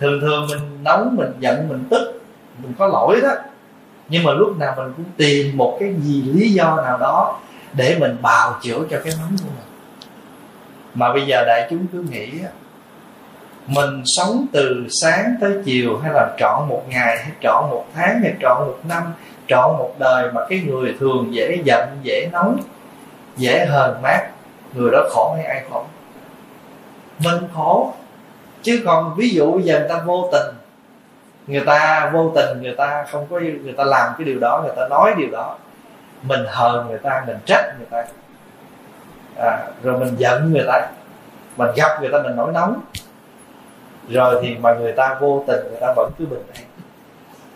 [0.00, 2.22] thường thường mình nóng mình giận, mình tức,
[2.62, 3.34] mình có lỗi đó.
[4.08, 7.38] Nhưng mà lúc nào mình cũng tìm một cái gì, lý do nào đó
[7.72, 9.66] để mình bào chữa cho cái nóng của mình.
[10.94, 12.30] Mà bây giờ đại chúng cứ nghĩ
[13.66, 18.20] mình sống từ sáng tới chiều hay là trọn một ngày, hay trọn một tháng,
[18.22, 19.02] hay trọn một năm,
[19.48, 22.58] trọn một đời mà cái người thường dễ giận, dễ nóng,
[23.36, 24.28] dễ hờn mát,
[24.74, 25.84] người đó khổ hay ai khổ?
[27.18, 27.92] Mình khổ
[28.62, 30.54] chứ còn ví dụ bây giờ người ta vô tình
[31.46, 34.74] người ta vô tình người ta không có người ta làm cái điều đó người
[34.76, 35.56] ta nói điều đó
[36.22, 38.04] mình hờn người ta mình trách người ta.
[39.38, 40.88] À, rồi mình giận người ta
[41.56, 42.80] mình gặp người ta mình nổi nóng.
[44.08, 46.64] Rồi thì mà người ta vô tình người ta vẫn cứ bình an.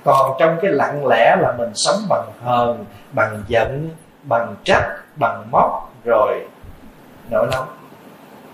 [0.05, 3.91] Còn trong cái lặng lẽ là mình sống bằng hờn bằng giận
[4.23, 6.47] bằng trách bằng móc rồi
[7.31, 7.69] nổi nóng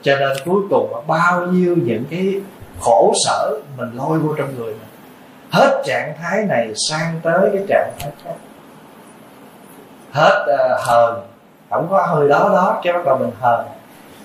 [0.02, 2.40] cho nên cuối cùng bao nhiêu những cái
[2.80, 4.88] khổ sở mình lôi vô trong người mình.
[5.50, 8.34] Hết trạng thái này sang tới cái trạng thái khác.
[10.12, 11.20] Hết uh, hờn.
[11.70, 13.66] Không có hơi đó đó cái bắt đầu mình hờn.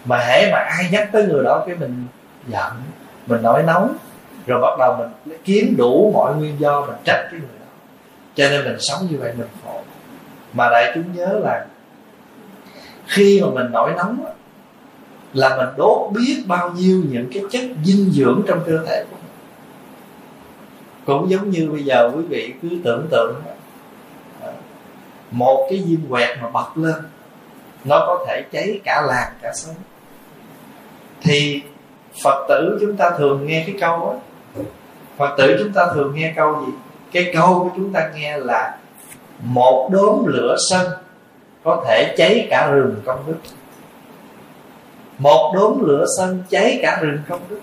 [0.05, 2.07] Mà hễ mà ai nhắc tới người đó cái mình
[2.47, 2.71] giận
[3.27, 3.95] mình nổi nóng.
[4.47, 7.65] Rồi bắt đầu mình kiếm đủ mọi nguyên do mình trách cái người đó.
[8.35, 9.81] Cho nên mình sống như vậy mình khổ.
[10.53, 11.65] Mà đại chúng nhớ là
[13.07, 14.25] khi mà mình nổi nóng
[15.35, 19.17] là mình đốt biết bao nhiêu những cái chất dinh dưỡng trong cơ thể của
[19.21, 19.31] mình.
[21.05, 23.35] Cũng giống như bây giờ quý vị cứ tưởng tượng
[24.41, 24.51] à,
[25.31, 27.03] một cái diêm quẹt mà bật lên,
[27.83, 29.75] nó có thể cháy cả làng, cả xóm.
[31.21, 31.61] Thì
[32.23, 34.15] phật tử chúng ta thường nghe cái câu đó.
[35.17, 36.71] Phật tử chúng ta thường nghe câu gì?
[37.11, 38.77] Cái câu của chúng ta nghe là
[39.43, 40.87] một đốm lửa sân
[41.63, 43.37] có thể cháy cả rừng công đức
[45.17, 47.61] một đốm lửa sân cháy cả rừng công đức.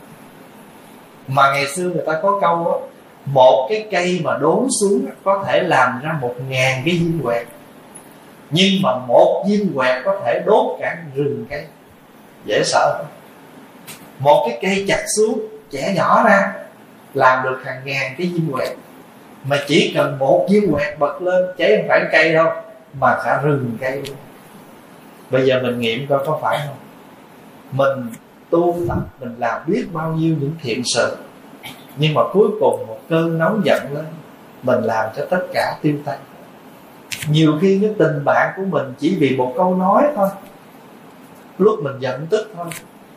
[1.28, 2.81] Mà ngày xưa người ta có câu đó
[3.25, 7.47] một cái cây mà đốn xuống có thể làm ra một ngàn cái viên quẹt.
[8.50, 11.64] Nhưng mà một viên quẹt có thể đốt cả rừng cây.
[12.45, 13.07] Dễ sợ không?
[14.19, 15.40] Một cái cây chặt xuống
[15.70, 16.52] chẻ nhỏ ra,
[17.14, 18.77] làm được hàng ngàn cái viên quẹt.
[19.45, 22.51] Mà chỉ cần một viên quẹt bật lên, cháy không phải cây đâu,
[23.01, 24.17] mà cả rừng cây luôn.
[25.30, 26.77] Bây giờ mình nghiệm coi có phải không?
[27.72, 28.06] Mình
[28.50, 31.16] tu tập, mình làm biết bao nhiêu những thiện sự.
[31.96, 34.05] Nhưng mà cuối cùng một cơn nóng giận lên,
[34.62, 36.18] mình làm cho tất cả tiêu tan.
[37.30, 40.28] Nhiều khi cái tình bạn của mình chỉ vì một câu nói thôi.
[41.58, 42.66] Lúc mình giận tức thôi,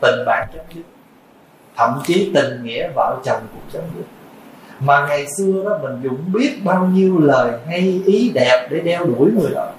[0.02, 0.84] tình bạn chấm dứt.
[1.76, 4.06] Thậm chí tình nghĩa vợ chồng cũng chấm dứt.
[4.80, 9.06] Mà ngày xưa đó, mình dùng biết bao nhiêu lời hay ý đẹp để đeo
[9.06, 9.72] đuổi người đó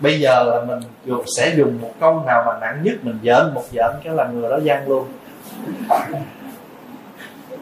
[0.00, 3.54] bây giờ là mình dùng, sẽ dùng một câu nào mà nặng nhất, mình giỡn
[3.54, 5.06] một giỡn cái là người đó gian luôn.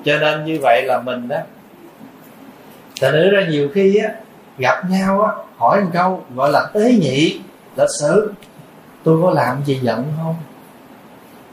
[0.04, 1.36] Cho nên như vậy là mình đó
[3.00, 4.08] thành nữ ra nhiều khi á,
[4.58, 7.40] gặp nhau á, hỏi một câu, gọi là tế nhị,
[7.76, 8.32] lịch sử,
[9.04, 10.36] tôi có làm gì giận không?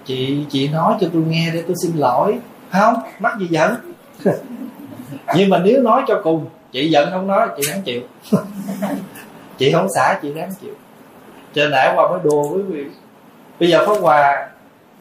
[0.06, 2.40] Chị chị nói cho tôi nghe để tôi xin lỗi.
[2.72, 3.76] Không, mắc gì giận?
[5.36, 8.02] Nhưng mà nếu nói cho cùng, chị giận không nói, chị đáng chịu.
[9.62, 10.74] chị không xả, chị đáng chịu.
[11.54, 12.86] Cho nãy qua mới đùa với quý vị
[13.62, 14.48] bây giờ pháp hòa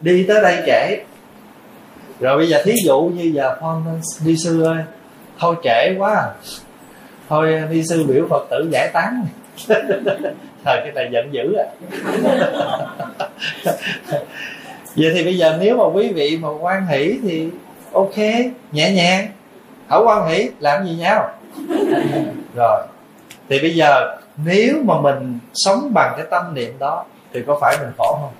[0.01, 1.03] đi tới đây trễ
[2.19, 4.77] rồi bây giờ thí dụ như giờ phong đi sư ơi,
[5.39, 6.27] thôi trễ quá à.
[7.29, 9.25] thôi à, đi sư biểu phật tử giải tán.
[10.65, 11.65] Thời cái này giận dữ à.
[14.95, 17.49] Vậy thì bây giờ nếu mà quý vị mà quan hỷ thì
[17.91, 18.17] ok,
[18.71, 19.27] nhẹ nhàng.
[19.87, 21.29] Hảo quan hỷ, làm gì nhau?
[22.55, 22.81] Rồi,
[23.49, 27.77] thì bây giờ nếu mà mình sống bằng cái tâm niệm đó, thì có phải
[27.79, 28.33] mình khổ không?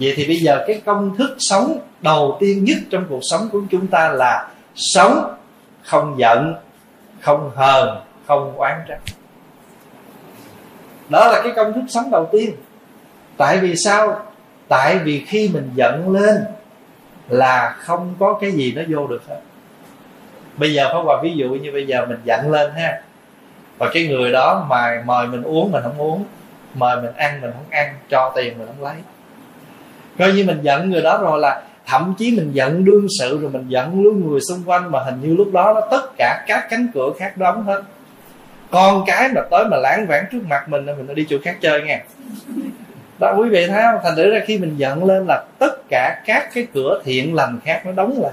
[0.00, 3.60] Vậy thì bây giờ cái công thức sống đầu tiên nhất trong cuộc sống của
[3.70, 5.34] chúng ta là sống
[5.82, 6.54] không giận,
[7.20, 9.00] không hờn, không oán trách.
[11.08, 12.50] Đó là cái công thức sống đầu tiên.
[13.36, 14.22] Tại vì sao?
[14.68, 16.44] Tại vì khi mình giận lên
[17.28, 19.40] là không có cái gì nó vô được hết.
[20.56, 23.02] Bây giờ phải qua ví dụ như bây giờ mình giận lên ha
[23.78, 26.24] và cái người đó mà mời mình uống mình không uống,
[26.74, 28.94] mời mình ăn mình không ăn, cho tiền mình không lấy.
[30.18, 33.50] Coi như mình giận người đó rồi là thậm chí mình giận đương sự rồi
[33.50, 36.66] mình giận luôn người xung quanh mà hình như lúc đó nó tất cả các
[36.70, 37.82] cánh cửa khác đóng hết.
[38.70, 41.82] Con cái mà tới mà lãng vãng trước mặt mình mình đi chỗ khác chơi
[41.82, 42.00] nghe.
[43.20, 44.00] Đó, quý vị thấy không?
[44.04, 47.58] Thành thử ra khi mình giận lên là tất cả các cái cửa thiện lành
[47.64, 48.32] khác nó đóng lại.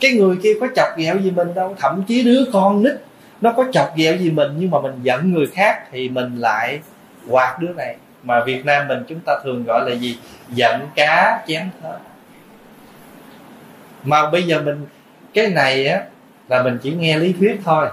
[0.00, 2.92] Cái người kia có chọc ghẹo gì mình đâu, thậm chí đứa con nít
[3.40, 6.80] nó có chọc ghẹo gì mình nhưng mà mình giận người khác thì mình lại
[7.28, 7.96] quạt đứa này.
[8.22, 10.18] Mà việt nam mình chúng ta thường gọi là gì?
[10.48, 12.00] Giận cá chém thớt.
[14.04, 14.86] Mà bây giờ mình,
[15.34, 16.00] cái này á,
[16.48, 17.88] là mình chỉ nghe lý thuyết thôi.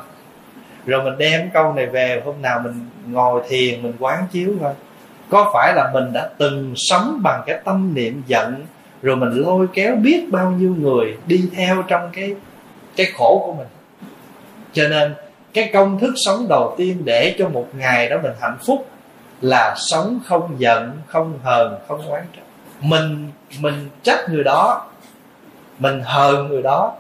[0.85, 4.73] Rồi mình đem câu này về, hôm nào mình ngồi thiền, mình quán chiếu thôi
[5.29, 8.65] có phải là mình đã từng sống bằng cái tâm niệm giận,
[9.01, 12.35] rồi mình lôi kéo biết bao nhiêu người đi theo trong cái
[12.95, 13.67] cái khổ của mình?
[14.73, 15.13] Cho nên
[15.53, 18.88] cái công thức sống đầu tiên để cho một ngày đó mình hạnh phúc
[19.41, 22.44] là sống không giận không hờn không oán trách.
[22.81, 24.88] Mình mình trách người đó
[25.79, 26.94] mình hờn người đó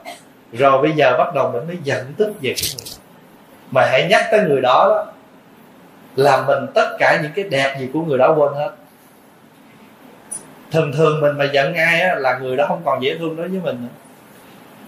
[0.53, 2.87] rồi bây giờ bắt đầu mình mới giận tức về cái người
[3.71, 5.05] mà hãy nhắc tới người đó, đó
[6.15, 8.71] là mình tất cả những cái đẹp gì của người đó quên hết.
[10.71, 13.47] Thường thường mình mà giận ai á, là người đó không còn dễ thương đối
[13.47, 13.87] với mình nữa.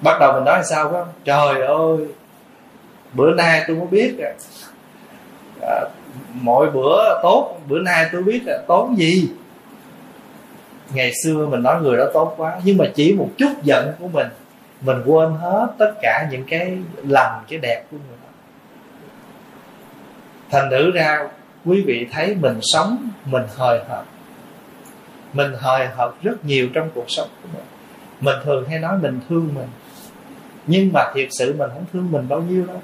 [0.02, 1.08] Bắt đầu mình nói sao không?
[1.24, 2.08] Trời ơi
[3.16, 4.34] bữa nay tôi mới biết à,
[5.62, 5.90] à,
[6.34, 9.30] mỗi bữa tốt bữa nay tôi biết là tốn gì.
[10.94, 14.08] Ngày xưa mình nói người đó tốt quá nhưng mà chỉ một chút giận của
[14.08, 14.28] mình
[14.82, 18.30] mình quên hết tất cả những cái lầm cái đẹp của người đó.
[20.52, 21.28] Thành thử ra
[21.66, 24.06] quý vị thấy mình sống mình hời hợt.
[25.34, 27.66] Mình hời hợt rất nhiều trong cuộc sống của mình.
[28.22, 29.68] Mình thường hay nói mình thương mình
[30.68, 32.82] nhưng mà thiệt sự mình không thương mình bao nhiêu đâu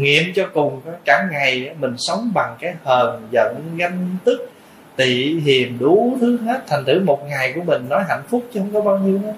[0.00, 4.50] nghiệm cho cùng cả ngày mình sống bằng cái hờn giận, ganh tức,
[4.96, 6.62] tị hiềm đủ thứ hết.
[6.66, 9.34] Thành thử một ngày của mình nói hạnh phúc chứ không có bao nhiêu nữa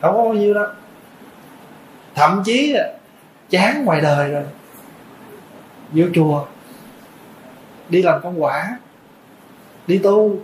[0.00, 0.66] không có bao nhiêu đâu.
[2.14, 2.76] Thậm chí
[3.50, 4.44] chán ngoài đời rồi.
[5.92, 6.46] Vô chùa,
[7.88, 8.78] đi làm công quả,
[9.86, 10.38] đi tu,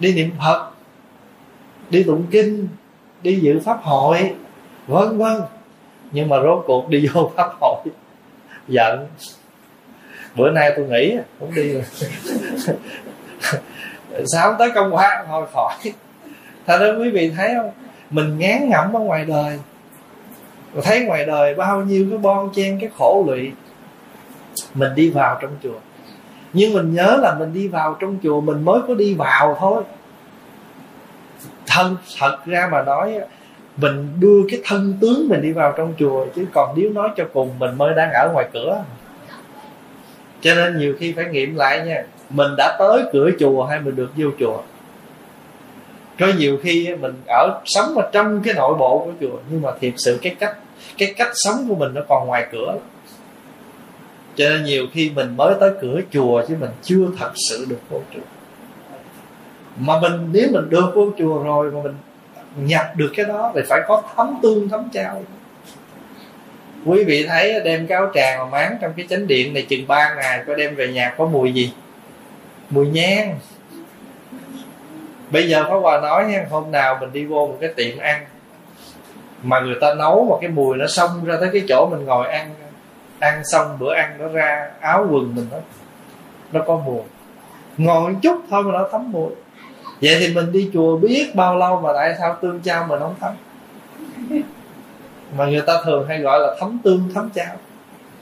[0.00, 0.70] đi niệm phật,
[1.90, 2.68] đi tụng kinh,
[3.22, 4.34] đi dự pháp hội,
[4.86, 5.42] vân vân
[6.12, 7.84] nhưng mà rốt cuộc đi vô pháp hội.
[8.68, 9.06] Giận.
[10.34, 11.84] Bữa nay tôi nghỉ không đi rồi.
[14.26, 15.74] Sao tới công quả thôi, khỏi.
[16.66, 17.70] Thật ra quý vị thấy không?
[18.10, 19.58] Mình ngán ngẩm ở ngoài đời.
[20.82, 23.52] Thấy ngoài đời bao nhiêu cái bon chen, cái khổ lụy.
[24.74, 25.78] Mình đi vào trong chùa.
[26.52, 29.82] Nhưng mình nhớ là mình đi vào trong chùa, mình mới có đi vào thôi.
[31.66, 33.18] Thân, thật ra mà nói
[33.76, 37.24] mình đưa cái thân tướng mình đi vào trong chùa, chứ còn nếu nói cho
[37.32, 38.84] cùng mình mới đang ở ngoài cửa.
[40.40, 43.96] Cho nên nhiều khi phải nghiệm lại nha, mình đã tới cửa chùa hay mình
[43.96, 44.62] được vô chùa?
[46.18, 49.70] Có nhiều khi mình ở, sống ở trong cái nội bộ của chùa, nhưng mà
[49.80, 50.56] thiệt sự cái cách
[50.98, 52.78] cái cách sống của mình nó còn ngoài cửa.
[54.36, 57.80] Cho nên nhiều khi mình mới tới cửa chùa chứ mình chưa thật sự được
[57.90, 58.20] vô chùa.
[59.76, 61.94] Mà mình, nếu mình được vô chùa rồi mà mình
[62.56, 65.22] nhập được cái đó thì phải có thấm tương, thấm trao.
[66.86, 70.14] Quý vị thấy đem cáo tràng mà máng trong cái chánh điện này chừng 3
[70.14, 71.72] ngày có đem về nhà có mùi gì?
[72.70, 73.38] Mùi nhang.
[75.30, 78.26] Bây giờ Pháp Hòa nói nha, hôm nào mình đi vô một cái tiệm ăn
[79.42, 82.28] mà người ta nấu mà cái mùi nó xông ra tới cái chỗ mình ngồi
[82.28, 82.50] ăn
[83.18, 85.56] ăn xong bữa ăn nó ra áo quần mình nó
[86.52, 87.00] nó có mùi.
[87.76, 89.30] Ngồi một chút thôi mà nó thấm mùi
[90.02, 93.14] vậy thì mình đi chùa biết bao lâu mà tại sao tương trao mình không
[93.20, 93.32] thấm?
[95.36, 97.56] Mà người ta thường hay gọi là thấm tương, thấm chao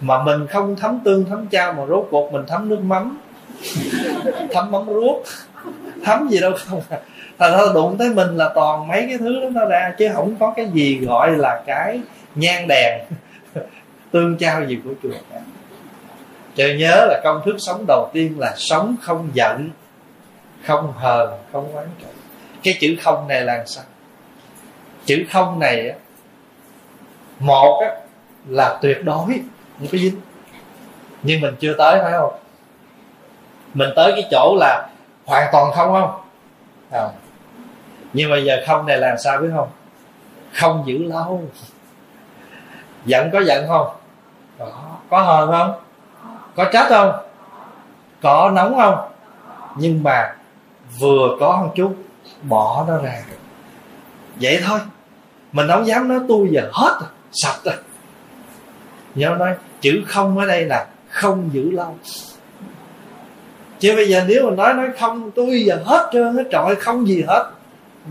[0.01, 3.19] mà mình không thấm tương, thấm chao mà rốt cuộc mình thấm nước mắm.
[4.53, 5.23] Thấm mắm ruốc.
[6.05, 6.99] Thấm gì đâu không à.
[7.39, 10.37] thành ra đụng tới mình là toàn mấy cái thứ đó nó ra, chứ không
[10.41, 12.01] có cái gì gọi là cái
[12.35, 13.01] nhang đèn.
[14.11, 15.41] Tương trao gì của chùa cả.
[16.55, 19.71] Trời nhớ là công thức sống đầu tiên là sống không giận
[20.65, 22.09] không hờn không oán trách.
[22.63, 23.85] Cái chữ không này là sao?
[25.07, 25.97] Chữ không này á
[27.41, 27.91] một á,
[28.49, 29.27] là tuyệt đối
[29.79, 30.21] không có dính.
[31.23, 32.33] Nhưng mình chưa tới phải không?
[33.75, 34.89] Mình tới cái chỗ là
[35.25, 36.21] hoàn toàn không không?
[36.91, 37.09] À.
[38.13, 39.69] nhưng mà giờ không này làm sao biết không?
[40.53, 41.43] Không giữ lâu.
[43.05, 43.89] Giận có giận không?
[44.59, 44.67] Có.
[45.11, 45.81] Có hờn không?
[46.57, 47.13] Có trách không?
[48.23, 49.11] Có nóng không?
[49.77, 50.35] Nhưng mà
[50.99, 51.97] vừa có một chút
[52.43, 53.23] bỏ nó ra.
[54.41, 54.79] Vậy thôi,
[55.53, 57.75] mình không dám nói tôi giờ hết rồi, sạch rồi.
[59.15, 61.97] Nhớ nói, chữ không ở đây là không giữ lâu.
[63.79, 67.09] Chứ bây giờ nếu mà nói nói không, tôi giờ hết trơn, hết trọi, không
[67.09, 67.51] gì hết.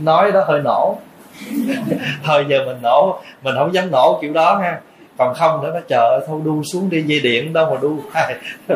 [0.02, 0.98] Nói đó hơi nổ.
[2.24, 4.82] Thôi giờ mình nổ, mình không dám nổ kiểu đó ha
[5.20, 8.00] còn không nữa, nó chờ, thôi đu xuống đi dây điện, đâu mà đu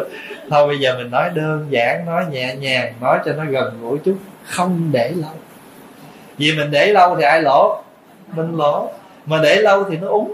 [0.50, 3.97] thôi bây giờ mình nói đơn giản, nói nhẹ nhàng, nói cho nó gần gũi
[3.97, 5.31] chút, không để lâu.
[6.38, 7.81] Vì mình để lâu thì ai lỗ?
[8.35, 8.91] Mình lỗ.
[9.25, 10.33] Mà để lâu thì nó úng.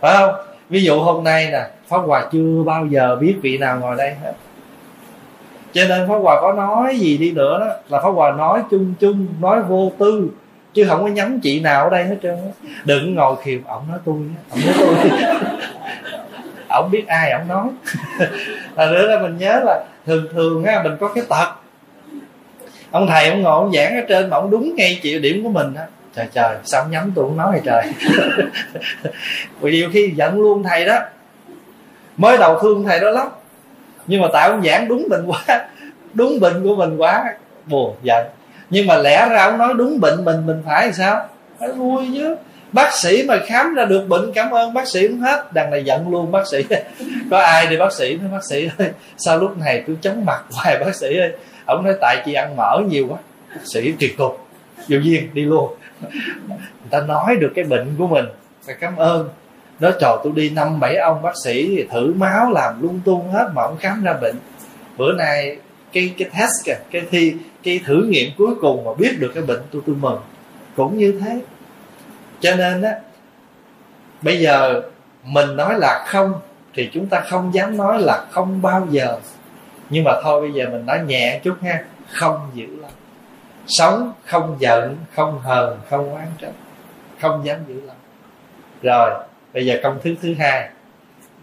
[0.00, 0.34] Phải không?
[0.68, 4.14] Ví dụ hôm nay nè, pháp hòa chưa bao giờ biết vị nào ngồi đây
[4.22, 4.32] hết.
[5.72, 8.94] Cho nên pháp hòa có nói gì đi nữa đó, là pháp hòa nói chung
[9.00, 10.28] chung, nói vô tư
[10.74, 13.82] chứ không có nhắm chị nào ở đây hết trơn á, đừng ngồi khiều ổng
[13.88, 14.16] nói tôi
[14.50, 15.10] ổng nói tôi.
[16.68, 17.68] Ổng biết ai ổng nói.
[18.76, 21.48] Là nữa là mình nhớ là thường thường á mình có cái tật.
[22.90, 25.50] Ông thầy ông ngồi ông giảng ở trên mà ông đúng ngay chịu điểm của
[25.50, 25.86] mình á.
[26.14, 27.82] Trời trời sao ông nhắm tôi không nói hay trời?
[29.60, 30.98] Vì nhiều khi giận luôn thầy đó.
[32.16, 33.28] Mới đầu thương thầy đó lắm.
[34.06, 35.68] Nhưng mà tại ông giảng đúng mình quá
[36.14, 37.24] đúng bệnh của mình quá
[37.66, 38.26] buồn giận
[38.70, 41.28] nhưng mà lẽ ra ông nói đúng bệnh mình mình phải sao?
[41.60, 42.36] Phải vui chứ.
[42.72, 45.52] Bác sĩ mà khám ra được bệnh, cảm ơn bác sĩ cũng hết.
[45.52, 46.64] Đằng này giận luôn bác sĩ.
[47.30, 50.44] Có ai đi bác sĩ nói, bác sĩ ơi, sao lúc này tôi chóng mặt
[50.52, 51.32] hoài bác sĩ ơi?
[51.64, 53.18] Ông nói, tại chị ăn mỡ nhiều quá.
[53.54, 54.46] Bác sĩ tuyệt cục.
[54.88, 55.74] Vô duyên, đi luôn.
[56.48, 58.24] Người ta nói được cái bệnh của mình,
[58.66, 59.28] phải cảm ơn.
[59.80, 63.50] Nó trò tôi đi năm bảy ông bác sĩ thử máu làm lung tung hết
[63.54, 64.36] mà ông khám ra bệnh.
[64.96, 65.56] Bữa nay
[65.92, 69.42] cái cái test kìa, cái thi, cái thử nghiệm cuối cùng mà biết được cái
[69.42, 70.20] bệnh tôi tôi mừng.
[70.76, 71.40] Cũng như thế.
[72.40, 72.92] Cho nên á,
[74.22, 74.82] bây giờ
[75.24, 76.32] mình nói là không,
[76.74, 79.18] thì chúng ta không dám nói là không bao giờ.
[79.90, 82.90] Nhưng mà thôi, bây giờ mình nói nhẹ chút ha, không dữ lắm.
[83.66, 86.52] Sống không giận, không hờn, không oán trách,
[87.20, 87.96] không dám giữ lắm.
[88.82, 90.70] Rồi, bây giờ công thức thứ hai.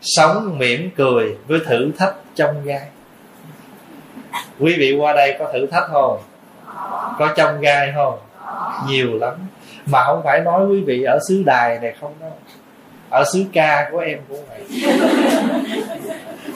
[0.01, 2.87] Sống mỉm cười với thử thách trong gai
[4.59, 6.19] quý vị qua đây có thử thách không?
[7.19, 8.19] Có trong gai không?
[8.87, 9.33] Nhiều lắm.
[9.85, 12.33] Mà không phải nói quý vị ở xứ đài này không đâu.
[13.09, 14.63] Ở xứ ca của em cũng vậy.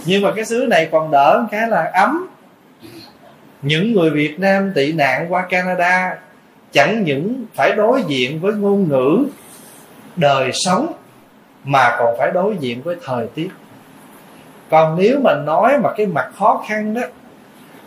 [0.06, 2.28] Nhưng mà cái xứ này còn đỡ cái là ấm.
[3.62, 6.18] Những người Việt Nam tị nạn qua Canada
[6.72, 9.26] chẳng những phải đối diện với ngôn ngữ
[10.16, 10.94] đời sống,
[11.64, 13.50] mà còn phải đối diện với thời tiết.
[14.70, 17.02] Còn nếu mà nói mà cái mặt khó khăn đó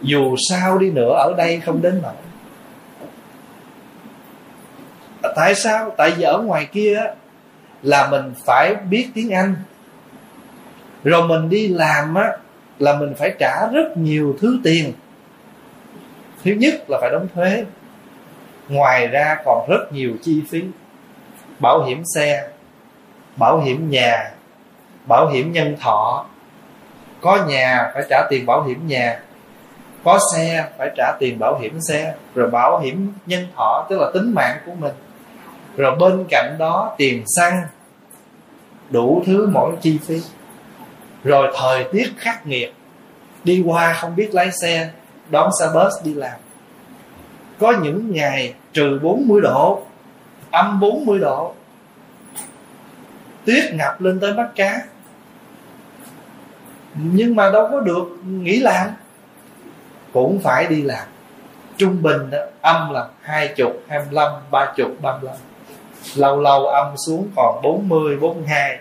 [0.03, 2.13] dù sao đi nữa, ở đây không đến nổi
[5.35, 5.91] tại sao?
[5.97, 7.01] Tại vì ở ngoài kia
[7.83, 9.55] là mình phải biết tiếng anh.
[11.05, 12.33] Rồi mình đi làm á,
[12.79, 14.93] là mình phải trả rất nhiều thứ tiền.
[16.45, 17.65] Thứ nhất là phải đóng thuế.
[18.69, 20.63] Ngoài ra còn rất nhiều chi phí.
[21.59, 22.49] Bảo hiểm xe,
[23.37, 24.31] bảo hiểm nhà,
[25.07, 26.27] bảo hiểm nhân thọ.
[27.21, 29.21] Có nhà phải trả tiền bảo hiểm nhà
[30.05, 34.11] có xe, phải trả tiền bảo hiểm xe, rồi bảo hiểm nhân thọ, tức là
[34.15, 34.93] tính mạng của mình.
[35.77, 37.63] Rồi bên cạnh đó, tiền xăng,
[38.91, 40.21] đủ thứ mỗi chi phí.
[41.25, 42.75] Rồi thời tiết khắc nghiệt,
[43.45, 44.91] đi qua không biết lái xe,
[45.31, 46.41] đón xe bus đi làm.
[47.59, 49.83] Có những ngày trừ 40 độ,
[50.51, 51.55] âm 40 độ.
[53.45, 54.81] Tuyết ngập lên tới mắt cá
[56.95, 58.89] nhưng mà đâu có được nghỉ làm
[60.13, 61.07] cũng phải đi làm.
[61.77, 65.37] Trung bình đó, âm là hai chục hai mươi lăm ba chục ba mươi lăm.
[66.17, 68.79] Lâu lâu âm xuống còn 40 42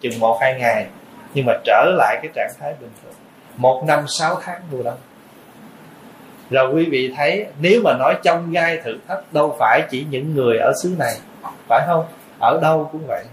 [0.00, 0.86] chừng một hai ngày.
[1.34, 3.14] Nhưng mà trở lại cái trạng thái bình thường.
[3.56, 4.98] Một năm sáu tháng mùa đông
[6.50, 10.34] rồi quý vị thấy nếu mà nói trong gai thử thách đâu phải chỉ những
[10.34, 11.14] người ở xứ này
[11.68, 12.04] phải không?
[12.38, 13.24] Ở đâu cũng vậy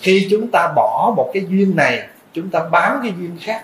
[0.00, 3.62] khi chúng ta bỏ một cái duyên này chúng ta bám cái duyên khác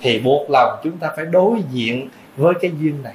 [0.00, 3.14] thì buộc lòng chúng ta phải đối diện với cái duyên này.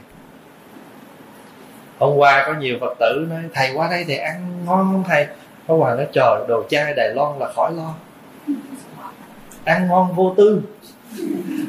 [2.00, 5.28] Hôm qua có nhiều phật tử nói thầy qua đây thì ăn ngon không thầy?
[5.68, 7.94] Pháp Hòa nói trời đồ chai Đài Loan là khỏi lo.
[9.64, 10.62] Ăn ngon vô tư.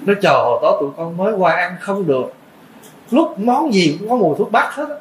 [0.07, 2.35] Nó chờ hồi đó tụi con mới qua ăn không được.
[3.11, 5.01] Lúc món gì cũng có mùi thuốc bắc hết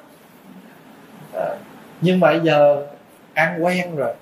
[1.33, 1.55] à,
[2.01, 2.85] Nhưng mà bây giờ
[3.33, 4.13] ăn quen rồi.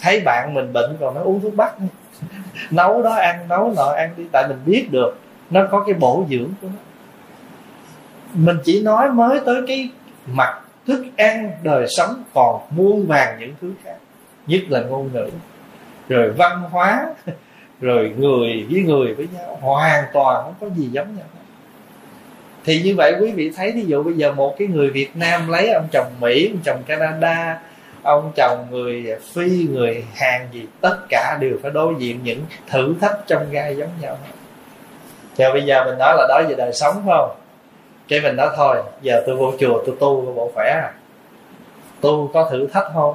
[0.00, 1.74] Thấy bạn mình bệnh còn nó uống thuốc bắc.
[2.70, 5.18] Nấu đó ăn, nấu nọ ăn đi Tại mình biết được
[5.50, 6.78] Nó có cái bổ dưỡng của nó.
[8.34, 9.90] Mình chỉ nói mới tới cái
[10.26, 13.96] mặt thức ăn, đời sống, còn muôn vàng những thứ khác.
[14.46, 15.30] Nhất là ngôn ngữ.
[16.08, 17.06] Rồi văn hóa,
[17.80, 21.26] rồi người với người với nhau, hoàn toàn không có gì giống nhau
[22.64, 25.48] thì như vậy quý vị thấy ví dụ bây giờ một cái người Việt Nam
[25.48, 27.60] lấy ông chồng Mỹ, ông chồng Canada,
[28.02, 32.94] ông chồng người Phi, người Hàn gì, tất cả đều phải đối diện những thử
[33.00, 34.18] thách trong gai giống nhau
[35.36, 37.36] và bây giờ mình nói là đó về đời sống phải không?
[38.08, 40.92] Cái mình nói thôi, giờ tôi vô chùa tôi tu bộ khỏe à.
[42.00, 43.14] Tu có thử thách không?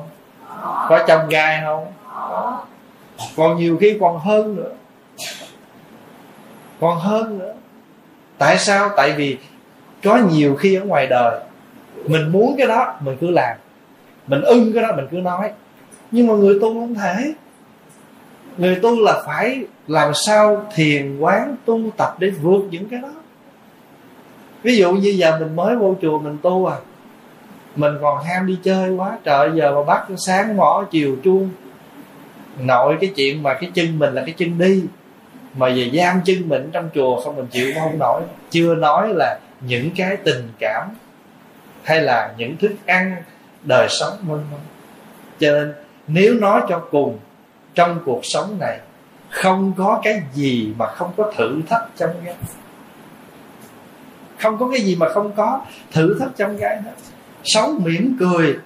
[0.89, 1.85] Có trong gai không?
[3.37, 4.71] Còn nhiều khi còn hơn nữa.
[6.79, 7.53] Còn hơn nữa.
[8.37, 8.89] Tại sao?
[8.97, 9.37] Tại vì
[10.03, 11.39] có nhiều khi ở ngoài đời,
[12.05, 13.57] mình muốn cái đó, mình cứ làm.
[14.27, 15.51] Mình ưng cái đó, mình cứ nói.
[16.11, 17.33] Nhưng mà người tu không thể.
[18.57, 23.09] Người tu là phải làm sao thiền quán tu tập để vượt những cái đó
[24.63, 26.77] ví dụ như giờ mình mới vô chùa mình tu à
[27.75, 31.49] mình còn ham đi chơi quá, trời giờ mà bắt sáng mỏ chiều chuông.
[32.59, 34.83] Nội cái chuyện mà cái chân mình là cái chân đi,
[35.53, 38.21] mà về giam chân mình trong chùa không mình chịu không nổi.
[38.49, 40.89] Chưa nói là những cái tình cảm
[41.83, 43.15] hay là những thức ăn
[43.63, 44.59] đời sống vân vân.
[45.39, 45.73] Cho nên
[46.07, 47.17] nếu nói cho cùng,
[47.75, 48.79] trong cuộc sống này
[49.29, 52.35] không có cái gì mà không có thử thách trong cái
[54.39, 55.61] không có cái gì mà không có.
[55.91, 56.91] Thử thách trong cái đó.
[57.43, 58.57] Sống mỉm cười.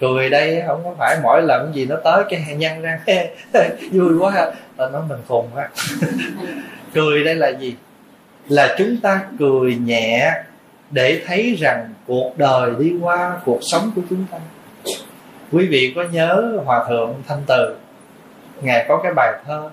[0.00, 3.00] Cười đây, không có phải mỗi lần gì nó tới cái nhăn ra.
[3.92, 4.30] Vui quá.
[4.30, 5.68] Ha ta nói mình khùng quá.
[6.94, 7.76] Cười đây là gì?
[8.48, 10.32] Là chúng ta cười nhẹ
[10.90, 14.38] để thấy rằng cuộc đời đi qua, cuộc sống của chúng ta.
[15.52, 17.76] Quý vị có nhớ hòa thượng thanh từ?
[18.62, 19.70] Ngài có cái bài thơ,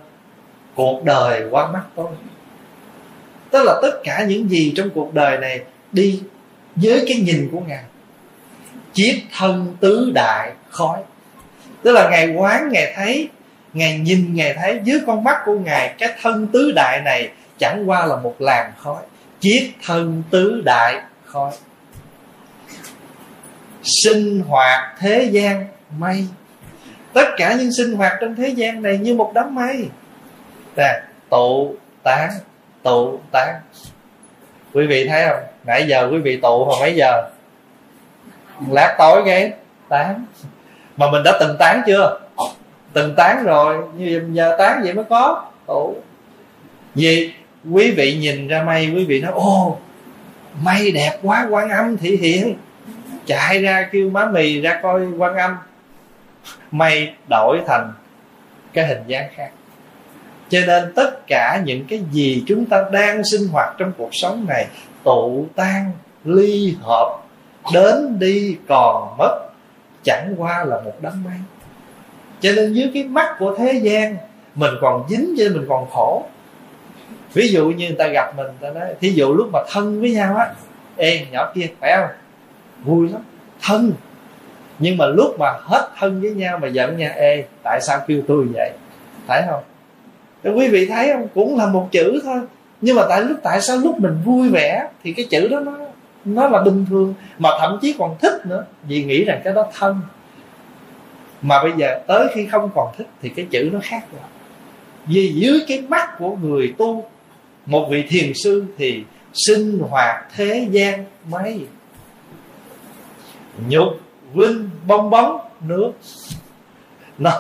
[0.76, 2.08] cuộc đời qua mắt tôi
[3.52, 5.60] tức là tất cả những gì trong cuộc đời này
[5.92, 6.22] đi
[6.76, 7.84] với cái nhìn của ngài.
[8.94, 11.00] Chiết thân tứ đại khói.
[11.84, 13.30] Tức là ngài quán, ngài thấy,
[13.74, 17.84] ngài nhìn, ngài thấy dưới con mắt của ngài, cái thân tứ đại này chẳng
[17.90, 19.04] qua là một làn khói.
[19.40, 21.52] Chiết thân tứ đại khói.
[24.04, 25.66] Sinh hoạt thế gian
[25.98, 26.28] mây.
[27.14, 29.86] Tất cả những sinh hoạt trong thế gian này như một đám mây.
[30.76, 32.30] Là tụ, tán
[32.90, 33.56] tụ tán
[34.74, 35.44] quý vị thấy không?
[35.64, 37.30] Nãy giờ quý vị tụ hồi mấy giờ?
[38.70, 39.52] Lát tối cái,
[39.90, 40.26] tán.
[40.98, 42.20] Mà mình đã từng tán chưa?
[42.94, 45.46] Từng tán rồi, như giờ tán vậy mới có.
[45.66, 45.96] Tụ
[46.96, 47.34] vì
[47.72, 49.78] quý vị nhìn ra mây quý vị nói ô
[50.62, 52.58] mây đẹp quá, quan âm thị hiện.
[53.26, 55.58] Chạy ra kêu má mì ra coi quan âm.
[56.72, 57.94] Mây đổi thành
[58.74, 59.50] cái hình dáng khác
[60.50, 64.46] cho nên tất cả những cái gì chúng ta đang sinh hoạt trong cuộc sống
[64.48, 64.68] này
[65.04, 65.92] tụ tan,
[66.24, 67.18] ly hợp,
[67.74, 69.40] đến đi còn mất,
[70.04, 71.38] chẳng qua là một đám mây.
[72.42, 74.18] Cho nên dưới cái mắt của thế gian,
[74.56, 76.26] mình còn dính cho mình còn khổ.
[77.34, 80.12] Ví dụ như người ta gặp mình ta nói, thí dụ lúc mà thân với
[80.12, 80.54] nhau á,
[80.98, 82.16] ê, nhỏ kia phải không?
[82.84, 83.22] Vui lắm,
[83.62, 83.94] thân.
[84.80, 88.22] Nhưng mà lúc mà hết thân với nhau mà giận nhau, ê, tại sao kêu
[88.28, 88.72] tôi vậy?
[89.28, 89.64] Phải không?
[90.44, 91.28] Thì quý vị thấy không?
[91.34, 92.40] Cũng là một chữ thôi.
[92.82, 95.78] Nhưng mà tại lúc, tại sao lúc mình vui vẻ thì cái chữ đó nó
[96.26, 98.66] nó là bình thường, mà thậm chí còn thích nữa?
[98.84, 100.02] Vì nghĩ rằng cái đó thân.
[101.42, 104.22] Mà bây giờ tới khi không còn thích thì cái chữ nó khác rồi.
[105.06, 107.06] Vì dưới cái mắt của người tu,
[107.66, 111.66] một vị thiền sư thì sinh hoạt thế gian mấy?
[113.68, 113.88] Nhục,
[114.34, 115.92] vinh, bong bóng, nước.
[117.18, 117.40] Nó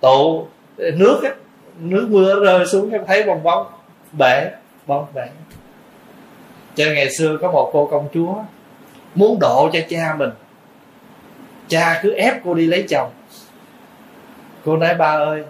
[0.00, 1.30] tụ, nước á
[1.78, 3.66] nước mưa rơi xuống, em thấy bong bóng,
[4.12, 4.50] bể
[4.86, 5.26] bong bể.
[6.74, 8.34] Cho ngày xưa có một cô công chúa
[9.14, 10.30] muốn độ cho cha mình.
[11.68, 13.10] Cha cứ ép cô đi lấy chồng.
[14.64, 15.44] Cô nói, ba ơi,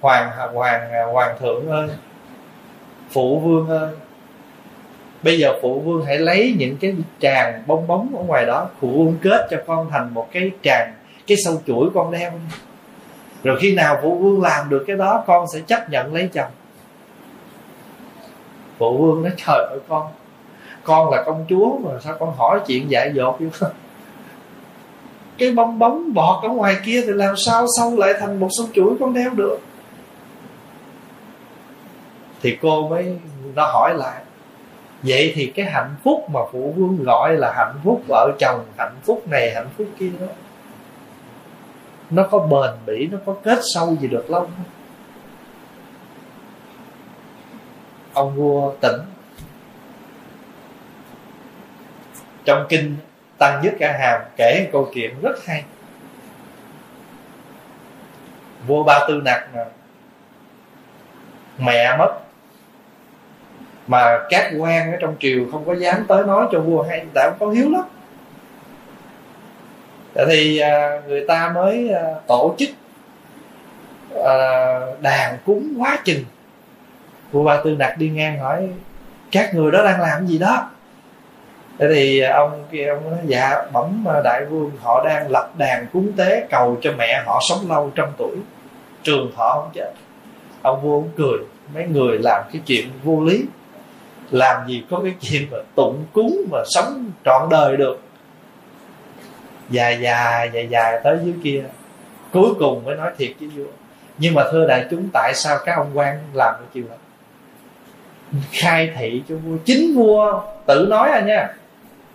[0.00, 1.88] hoàng hoàng hoàng thượng ơi,
[3.10, 3.94] phụ vương ơi,
[5.22, 8.88] bây giờ phụ vương hãy lấy những cái tràng bong bóng ở ngoài đó, phụ
[8.88, 10.94] vương kết cho con thành một cái tràng,
[11.26, 12.32] cái sâu chuỗi con đeo
[13.46, 16.50] rồi khi nào phụ vương làm được cái đó, con sẽ chấp nhận lấy chồng.
[18.78, 20.06] Phụ vương nói, trời ơi, con
[20.84, 23.50] con là công chúa mà sao con hỏi chuyện dại dột vậy?
[25.38, 28.68] Cái bong bóng bọt ở ngoài kia thì làm sao sâu lại thành một sông
[28.74, 29.58] chuỗi con đeo được?
[32.42, 33.18] Thì cô mới,
[33.54, 34.22] nó hỏi lại,
[35.02, 38.96] vậy thì cái hạnh phúc mà phụ vương gọi là hạnh phúc vợ chồng, hạnh
[39.04, 40.26] phúc này, hạnh phúc kia đó
[42.10, 44.64] nó có bền bỉ, nó có kết sâu gì được lâu không?
[48.12, 49.00] Ông vua tỉnh.
[52.44, 52.96] Trong kinh
[53.38, 55.64] tăng nhất cả hàm kể một câu chuyện rất hay.
[58.66, 59.48] Vua ba tư nặc
[61.58, 62.18] mẹ mất,
[63.86, 67.24] mà các quan ở trong triều không có dám tới nói cho vua hay tại
[67.24, 67.84] ông có hiếu lắm
[70.28, 72.68] thì à, người ta mới à, tổ chức
[74.24, 76.24] à, đàn cúng quá trình
[77.32, 78.68] vua ba tư nặc đi ngang hỏi,
[79.32, 80.70] các người đó đang làm gì đó?
[81.78, 86.12] Thế thì ông kia, ông nói dạ bẩm đại vương, họ đang lập đàn cúng
[86.16, 88.36] tế cầu cho mẹ họ sống lâu trăm tuổi.
[89.02, 89.92] Trường thọ không chết.
[90.62, 91.38] Ông vua ông cười,
[91.74, 93.44] mấy người làm cái chuyện vô lý.
[94.30, 98.00] Làm gì có cái chuyện mà tụng cúng mà sống trọn đời được
[99.70, 101.64] dài dài dài dài tới dưới kia.
[102.32, 103.70] Cuối cùng mới nói thiệt với vua.
[104.18, 106.96] Nhưng mà thưa đại chúng, tại sao các ông quan làm được chiều đó?
[108.52, 109.56] Khai thị cho vua.
[109.64, 111.48] Chính vua tự nói à nha.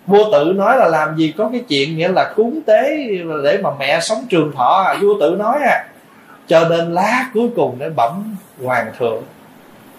[0.08, 3.08] Vua tự nói là làm gì có cái chuyện nghĩa là cúng tế
[3.44, 4.96] để mà mẹ sống trường thọ à.
[5.02, 5.86] vua tự nói à.
[6.48, 9.24] Cho nên lá cuối cùng để bẩm hoàng thượng,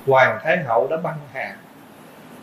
[0.07, 1.57] hoàng thái hậu đã băng hà.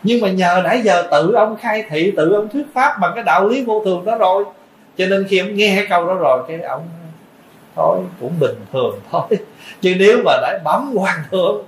[0.02, 3.24] Nhưng mà nhờ nãy giờ tự ông khai thị, tự ông thuyết pháp bằng cái
[3.24, 4.44] đạo lý vô thường đó rồi
[5.00, 6.88] cho nên khi ông nghe câu đó rồi, cái ông
[7.76, 9.22] thôi cũng bình thường thôi.
[9.80, 11.64] Chứ nếu mà đã bấm hoàng thượng,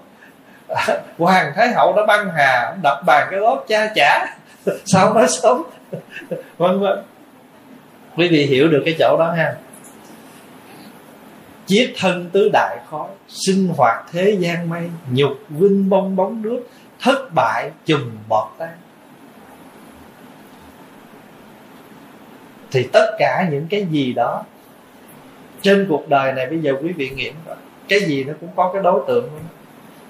[1.18, 4.36] hoàng thái hậu đã băng hà, ông đập bàn cái đốt cha chả,
[4.84, 6.98] sao nó sống vâng, vân vân
[8.16, 9.54] quý vị hiểu được cái chỗ đó ha.
[11.66, 16.60] Chiết thân tứ đại khói sinh hoạt thế gian mây nhục vinh bong bóng nước,
[17.00, 18.81] thất bại chùm bọt tan
[22.72, 24.44] thì tất cả những cái gì đó
[25.62, 27.56] trên cuộc đời này bây giờ quý vị nghiệm rồi
[27.88, 29.30] cái gì nó cũng có cái đối tượng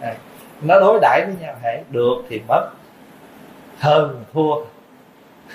[0.00, 0.14] à,
[0.62, 2.70] nó đối đãi với nhau hệ được thì mất
[3.82, 4.54] hơn thua.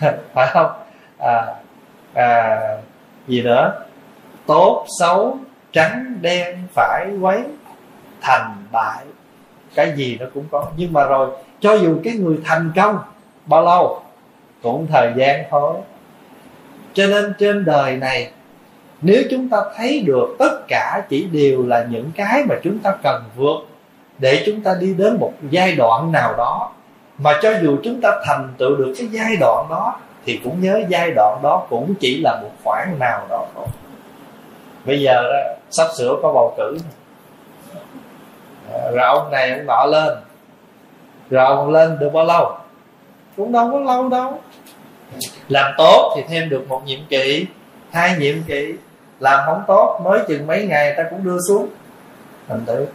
[0.34, 0.72] Phải không?
[1.20, 1.56] À,
[2.14, 2.60] à,
[3.28, 3.86] gì nữa?
[4.46, 5.38] Tốt xấu
[5.72, 7.44] trắng đen phải quấy
[8.22, 9.06] thành bại.
[9.76, 10.66] Cái gì nó cũng có.
[10.78, 13.00] Nhưng mà rồi cho dù cái người thành công
[13.46, 14.02] bao lâu
[14.62, 15.76] cũng thời gian thôi
[16.98, 18.32] cho nên trên đời này,
[19.02, 22.96] nếu chúng ta thấy được tất cả chỉ đều là những cái mà chúng ta
[23.04, 23.58] cần vượt,
[24.18, 26.72] để chúng ta đi đến một giai đoạn nào đó,
[27.18, 30.82] mà cho dù chúng ta thành tựu được cái giai đoạn đó, thì cũng nhớ
[30.90, 33.66] giai đoạn đó cũng chỉ là một khoảng nào đó thôi.
[34.86, 36.78] Bây giờ đó, sắp sửa có bầu cử.
[38.72, 40.18] Ờ, rồi ông này ông nọ lên.
[41.30, 42.58] Rồi ông lên được bao lâu?
[43.38, 44.40] Cũng đâu có lâu đâu
[45.50, 47.46] làm tốt thì thêm được một nhiệm kỳ,
[47.92, 48.74] hai nhiệm kỳ.
[49.20, 51.68] Làm không tốt, mới chừng mấy ngày ta cũng đưa xuống.
[52.48, 52.88] Thành tự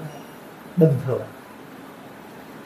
[0.77, 1.23] bình thường.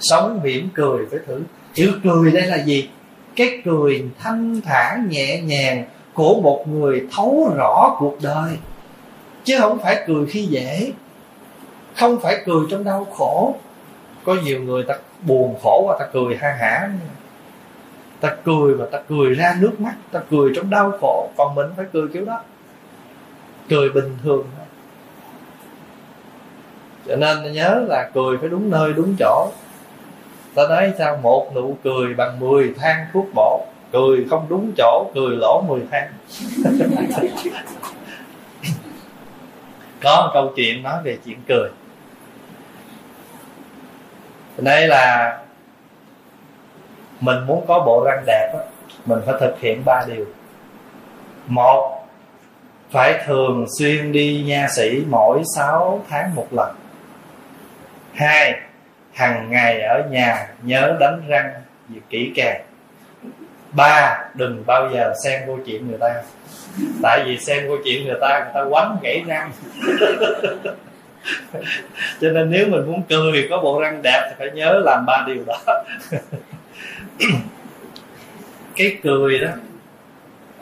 [0.00, 1.42] Sống mỉm cười phải thử.
[1.74, 2.88] Chữ cười đây là gì?
[3.36, 8.56] Cái cười thanh thản nhẹ nhàng của một người thấu rõ cuộc đời.
[9.44, 10.92] Chứ không phải cười khi dễ.
[11.96, 13.54] Không phải cười trong đau khổ.
[14.24, 16.90] Có nhiều người ta buồn khổ và ta cười ha hả
[18.26, 21.66] ta cười và ta cười ra nước mắt, ta cười trong đau khổ, còn mình
[21.76, 22.40] phải cười kiểu đó.
[23.68, 24.66] Cười bình thường thôi.
[27.06, 29.50] Cho nên nhớ là cười phải đúng nơi, đúng chỗ.
[30.54, 33.66] Ta nói sao, một nụ cười bằng 10 thang thuốc bổ.
[33.92, 36.12] Cười không đúng chỗ, cười lỗ 10 thang
[40.02, 41.68] có một câu chuyện nói về chuyện cười.
[44.58, 45.38] Đây là
[47.20, 48.60] mình muốn có bộ răng đẹp đó,
[49.06, 50.24] mình phải thực hiện ba điều.
[51.46, 52.06] Một
[52.90, 56.74] phải thường xuyên đi nha sĩ mỗi 6 tháng một lần.
[58.14, 58.60] Hai
[59.12, 61.50] hàng ngày ở nhà nhớ đánh răng
[61.88, 62.62] việc kỹ càng.
[63.72, 66.22] Ba đừng bao giờ xen vô chuyện người ta.
[67.02, 69.50] Tại vì xen vô chuyện người ta người ta quánh gãy răng.
[72.20, 75.24] Cho nên nếu mình muốn cười có bộ răng đẹp thì phải nhớ làm ba
[75.26, 75.58] điều đó.
[78.76, 79.50] cái cười đó,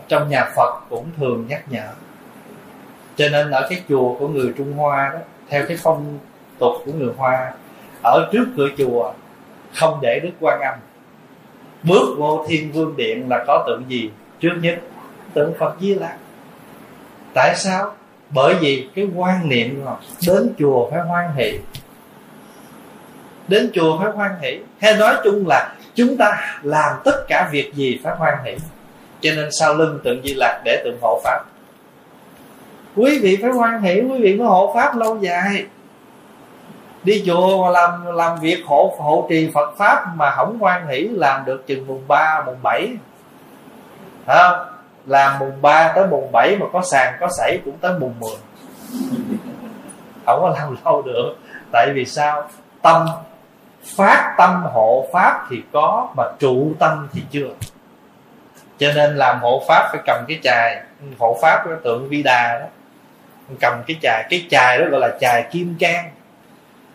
[0.09, 1.89] trong nhà phật cũng thường nhắc nhở.
[3.17, 6.19] Cho nên ở cái chùa của người trung hoa đó, theo cái phong
[6.59, 7.53] tục của người hoa,
[8.05, 9.13] ở trước cửa chùa
[9.75, 10.75] không để đức quan âm.
[11.83, 14.11] Bước vô thiên vương điện là có tượng gì?
[14.41, 14.81] Trước nhất,
[15.35, 16.17] tượng phật di lặc.
[17.35, 17.95] Tại sao?
[18.31, 21.59] Bởi vì cái quan niệm là đến chùa phải hoan hỷ.
[23.49, 24.59] Đến chùa phải hoan hỷ.
[24.81, 28.57] Hay nói chung là chúng ta làm tất cả việc gì phải hoan hỷ?
[29.21, 31.45] Cho nên sau lưng tượng di lặc để tượng hộ pháp.
[32.97, 35.67] Quý vị phải hoan hỷ quý vị mới hộ pháp lâu dài.
[37.05, 41.09] Đi chùa mà làm làm việc hộ hộ trì Phật pháp mà không hoan hỷ
[41.13, 42.89] làm được chừng mùng 3, mùng 7
[44.27, 44.51] hả
[45.07, 48.31] làm mùng 3 tới mùng 7 mà có sàn có sảy cũng tới mùng 10
[50.27, 51.35] không có làm lâu được.
[51.73, 52.49] Tại vì sao?
[52.83, 53.07] Tâm
[53.97, 57.49] phát tâm hộ pháp thì có, mà trụ tâm thì chưa.
[58.79, 60.83] Cho nên làm hộ pháp phải cầm cái chài.
[61.19, 62.67] Hộ pháp cái tượng vi đà đó.
[63.61, 64.25] Cầm cái chài.
[64.31, 66.11] Cái chài đó gọi là chài kim cang.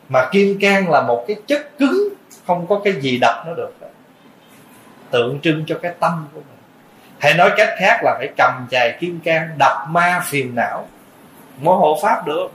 [0.10, 2.10] Mà kim cang là một cái chất cứng,
[2.48, 3.76] không có cái gì đập nó được.
[5.12, 6.58] Tượng trưng cho cái tâm của mình.
[7.20, 10.88] Hay nói cách khác là phải cầm chài kim cang đập ma phiền não.
[11.62, 12.48] Mới hộ pháp được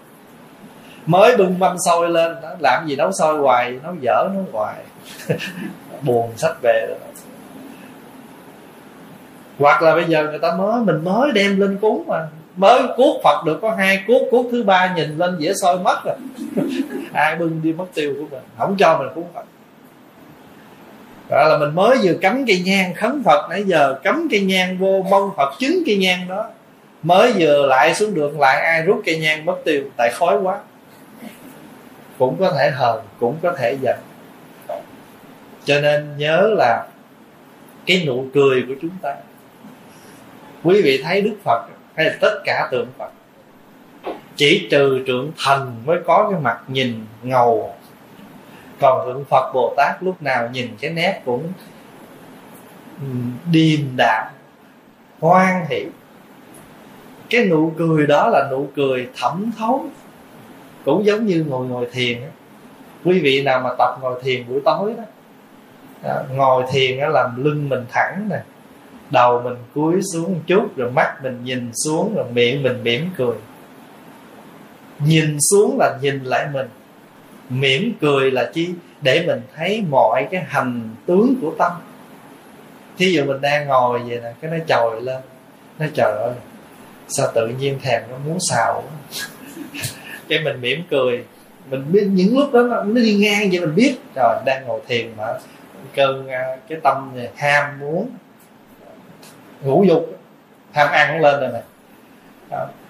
[1.07, 4.77] mới bưng mâm sôi lên, nó làm gì nấu sôi hoài nấu dở nấu hoài.
[6.03, 6.97] Buồn sách về
[9.59, 12.27] hoặc là bây giờ người ta mới, mình mới đem lên cúng mà.
[12.57, 16.05] Mới cuốc phật được có hai cuốc cuốc thứ ba nhìn lên dễ sôi mất
[16.05, 16.17] rồi.
[17.13, 19.45] Ai bưng đi mất tiêu của mình, không cho mình cúng phật.
[21.31, 24.79] Đó là mình mới vừa cắm cây nhang, khấn phật nãy giờ, cắm cây nhang
[24.79, 26.47] vô, mong phật chứng cây nhang đó.
[27.03, 30.59] Mới vừa lại xuống đường, lại ai rút cây nhang mất tiêu, tại khói quá
[32.19, 33.99] cũng có thể hờn, cũng có thể giận.
[35.65, 36.87] Cho nên nhớ là
[37.87, 39.17] cái nụ cười của chúng ta.
[40.63, 43.11] Quý vị thấy đức phật hay là tất cả tượng phật,
[44.37, 47.75] chỉ trừ trượng thần mới có cái mặt nhìn ngầu.
[48.81, 51.53] Còn thượng phật bồ tát lúc nào nhìn cái nét cũng
[53.51, 54.27] điềm đạm,
[55.21, 55.85] hoan hỷ.
[57.31, 59.85] Cái nụ cười đó là nụ cười thẩm thấu
[60.85, 62.19] cũng giống như ngồi ngồi thiền
[63.05, 65.05] quý vị nào mà tập ngồi thiền buổi tối đó,
[66.03, 68.41] à, ngồi thiền đó làm lưng mình thẳng nè
[69.11, 73.11] đầu mình cúi xuống một chút rồi mắt mình nhìn xuống rồi miệng mình mỉm
[73.17, 73.37] cười.
[75.07, 76.67] Nhìn xuống là nhìn lại mình
[77.49, 78.71] mỉm cười là chi?
[79.01, 81.73] Để mình thấy mọi cái hành tướng của tâm.
[82.99, 85.21] Thí dụ mình đang ngồi vậy nè cái nó trồi lên
[85.79, 86.33] nó trời ơi
[87.09, 88.85] sao tự nhiên thèm nó muốn xào
[90.29, 91.25] cái mình mỉm cười.
[91.71, 93.95] Mình biết những lúc đó nó, nó đi ngang vậy mình biết.
[94.15, 95.27] Rồi đang ngồi thiền mà
[95.95, 98.11] cơn à, cái tâm này, ham muốn
[99.63, 100.19] ngủ dục
[100.73, 101.63] tham ăn lên rồi này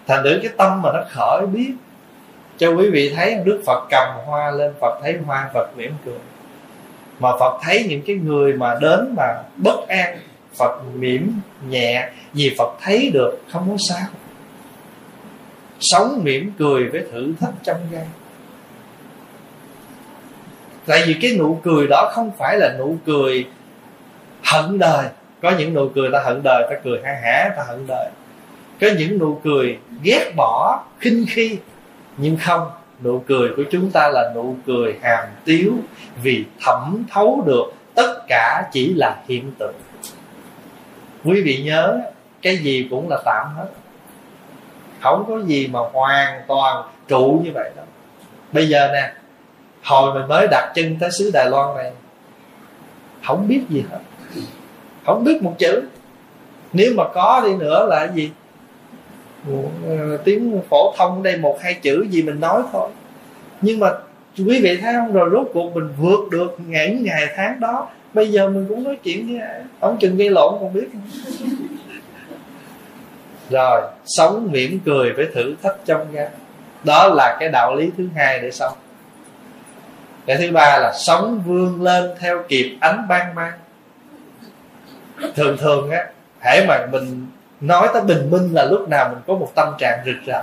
[0.07, 1.73] thành thử cái tâm mà nó khởi biết.
[2.59, 6.19] Cho quý vị thấy đức phật cầm hoa lên phật thấy hoa phật mỉm cười.
[7.19, 10.19] Mà phật thấy những cái người mà đến mà bất an
[10.59, 14.07] phật mỉm nhẹ vì phật thấy được không có sao
[15.91, 18.07] sống mỉm cười với thử thách trong gan.
[20.87, 23.47] Tại vì cái nụ cười đó không phải là nụ cười
[24.45, 25.07] hận đời.
[25.43, 28.11] Có những nụ cười ta hận đời, ta cười ha hả, ta hận đời.
[28.81, 31.59] Có những nụ cười ghét bỏ, khinh khi.
[32.17, 32.71] Nhưng không,
[33.03, 35.73] nụ cười của chúng ta là nụ cười hàm tiếu
[36.23, 39.75] vì thẩm thấu được tất cả chỉ là hiện tượng.
[41.25, 42.01] Quý vị nhớ,
[42.43, 43.67] cái gì cũng là tạm hết
[45.05, 47.85] không có gì mà hoàn toàn trụ như vậy đâu.
[48.53, 49.13] Bây giờ nè,
[49.83, 51.93] hồi mình mới đặt chân tới xứ đài loan này,
[53.25, 53.99] không biết gì hết.
[55.07, 55.83] Không biết một chữ.
[56.73, 58.31] Nếu mà có đi nữa là gì?
[60.25, 62.91] Tiếng phổ thông đây một hai chữ gì mình nói thôi.
[63.61, 63.93] Nhưng mà
[64.37, 65.13] quý vị thấy không?
[65.13, 67.89] Rồi rốt cuộc mình vượt được ngày ngày tháng đó.
[68.15, 69.49] Bây giờ mình cũng nói chuyện với
[69.81, 70.89] ông chừng gây lộn còn biết
[73.51, 76.29] rồi, sống mỉm cười với thử thách trong gan
[76.85, 78.73] đó là cái đạo lý thứ hai để sống.
[80.27, 83.53] Cái thứ ba là sống vươn lên theo kịp ánh ban mang.
[85.35, 86.07] Thường thường á,
[86.41, 87.27] hễ mà mình
[87.61, 90.43] nói tới bình minh là lúc nào mình có một tâm trạng rực rỡ.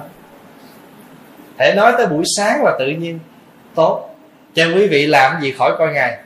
[1.59, 3.19] Hãy nói tới buổi sáng là tự nhiên,
[3.75, 4.15] tốt.
[4.53, 6.17] Cho quý vị, làm gì khỏi coi ngày.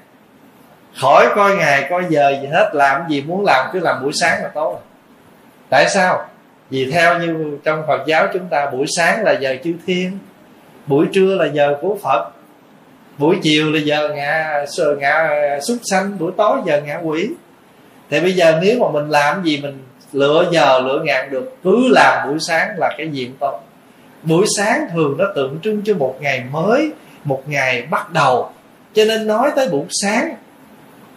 [1.01, 4.43] Khỏi coi ngày, coi giờ gì hết, làm gì muốn làm cứ làm buổi sáng
[4.43, 4.81] là tốt.
[5.69, 6.25] Tại sao?
[6.69, 10.17] Vì theo như trong phật giáo chúng ta, buổi sáng là giờ chư thiên,
[10.87, 12.31] buổi trưa là giờ của phật,
[13.17, 14.65] buổi chiều là giờ ngạ
[14.99, 15.29] ngạ
[15.61, 17.29] súc sanh, buổi tối giờ ngạ quỷ.
[18.09, 19.79] Thì bây giờ nếu mà mình làm gì mình
[20.13, 23.63] lựa giờ, lựa ngàn được, cứ làm buổi sáng là cái diện tốt.
[24.23, 26.91] Buổi sáng thường nó tượng trưng cho một ngày mới,
[27.23, 28.51] một ngày bắt đầu.
[28.93, 30.35] Cho nên nói tới buổi sáng,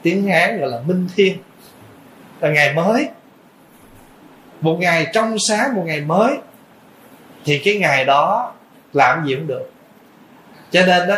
[0.03, 1.37] tiếng hán gọi là minh thiên.
[2.41, 3.09] Là ngày mới
[4.61, 6.37] một ngày trong sáng, một ngày mới,
[7.45, 8.53] thì cái ngày đó
[8.93, 9.71] làm gì cũng được.
[10.71, 11.17] Cho nên đó,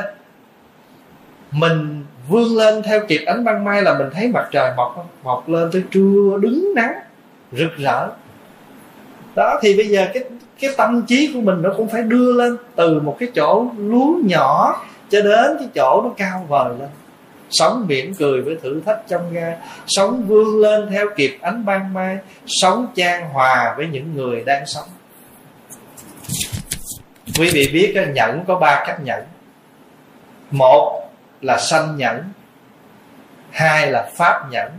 [1.50, 5.48] mình vươn lên theo kịp ánh ban mai là mình thấy mặt trời mọc mọc
[5.48, 6.92] lên tới trưa, đứng nắng,
[7.52, 8.08] rực rỡ.
[9.34, 10.24] Đó, thì bây giờ cái
[10.60, 14.20] cái tâm trí của mình nó cũng phải đưa lên từ một cái chỗ lú
[14.24, 16.88] nhỏ cho đến cái chỗ nó cao vời lên
[17.50, 21.94] sống mỉm cười với thử thách trong gai sống vươn lên theo kịp ánh ban
[21.94, 22.18] mai.
[22.46, 24.88] Sống trang hòa với những người đang sống.
[27.38, 29.24] Quý vị biết cái nhẫn có ba cách nhẫn.
[30.50, 31.10] Một
[31.40, 32.24] là sanh nhẫn.
[33.50, 34.72] Hai là pháp nhẫn.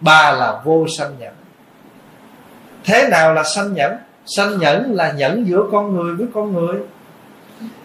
[0.00, 1.34] Ba là vô sanh nhẫn.
[2.84, 3.98] Thế nào là sanh nhẫn?
[4.26, 6.80] Sanh nhẫn là nhẫn giữa con người với con người.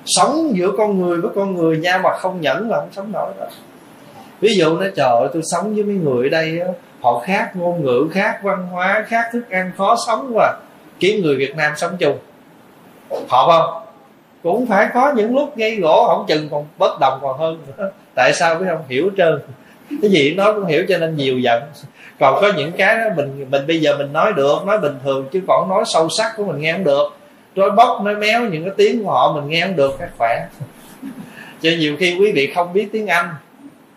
[0.06, 3.34] Sống giữa con người với con người, nha mà không nhẫn là không sống nổi
[3.40, 3.50] rồi
[4.44, 6.62] ví dụ nó, trời ơi, tôi sống với mấy người ở đây
[7.02, 10.54] họ khác ngôn ngữ, khác văn hóa, khác thức ăn, khó sống quá.
[11.00, 12.18] Kiếm người việt nam sống chung.
[13.30, 13.84] Họ không?
[14.44, 17.92] Cũng phải có những lúc gây gỗ, không chừng còn bất đồng còn hơn nữa.
[18.16, 18.84] Tại sao biết không?
[18.90, 19.40] Hiểu trơn.
[20.02, 21.64] Cái gì nó cũng hiểu cho nên nhiều giận.
[22.20, 25.28] Còn có những cái đó mình mình bây giờ mình nói được, nói bình thường,
[25.32, 27.18] chứ còn nói sâu sắc của mình nghe không được.
[27.56, 30.48] Nói bóc, nói méo những cái tiếng của họ, mình nghe không được, các khỏe
[31.62, 33.30] cho nhiều khi quý vị không biết tiếng anh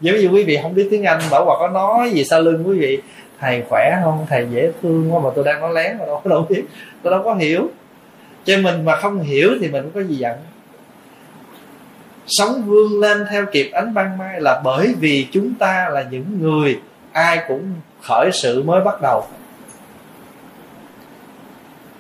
[0.01, 2.65] giống như quý vị không biết tiếng anh, bảo hòa có nói gì sau lưng
[2.67, 3.03] quý vị,
[3.41, 4.27] thầy khỏe không?
[4.29, 6.65] Thầy dễ thương quá mà tôi đang nói lén mà đâu có đâu biết,
[7.03, 7.71] tôi đâu có hiểu.
[8.45, 10.39] Cho mình mà không hiểu thì mình có gì giận.
[12.27, 16.39] Sống vươn lên theo kịp ánh ban mai là bởi vì chúng ta là những
[16.41, 16.81] người
[17.13, 19.27] ai cũng khởi sự mới bắt đầu.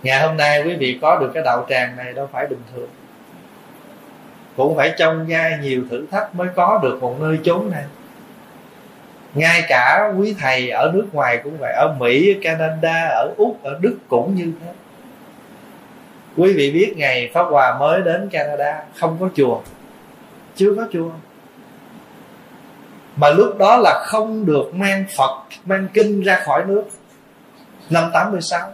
[0.02, 2.88] Ngày hôm nay quý vị có được cái đạo tràng này đâu phải bình thường
[4.56, 7.84] cũng phải trong gai nhiều thử thách mới có được một nơi chốn này.
[9.34, 13.62] Ngay cả quý thầy ở nước ngoài cũng vậy, ở mỹ, ở canada, ở úc,
[13.62, 14.72] ở đức cũng như thế.
[16.36, 19.60] Quý vị biết ngày pháp hòa mới đến canada, không có chùa,
[20.56, 21.10] chưa có chùa.
[23.16, 26.84] Mà lúc đó là không được mang phật, mang kinh ra khỏi nước.
[27.90, 28.72] Năm 86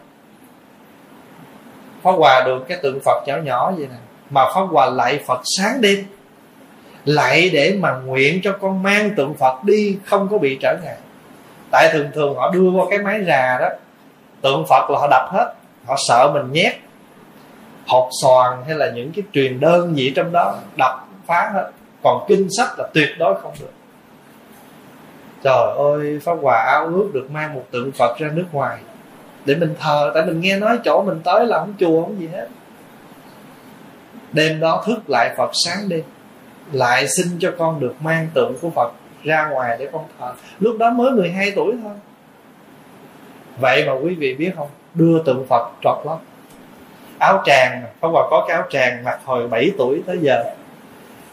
[2.03, 4.12] Pháp Hòa được cái tượng Phật nhỏ nhỏ vậy nè.
[4.33, 6.05] Mà Pháp Hòa lại Phật sáng đêm.
[7.05, 10.97] Lại để mà nguyện cho con mang tượng Phật đi, Không có bị trở ngại.
[11.71, 13.69] Tại thường thường họ đưa qua cái máy rà đó,
[14.41, 15.55] Tượng Phật là họ đập hết,
[15.87, 16.73] Họ sợ mình nhét.
[17.87, 21.71] Hộp xoàn hay là những cái truyền đơn gì trong đó, Đập, phá hết.
[22.03, 23.73] Còn kinh sách là tuyệt đối không được.
[25.43, 28.79] Trời ơi, Pháp Hòa ao ước được mang một tượng Phật ra nước ngoài.
[29.45, 32.29] Để mình thờ, tại mình nghe nói chỗ mình tới là không chùa, không gì
[32.33, 32.49] hết
[34.33, 36.03] đêm đó thức lại phật sáng đêm,
[36.73, 38.93] lại xin cho con được mang tượng của phật
[39.25, 40.33] ra ngoài để con thờ.
[40.59, 41.93] Lúc đó mới 12 tuổi thôi.
[43.61, 44.69] Vậy mà quý vị biết không?
[44.95, 46.19] Đưa tượng phật trọt lắm
[47.23, 50.45] áo tràng không Hòa có cái áo tràng mặc hồi 7 tuổi tới giờ.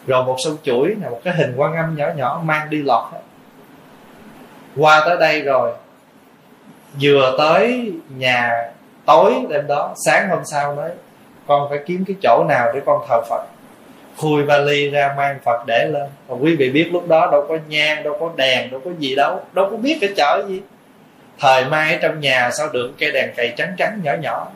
[0.07, 3.13] Rồi một sâu chuỗi là một cái hình quan âm nhỏ nhỏ mang đi lọt
[3.13, 3.19] hết.
[4.77, 5.71] Qua tới đây rồi,
[7.01, 8.71] vừa tới nhà
[9.05, 10.91] tối đêm đó, sáng hôm sau mới
[11.49, 13.43] con phải kiếm cái chỗ nào để con thờ phật.
[14.17, 16.09] Khui vali ra mang phật để lên.
[16.27, 19.15] Và quý vị biết lúc đó đâu có nhang, đâu có đèn, đâu có gì
[19.15, 19.41] đâu.
[19.53, 20.61] Đâu có biết cái chợ gì.
[21.39, 24.47] Thời mai ở trong nhà sao được cây đèn cầy trắng trắng nhỏ nhỏ.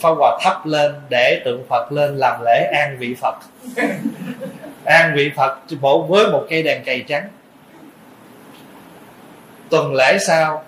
[0.00, 3.34] Phong hòa thắp lên để tượng phật lên làm lễ an vị phật.
[4.84, 7.28] An vị phật bộ với một cây đèn cầy trắng.
[9.70, 10.64] Tuần lễ sau,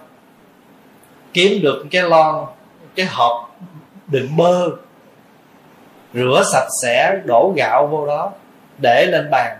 [1.32, 2.46] kiếm được cái lon,
[2.94, 3.56] cái hộp
[4.06, 4.68] đựng bơ
[6.14, 8.32] rửa sạch sẽ, đổ gạo vô đó,
[8.78, 9.56] để lên bàn.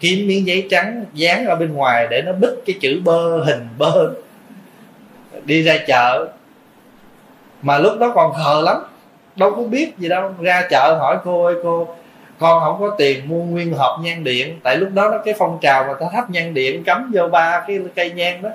[0.00, 3.68] Kiếm miếng giấy trắng dán ở bên ngoài để nó bích cái chữ bơ hình
[3.78, 4.10] bơ.
[5.44, 6.28] Đi ra chợ.
[7.62, 8.76] Mà lúc đó còn khờ lắm.
[9.36, 10.34] Đâu có biết gì đâu.
[10.40, 11.88] Ra chợ hỏi cô ơi, cô,
[12.38, 14.60] con không có tiền mua nguyên hộp nhang điện.
[14.62, 17.64] Tại lúc đó nó cái phong trào mà ta thắp nhang điện cắm vô ba
[17.66, 18.50] cái cây nhang đó.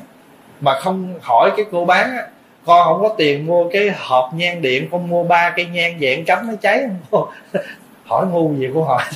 [0.62, 2.28] Mà không hỏi cái cô bán á
[2.66, 6.26] con không có tiền mua cái hộp nhang điện con mua ba cây nhang dạng
[6.26, 6.84] cắm nó cháy.
[7.12, 7.30] Không
[8.06, 9.04] hỏi ngu gì cô hỏi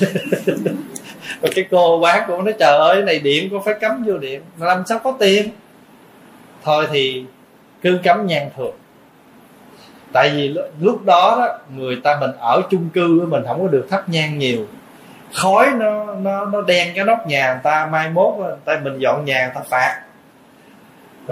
[1.42, 4.42] rồi cái cô bán cô nói trời ơi này điện con phải cắm vô điện.
[4.56, 5.48] Mà làm sao có tiền?
[6.64, 7.24] Thôi thì
[7.82, 8.74] cứ cắm nhang thường.
[10.12, 10.48] Tại vì
[10.80, 14.38] lúc đó, đó người ta mình ở chung cư mình không có được thắp nhang
[14.38, 14.66] nhiều.
[15.34, 18.98] Khói nó nó nó đen cái nóc nhà người ta mai mốt người ta mình
[18.98, 20.02] dọn nhà người ta phạt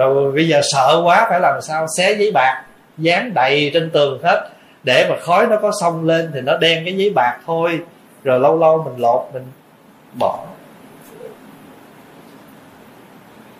[0.07, 1.85] rồi bây giờ sợ quá, phải làm sao?
[1.97, 2.63] Xé giấy bạc,
[2.97, 4.49] dán đầy trên tường hết.
[4.83, 7.79] Để mà khói nó có xông lên thì nó đen cái giấy bạc thôi.
[8.23, 9.43] Rồi lâu lâu mình lột, mình
[10.13, 10.39] bỏ.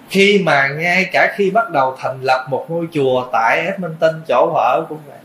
[0.09, 4.53] Khi mà ngay cả khi bắt đầu thành lập một ngôi chùa tại Edmonton, chỗ
[4.55, 5.17] ở cũng vậy.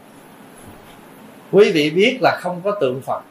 [1.53, 3.23] Quý vị biết là không có tượng Phật.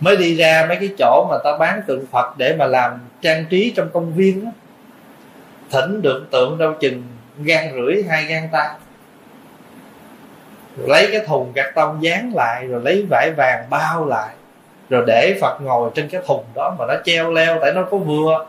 [0.00, 3.44] Mới đi ra mấy cái chỗ mà ta bán tượng Phật để mà làm trang
[3.50, 4.50] trí trong công viên đó
[5.70, 7.02] thỉnh được tượng đâu chừng
[7.38, 8.68] gan rưỡi hai gan tay
[10.76, 14.28] rồi lấy cái thùng cắt tông dán lại rồi lấy vải vàng bao lại
[14.90, 17.96] rồi để phật ngồi trên cái thùng đó mà nó treo leo tại nó có
[17.96, 18.46] vừa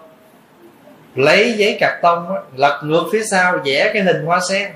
[1.16, 4.72] lấy giấy cạc tông á, lật ngược phía sau vẽ cái hình hoa sen.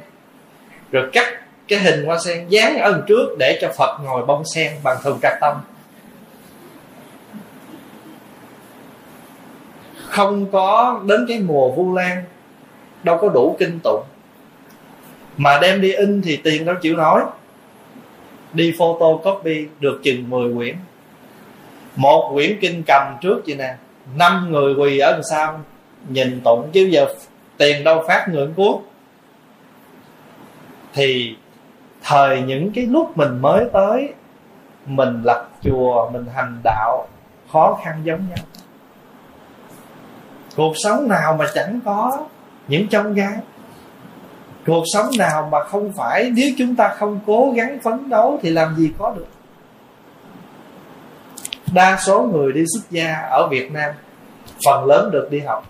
[0.92, 1.28] Rồi cắt
[1.68, 4.98] cái hình hoa sen dán ở đằng trước để cho phật ngồi bông sen bằng
[5.04, 5.62] thùng cạc tông.
[10.14, 12.24] Không có đến cái mùa vu lan
[13.04, 14.04] đâu có đủ kinh tụng.
[15.38, 17.22] Mà đem đi in thì tiền đâu chịu nói,
[18.54, 20.76] đi photo copy được chừng 10 quyển.
[21.96, 23.76] Một quyển kinh cầm trước vậy nè
[24.18, 25.62] năm người quỳ ở đằng sau
[26.10, 27.06] nhìn tụng chứ giờ
[27.58, 28.76] tiền đâu phát người cuốn
[30.94, 31.36] thì
[32.04, 34.14] thời những cái lúc mình mới tới
[34.86, 37.08] mình lập chùa mình hành đạo
[37.52, 38.46] khó khăn giống nhau
[40.56, 42.26] cuộc sống nào mà chẳng có
[42.68, 43.38] những trong gai?
[44.66, 48.50] Cuộc sống nào mà không phải nếu chúng ta không cố gắng phấn đấu thì
[48.50, 49.28] làm gì có được?
[51.74, 53.92] Đa số người đi xuất gia ở việt nam
[54.66, 55.66] phần lớn được đi học.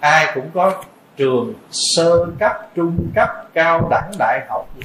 [0.00, 0.82] Ai cũng có
[1.16, 4.68] trường sơ cấp, trung cấp, cao đẳng đại học.
[4.76, 4.82] Gì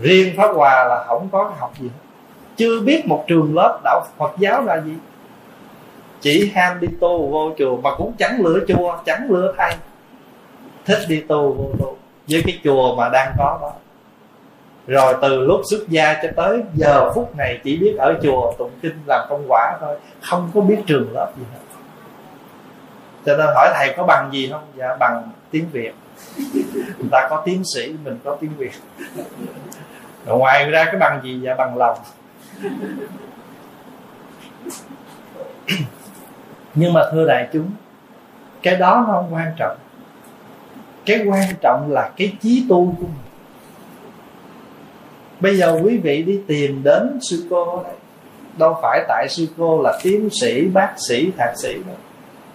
[0.00, 1.90] riêng pháp hòa là không có học gì
[2.56, 4.92] chưa biết một trường lớp đạo phật giáo là gì
[6.22, 9.74] chỉ ham đi tu vô chùa mà cũng chẳng lựa chùa, chẳng lựa thầy.
[10.84, 11.96] Thích đi tu vô tu
[12.30, 13.72] với cái chùa mà đang có đó.
[14.86, 18.70] Rồi từ lúc xuất gia cho tới giờ phút này chỉ biết ở chùa tụng
[18.82, 21.58] kinh làm công quả thôi, không có biết trường lớp gì hết.
[23.26, 24.64] Cho nên hỏi thầy có bằng gì không?
[24.76, 25.94] Dạ bằng tiếng việt.
[26.98, 28.72] Người ta có tiến sĩ, mình có tiếng việt.
[30.26, 31.40] Rồi ngoài ra cái bằng gì?
[31.42, 31.98] Dạ bằng lòng
[36.74, 37.70] nhưng mà thưa đại chúng,
[38.62, 39.76] cái đó nó không quan trọng.
[41.06, 43.22] Cái quan trọng là cái chí tu của mình.
[45.40, 47.92] Bây giờ quý vị đi tìm đến sư cô đây.
[48.58, 51.96] Đâu phải tại sư cô là tiến sĩ, bác sĩ, thạc sĩ đâu.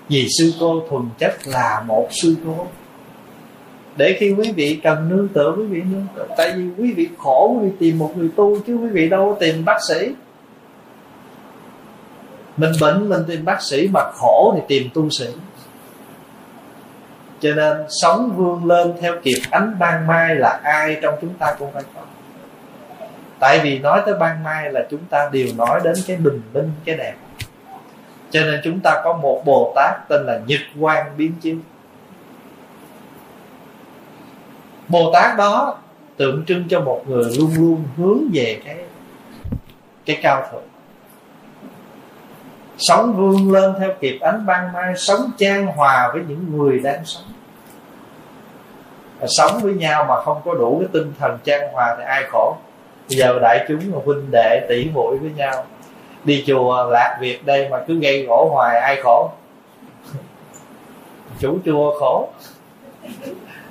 [0.09, 2.67] Vì sư cô thuần chất là một sư cô.
[3.97, 6.27] Để khi quý vị cần nương tựa, quý vị nương tựa.
[6.37, 9.29] Tại vì quý vị khổ, quý vị tìm một người tu chứ quý vị đâu
[9.29, 10.13] có tìm bác sĩ
[12.57, 15.27] mình bệnh, mình tìm bác sĩ, mà khổ thì tìm tu sĩ.
[17.39, 21.55] Cho nên sống vươn lên theo kịp ánh ban mai là ai trong chúng ta
[21.59, 22.01] cũng phải có.
[23.39, 26.71] Tại vì nói tới ban mai là chúng ta đều nói đến cái bình minh,
[26.85, 27.13] cái đẹp.
[28.31, 31.55] Cho nên chúng ta có một bồ tát tên là nhật quang biến chiếu
[34.87, 35.77] bồ tát đó
[36.17, 38.77] tượng trưng cho một người luôn luôn hướng về cái
[40.05, 40.63] cái cao thượng
[42.77, 47.05] sống vươn lên theo kịp ánh ban mai, sống trang hòa với những người đang
[47.05, 47.23] sống.
[49.27, 52.55] Sống với nhau mà không có đủ cái tinh thần trang hòa thì ai khổ?
[53.09, 55.65] Bây giờ đại chúng là huynh đệ tỷ muội với nhau.
[56.23, 59.31] Đi chùa lạc việc đây mà cứ gây gỗ hoài, ai khổ?
[61.39, 62.29] Chủ chùa khổ.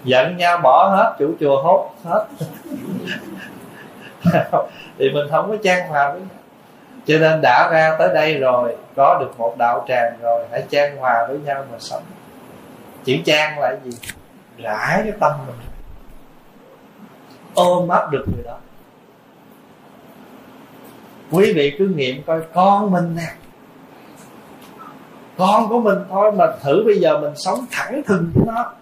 [0.04, 2.26] Giận nhau bỏ hết, chủ chùa hốt hết.
[4.98, 6.45] Thì mình không có trang hòa với nhau
[7.06, 10.96] cho nên đã ra tới đây rồi, có được một đạo tràng rồi, hãy trang
[10.96, 12.02] hòa với nhau mà sống.
[13.04, 13.90] Chữ trang là gì?
[14.58, 15.56] Rải cái tâm mình.
[17.54, 18.56] Ôm ấp được người đó.
[21.30, 23.32] Quý vị cứ nghiệm coi, con mình nè.
[25.38, 28.72] Con của mình thôi mà thử bây giờ mình sống thẳng thừng với nó.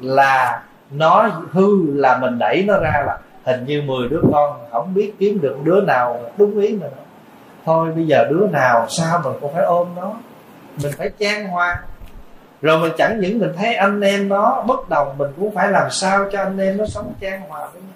[0.00, 4.94] Là nó hư, là mình đẩy nó ra là hình như 10 đứa con không
[4.94, 6.92] biết kiếm được đứa nào đúng ý mình
[7.64, 10.12] thôi, bây giờ đứa nào, sao mình cũng phải ôm nó?
[10.82, 11.82] Mình phải trang hoa.
[12.62, 15.90] Rồi mình chẳng những mình thấy anh em nó bất đồng, mình cũng phải làm
[15.90, 17.92] sao cho anh em nó sống trang hòa với nhau?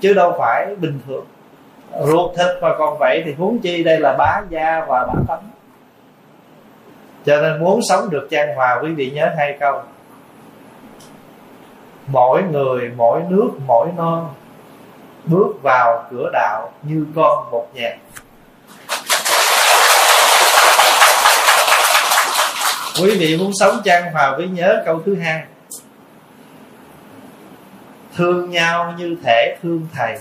[0.00, 1.24] Chứ đâu phải bình thường.
[2.04, 5.50] Ruột thịt mà còn vậy thì huống chi đây là bá gia và bá tánh.
[7.24, 9.82] Cho nên muốn sống được trang hòa, quý vị nhớ hai câu.
[12.06, 14.28] Mỗi người, mỗi nước, mỗi non
[15.26, 17.96] bước vào cửa đạo như con một nhà.
[23.02, 25.42] Quý vị muốn sống trang hòa với nhớ câu thứ hai.
[28.16, 30.18] Thương nhau như thể thương thầy,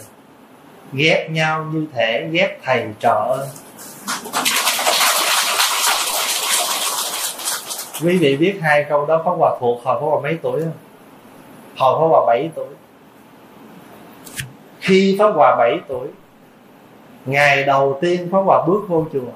[0.93, 3.47] ghét nhau như thể ghét thầy trò ơi
[8.03, 10.71] quý vị biết hai câu đó Pháp Hòa thuộc hồi Pháp Hòa mấy tuổi không?
[11.77, 12.67] Hồi Pháp Hòa 7 tuổi
[14.86, 16.07] khi Pháp Hòa 7 tuổi,
[17.25, 19.31] ngày đầu tiên Pháp Hòa bước vô chùa.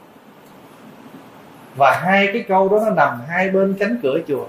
[1.76, 4.46] Và hai cái câu đó nó nằm hai bên cánh cửa chùa.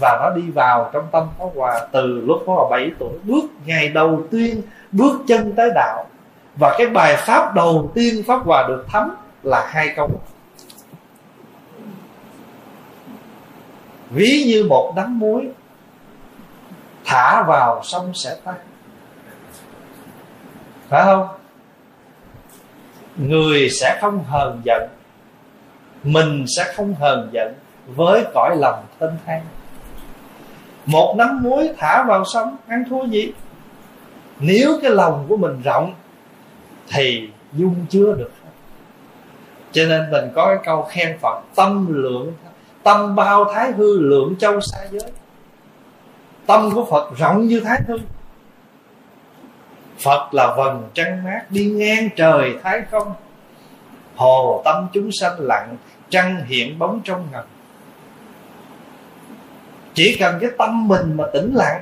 [0.00, 3.12] Và nó đi vào trong tâm Pháp Hòa từ lúc Pháp Hòa 7 tuổi.
[3.22, 4.62] Bước ngày đầu tiên,
[4.92, 6.06] bước chân tới đạo.
[6.56, 9.10] Và cái bài pháp đầu tiên Pháp Hòa được thấm
[9.42, 10.10] là hai câu
[14.10, 15.48] ví như một đắng muối,
[17.04, 18.54] thả vào sông sẽ tan
[20.92, 21.28] phải không?
[23.16, 24.88] Người sẽ không hờn giận,
[26.02, 27.54] mình sẽ không hờn giận
[27.86, 29.42] với cõi lòng thân thang.
[30.86, 33.32] Một nắm muối thả vào sông, ăn thua gì?
[34.40, 35.94] Nếu cái lòng của mình rộng,
[36.88, 38.32] thì dung chứa được.
[39.72, 42.32] Cho nên mình có cái câu khen phật, tâm lượng,
[42.82, 45.12] tâm bao thái hư lượng châu xa giới.
[46.46, 47.98] Tâm của phật rộng như thái hư
[50.02, 53.14] phật là vầng trăng mát đi ngang trời thái không?
[54.16, 55.76] Hồ tâm chúng sanh lặng,
[56.10, 57.44] trăng hiện bóng trong ngầm
[59.94, 61.80] chỉ cần cái tâm mình mà tĩnh lặng,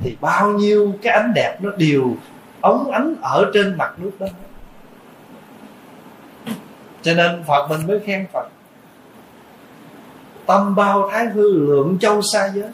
[0.00, 2.16] thì bao nhiêu cái ánh đẹp nó đều
[2.60, 4.26] ống ánh ở trên mặt nước đó.
[7.02, 8.48] Cho nên phật mình mới khen phật.
[10.46, 12.70] Tâm bao thái hư lượng châu xa giới.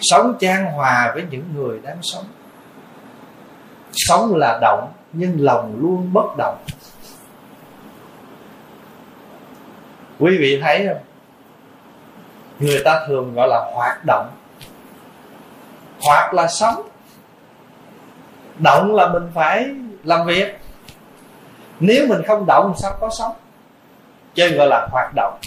[0.00, 2.24] Sống trang hòa với những người đang sống
[3.92, 6.56] sống là động, nhưng lòng luôn bất động.
[10.18, 11.02] Quý vị thấy không?
[12.58, 14.30] Người ta thường gọi là hoạt động.
[16.02, 16.88] Hoạt là sống.
[18.58, 19.66] Động là mình phải
[20.04, 20.58] làm việc.
[21.80, 23.32] Nếu mình không động, sao có sống?
[24.34, 25.38] Chơi gọi là hoạt động.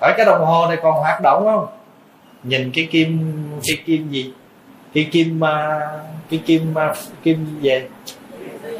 [0.00, 1.66] Ở cái đồng hồ này còn hoạt động không?
[2.42, 3.20] Nhìn cái kim
[3.66, 4.32] cái kim gì?
[4.94, 5.88] Cái kim à,
[6.30, 7.88] cái kim à, kim về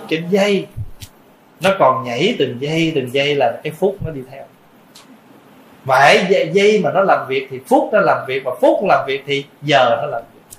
[0.09, 0.67] kim dây.
[1.61, 4.45] Nó còn nhảy từng giây từng giây là cái phút nó đi theo.
[5.85, 9.23] Vậy dây mà nó làm việc thì phút nó làm việc, và phút làm việc
[9.27, 10.59] thì giờ nó làm việc.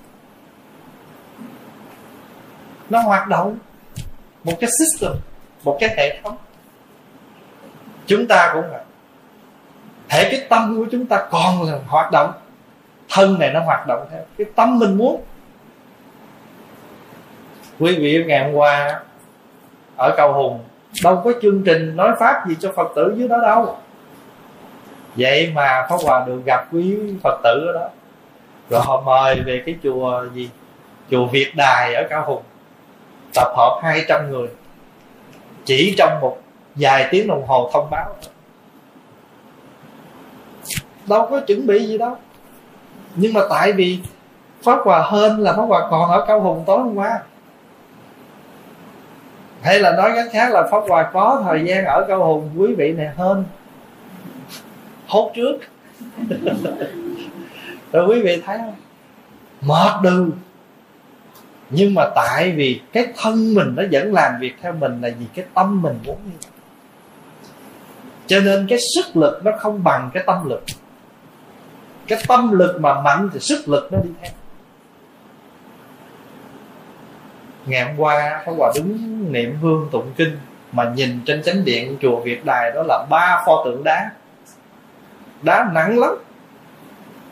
[2.89, 3.57] Nó hoạt động
[4.43, 5.11] một cái system,
[5.63, 6.37] một cái hệ thống.
[8.07, 8.81] Chúng ta cũng vậy.
[10.09, 12.31] Thể cái tâm của chúng ta còn là hoạt động.
[13.09, 15.21] Thân này nó hoạt động theo cái tâm mình muốn
[17.81, 18.99] quý vị ngày hôm qua
[19.95, 20.59] ở cầu hùng,
[21.03, 23.77] đâu có chương trình nói pháp gì cho phật tử dưới đó đâu.
[25.15, 27.89] Vậy mà pháp hòa được gặp quý phật tử ở đó.
[28.69, 30.49] Rồi họ mời về cái chùa gì?
[31.11, 32.43] Chùa việt đài ở cao hùng,
[33.35, 34.47] tập hợp 200 người,
[35.65, 36.37] chỉ trong một
[36.75, 38.15] vài tiếng đồng hồ thông báo.
[41.07, 42.15] Đâu có chuẩn bị gì đâu.
[43.15, 43.99] Nhưng mà tại vì
[44.63, 47.19] pháp hòa hơn là pháp hòa còn ở cao hùng tối hôm qua
[49.61, 52.73] hay là nói cách khác là pháp hòa có thời gian ở cao hùng, quý
[52.73, 53.43] vị này hơn
[55.07, 55.57] hốt trước.
[57.91, 58.75] Rồi quý vị thấy không?
[59.61, 60.31] Mệt đừ.
[61.69, 65.25] Nhưng mà tại vì cái thân mình nó vẫn làm việc theo mình là vì
[65.35, 66.51] cái tâm mình muốn như vậy.
[68.27, 70.63] Cho nên cái sức lực nó không bằng cái tâm lực.
[72.07, 74.31] Cái tâm lực mà mạnh thì sức lực nó đi theo.
[77.65, 78.97] Ngày hôm qua có Hòa đứng
[79.31, 80.37] niệm hương tụng kinh
[80.71, 84.11] mà nhìn trên chánh điện chùa Việt Đài đó là ba pho tượng đá.
[85.41, 86.11] Đá nặng lắm.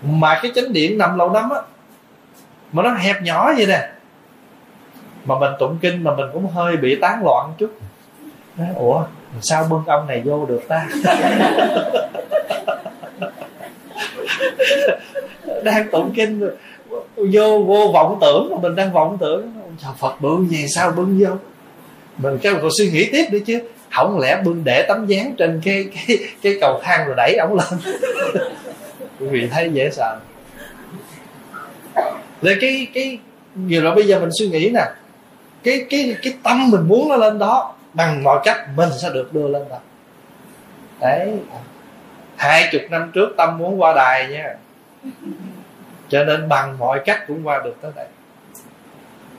[0.02, 1.62] Mà cái chánh điện nằm lâu năm á,
[2.72, 3.90] mà nó hẹp nhỏ vậy nè.
[5.26, 7.80] Mà mình tụng kinh mà mình cũng hơi bị tán loạn chút.
[8.76, 9.04] Ủa,
[9.42, 10.88] sao bưng ông này vô được ta?
[15.64, 16.50] Đang tụng kinh,
[17.16, 19.59] vô vô vọng tưởng mà mình đang vọng tưởng
[20.00, 21.36] phật bự gì sao bưng vô
[22.20, 23.62] mình cái còn suy nghĩ tiếp nữa chứ.
[23.92, 27.56] Không lẽ bưng để tấm dáng trên cái cái cái cầu thang rồi đẩy ổng
[27.56, 27.80] lên?
[29.20, 30.20] Quý vị thấy dễ sợ.
[32.42, 33.20] Rồi cái cái,
[33.56, 34.86] nhiều rồi bây giờ mình suy nghĩ nè.
[35.64, 39.34] Cái cái cái tâm mình muốn nó lên đó, bằng mọi cách mình sẽ được
[39.34, 39.78] đưa lên đó.
[41.02, 41.34] Đấy.
[42.36, 44.56] Hai chục năm trước tâm muốn qua đài nha.
[46.10, 48.06] Cho nên bằng mọi cách cũng qua được tới đây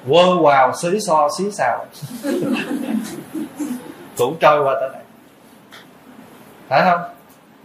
[0.08, 1.86] quơ vào xí so xí xào
[4.16, 5.02] cũng trôi qua tới đây.
[6.68, 7.00] Phải không?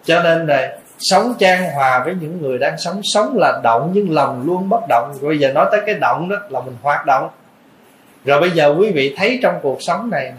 [0.04, 4.14] Cho nên này sống trang hòa với những người đang sống sống là động nhưng
[4.14, 5.14] lòng luôn bất động.
[5.22, 7.30] Rồi bây giờ nói tới cái động đó là mình hoạt động.
[8.26, 10.34] Rồi bây giờ quý vị thấy trong cuộc sống này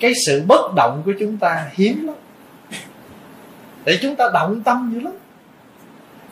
[0.00, 2.16] cái sự bất động của chúng ta hiếm lắm.
[3.84, 5.12] Để chúng ta động tâm dữ lắm.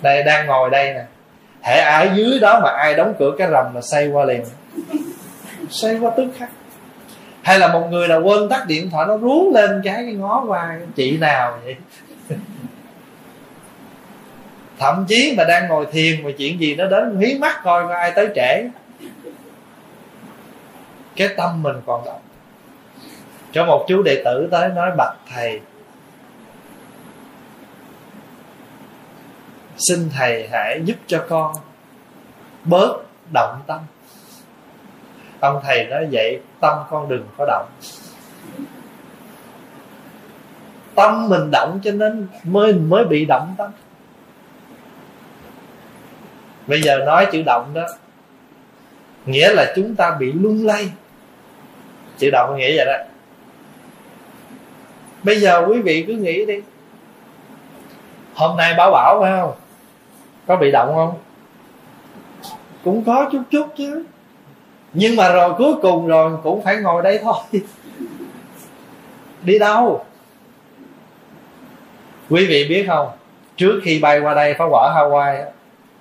[0.03, 1.05] Đây đang ngồi đây nè
[1.63, 4.45] hệ ở dưới đó mà ai đóng cửa cái rầm là xây qua liền.
[5.71, 6.51] Xây qua tức khắc.
[7.43, 10.45] Hay là một người nào quên tắt điện thoại, nó rú lên cái cái ngó
[10.47, 11.77] qua, chị nào vậy?
[14.79, 17.95] Thậm chí mà đang ngồi thiền mà chuyện gì nó đến hí mắt coi có
[17.95, 18.69] ai tới trễ.
[21.17, 22.21] Cái tâm mình còn động.
[23.53, 25.61] Cho một chú đệ tử tới nói, bạch thầy
[29.89, 31.55] xin thầy hãy giúp cho con
[32.65, 32.97] bớt
[33.33, 33.81] động tâm.
[35.41, 37.69] Ông thầy nói vậy tâm con đừng có động.
[40.95, 43.71] Tâm mình động cho nên mới mới bị động tâm.
[46.67, 47.87] Bây giờ nói chữ động đó,
[49.27, 50.93] nghĩa là chúng ta bị lung lay.
[52.19, 53.05] Chữ động nghĩa vậy đó.
[55.23, 56.61] Bây giờ quý vị cứ nghĩ đi.
[58.35, 59.55] Hôm nay bảo bảo phải không?
[60.47, 61.15] Có bị động không?
[62.85, 64.05] Cũng có chút chút chứ.
[64.93, 67.35] Nhưng mà rồi, cuối cùng rồi, cũng phải ngồi đây thôi.
[69.43, 70.05] Đi đâu?
[72.31, 73.09] Quý vị biết không?
[73.57, 75.45] Trước khi bay qua đây, phá quả hawaii,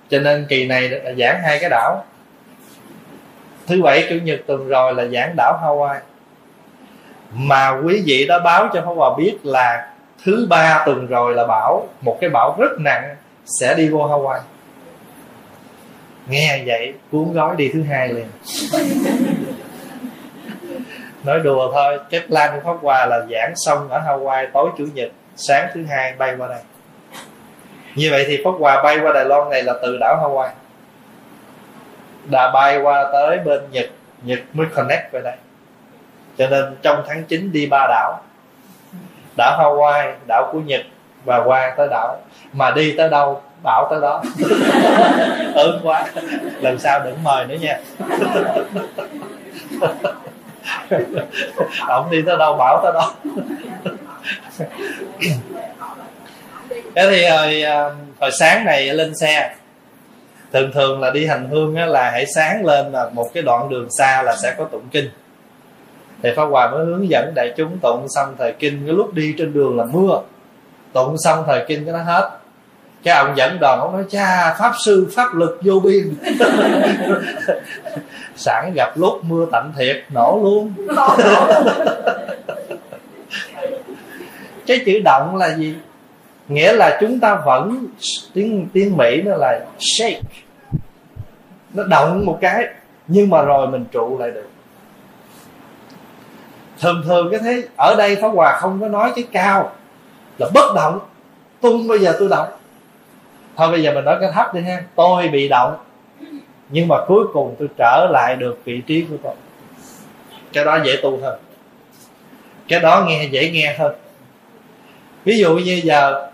[0.10, 2.04] cho nên kỳ này là giảng hai cái đảo.
[3.68, 6.00] Thứ bảy, chủ nhật tuần rồi là giảng đảo hawaii.
[7.34, 11.48] Mà quý vị đã báo cho Pháp Hòa biết là thứ ba tuần rồi là
[11.48, 13.16] bão một cái bão rất nặng
[13.60, 14.40] sẽ đi vô Hawaii.
[16.28, 18.28] Nghe vậy, cuốn gói đi thứ hai liền.
[21.24, 24.86] Nói đùa thôi, cái plan của pháp hòa là giảng xong ở hawaii tối chủ
[24.94, 26.60] nhật, sáng thứ hai bay qua đây.
[27.96, 30.52] Như vậy thì pháp hòa bay qua đài loan này là từ đảo hawaii.
[32.32, 33.86] Đã bay qua tới bên nhật
[34.24, 35.36] nhật mới connect về đây.
[36.38, 38.22] Cho nên trong tháng 9 đi ba đảo
[39.38, 40.82] đảo hawaii, đảo của nhật
[41.26, 42.18] và qua tới đảo
[42.54, 44.24] mà đi tới đâu bảo tới đó.
[45.54, 46.06] Ơn quá.
[46.62, 47.80] Lần sau đừng mời nữa nha.
[51.88, 53.14] Ông đi tới đâu bảo tới đó.
[56.96, 57.90] Thế thì hồi, à,
[58.20, 59.56] hồi sáng này lên xe.
[60.54, 63.70] Thường thường là đi hành hương á, là hãy sáng lên là một cái đoạn
[63.70, 65.10] đường xa là sẽ có tụng kinh.
[66.24, 69.36] Thì pháp hòa mới hướng dẫn đại chúng tụng xong thời kinh cái lúc đi
[69.38, 70.22] trên đường là mưa.
[70.94, 72.39] Tụng xong thời kinh cái nó hết
[73.04, 76.16] cái ông dẫn đoàn ông nói cha pháp sư pháp lực vô biên.
[78.36, 80.74] Sẵn gặp lúc mưa tạnh thiệt nổ luôn.
[84.68, 85.76] Cái chữ động là gì?
[86.48, 87.88] Nghĩa là chúng ta vẫn
[88.34, 90.22] tiếng tiếng mỹ nó là shake.
[91.74, 92.68] Nó động một cái
[93.08, 94.50] nhưng mà rồi mình trụ lại được.
[96.80, 99.72] Thường thường cái thế ở đây pháp hòa không có nói cái cao
[100.38, 101.00] là bất động.
[101.62, 102.48] Tôi không bao giờ tôi động
[103.60, 104.84] thôi bây giờ mình nói cái thấp đi ha.
[104.96, 105.78] Tôi bị động,
[106.70, 109.34] nhưng mà cuối cùng tôi trở lại được vị trí của tôi.
[110.54, 111.40] Cái đó dễ tu hơn.
[112.68, 113.96] Cái đó nghe, dễ nghe hơn.
[115.24, 116.30] Ví dụ như giờ,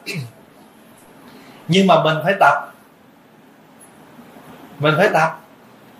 [1.67, 2.73] nhưng mà mình phải tập.
[4.79, 5.39] Mình phải tập.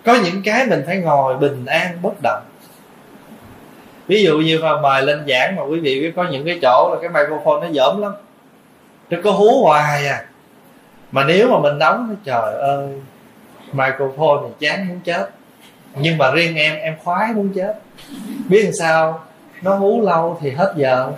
[0.04, 2.42] Có những cái mình phải ngồi bình an, bất động.
[4.06, 6.94] Ví dụ như mà mời lên giảng mà quý vị biết có những cái chỗ
[6.94, 8.12] là cái microphone nó dởm lắm.
[9.10, 10.24] Nó có hú hoài à
[11.12, 12.88] mà nếu mà mình đóng, trời ơi,
[13.72, 15.30] microphone thì chán muốn chết.
[15.94, 17.78] Nhưng mà riêng em em khoái muốn chết.
[18.48, 19.24] Biết làm sao?
[19.62, 21.12] Nó hú lâu thì hết giờ.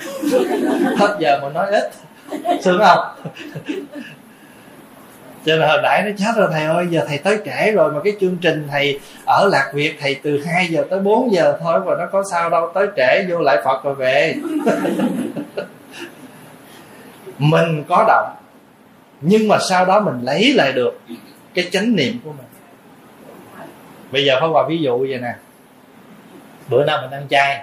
[0.99, 1.93] Hết giờ mà nói ít.
[2.62, 2.99] Sướng không
[5.49, 7.93] cho nên hồi nãy nó chết rồi, thầy ơi, giờ thầy tới trễ rồi.
[7.93, 11.59] Mà cái chương trình thầy ở lạc việt, thầy từ 2 giờ tới 4 giờ
[11.61, 14.34] thôi và nó có sao đâu, tới trễ vô lại phật rồi về.
[17.39, 18.38] Mình có động
[19.20, 21.00] nhưng mà sau đó mình lấy lại được
[21.54, 22.46] cái chánh niệm của mình.
[24.10, 25.34] Bây giờ phải qua ví dụ vậy nè.
[26.68, 27.62] Bữa nào mình ăn chay,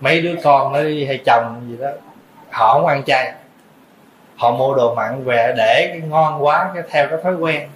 [0.00, 1.88] mấy đứa con nó đi hay chồng gì đó,
[2.50, 3.32] họ không ăn chay.
[4.36, 7.68] Họ mua đồ mặn về để cái ngon quá, cái theo cái thói quen,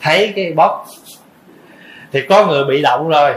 [0.00, 0.86] thấy cái bóc
[2.12, 3.34] thì có người bị động rồi.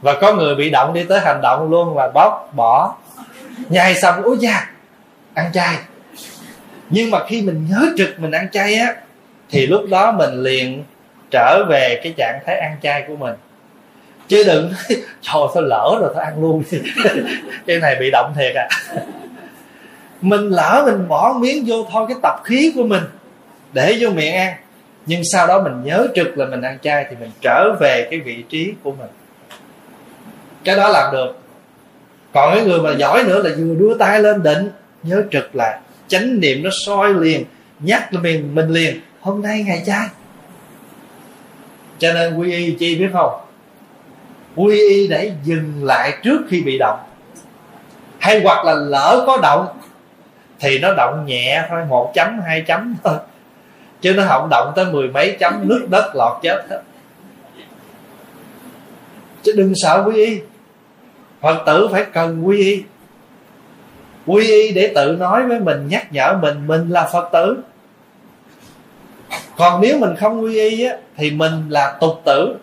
[0.00, 2.94] Và có người bị động đi tới hành động luôn và bóc bỏ.
[3.68, 4.70] Nhai xong úi da,
[5.34, 5.76] ăn chay
[6.90, 8.94] nhưng mà khi mình nhớ trực, mình ăn chay á,
[9.50, 10.84] thì lúc đó mình liền
[11.30, 13.34] trở về cái trạng thái ăn chay của mình.
[14.28, 14.72] Chứ đừng
[15.22, 16.62] trời sao lỡ rồi thôi ăn luôn.
[17.66, 18.68] Cái này bị động thiệt à.
[20.20, 23.02] Mình lỡ mình bỏ miếng vô thôi, cái tập khí của mình,
[23.72, 24.54] để vô miệng ăn.
[25.06, 28.20] Nhưng sau đó mình nhớ trực là mình ăn chay thì mình trở về cái
[28.20, 29.08] vị trí của mình.
[30.64, 31.38] Cái đó làm được.
[32.32, 34.70] Còn cái người mà giỏi nữa là vừa đưa tay lên định,
[35.02, 35.78] nhớ trực lại
[36.08, 37.44] chánh niệm nó soi liền
[37.80, 39.00] nhắc mình mình liền.
[39.20, 40.08] Hôm nay ngày chay
[41.98, 43.40] cho nên quy y chi biết không?
[44.56, 46.98] Quy y để dừng lại trước khi bị động.
[48.18, 49.66] Hay hoặc là lỡ có động
[50.60, 53.16] thì nó động nhẹ thôi một chấm hai chấm thôi.
[54.00, 56.82] Chứ nó không động tới mười mấy chấm nước đất lọt chết hết.
[59.42, 60.40] Chứ đừng sợ quy y.
[61.40, 62.82] Phật tử phải cần quy y
[64.26, 67.56] quy y để tự nói với mình, nhắc nhở mình mình là phật tử.
[69.56, 72.56] Còn nếu mình không quy y á, thì mình là tục tử.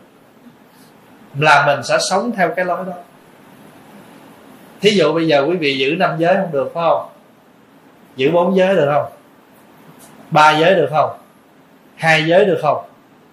[1.40, 2.94] Là mình sẽ sống theo cái lối đó.
[4.82, 7.10] Thí dụ bây giờ quý vị giữ năm giới không được, phải không?
[8.16, 9.12] Giữ bốn giới được không?
[10.32, 11.10] Ba giới được không?
[11.96, 12.86] Hai giới được không?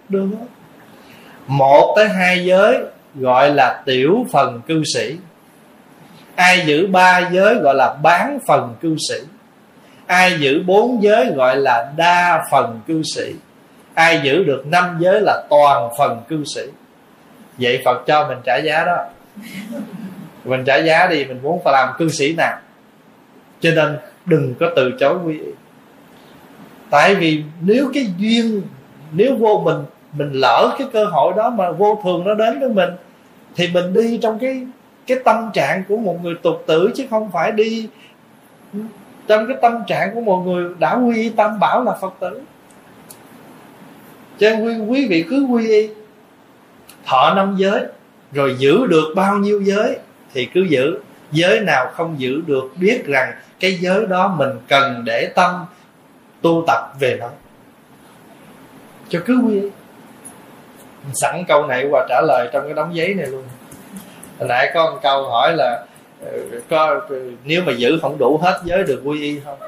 [0.09, 0.27] Được.
[1.47, 2.79] Một tới hai giới
[3.15, 5.17] gọi là tiểu phần cư sĩ
[6.41, 9.15] ai giữ ba giới gọi là bán phần cư sĩ?
[10.07, 13.33] Ai giữ bốn giới gọi là đa phần cư sĩ?
[13.95, 16.63] Ai giữ được năm giới là toàn phần cư sĩ?
[17.59, 18.97] Vậy phật cho mình trả giá đó.
[20.45, 22.59] Mình trả giá đi, mình muốn phải làm cư sĩ nào?
[23.61, 25.53] Cho nên đừng có từ chối quy y
[26.91, 28.63] tại vì nếu cái duyên,
[29.13, 32.69] nếu vô mình mình lỡ cái cơ hội đó mà vô thường nó đến với
[32.69, 32.91] mình,
[33.57, 34.67] thì mình đi trong cái
[35.15, 37.89] cái tâm trạng của một người tục tử chứ không phải đi
[39.27, 42.41] trong cái tâm trạng của một người đã quy y tâm bảo là phật tử.
[44.39, 45.89] Cho nên quý, quý vị cứ quy y
[47.07, 47.85] thọ năm giới
[48.33, 49.99] rồi giữ được bao nhiêu giới
[50.35, 50.99] thì cứ giữ.
[51.33, 55.65] Giới nào không giữ được biết rằng cái giới đó mình cần để tâm
[56.43, 57.29] tu tập về nó.
[59.09, 59.69] Cho cứ quy y.
[61.15, 63.45] Sẵn câu này qua trả lời trong cái đóng giấy này luôn
[64.41, 65.85] hồi nãy có một câu hỏi là
[66.25, 66.33] ờ,
[66.71, 67.01] có,
[67.45, 69.59] nếu mà giữ không đủ hết giới được quy y không?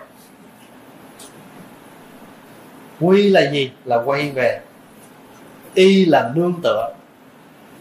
[3.01, 3.71] Quy là gì?
[3.85, 4.61] Là quay về.
[5.75, 6.93] Y là nương tựa.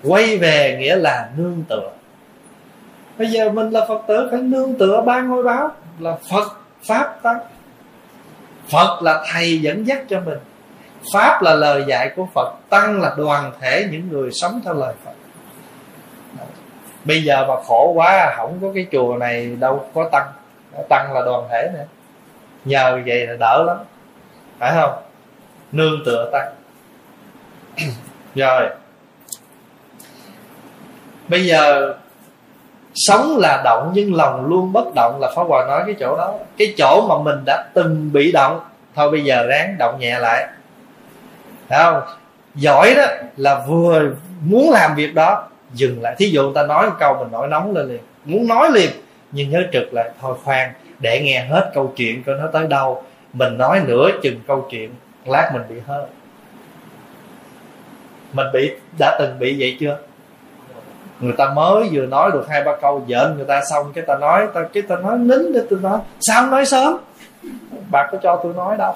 [0.04, 1.92] Quay về nghĩa là nương tựa.
[3.18, 6.48] Bây giờ mình là phật tử phải nương tựa ba ngôi báo là phật,
[6.84, 7.39] pháp tăng
[8.70, 10.39] phật là thầy dẫn dắt cho mình.
[11.14, 12.54] Pháp là lời dạy của phật.
[12.70, 15.12] Tăng là đoàn thể những người sống theo lời phật
[17.06, 20.28] bây giờ mà khổ quá, không có cái chùa này đâu có tăng.
[20.89, 21.86] Tăng là đoàn thể nữa.
[22.66, 23.78] Nhờ vậy là đỡ lắm.
[24.60, 24.93] Phải không?
[25.72, 26.54] Nương tựa tăng.
[28.36, 28.70] Rồi.
[31.28, 31.93] Bây giờ,
[32.95, 36.34] sống là động nhưng lòng luôn bất động là pháp hòa nói cái chỗ đó.
[36.58, 38.60] Cái chỗ mà mình đã từng bị động,
[38.95, 40.47] thôi bây giờ ráng động nhẹ lại.
[41.70, 42.04] Thấy không?
[42.56, 43.04] Giỏi đó
[43.38, 44.02] là vừa
[44.45, 46.15] muốn làm việc đó dừng lại.
[46.17, 48.89] Thí dụ người ta nói một câu mình nổi nóng lên liền, muốn nói liền,
[49.32, 53.03] nhưng nhớ trực lại, thôi khoan, để nghe hết câu chuyện coi nó tới đâu.
[53.34, 54.89] Mình nói nửa chừng câu chuyện,
[55.26, 56.07] lát mình bị hết
[58.34, 59.97] mình bị, đã từng bị vậy chưa?
[61.19, 64.17] Người ta mới vừa nói được hai ba câu, giỡn người ta xong cái ta
[64.17, 66.97] nói, ta, cái ta nói nín để tôi nói, sao nói sớm?
[67.91, 68.93] Bà có cho tôi nói đâu.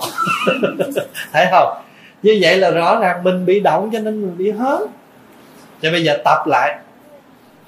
[1.33, 1.77] Thấy không?
[2.23, 4.81] Như vậy là rõ ràng mình bị động cho nên mình bị hớn
[5.81, 6.79] cho bây giờ tập lại.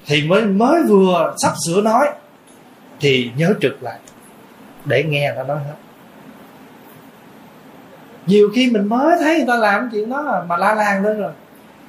[0.06, 2.06] Thì mới mới vừa sắp sửa nói
[3.00, 3.98] thì nhớ trực lại
[4.84, 5.74] để nghe người ta nói hết.
[8.26, 11.32] Nhiều khi mình mới thấy người ta làm chuyện đó mà la làng lên rồi.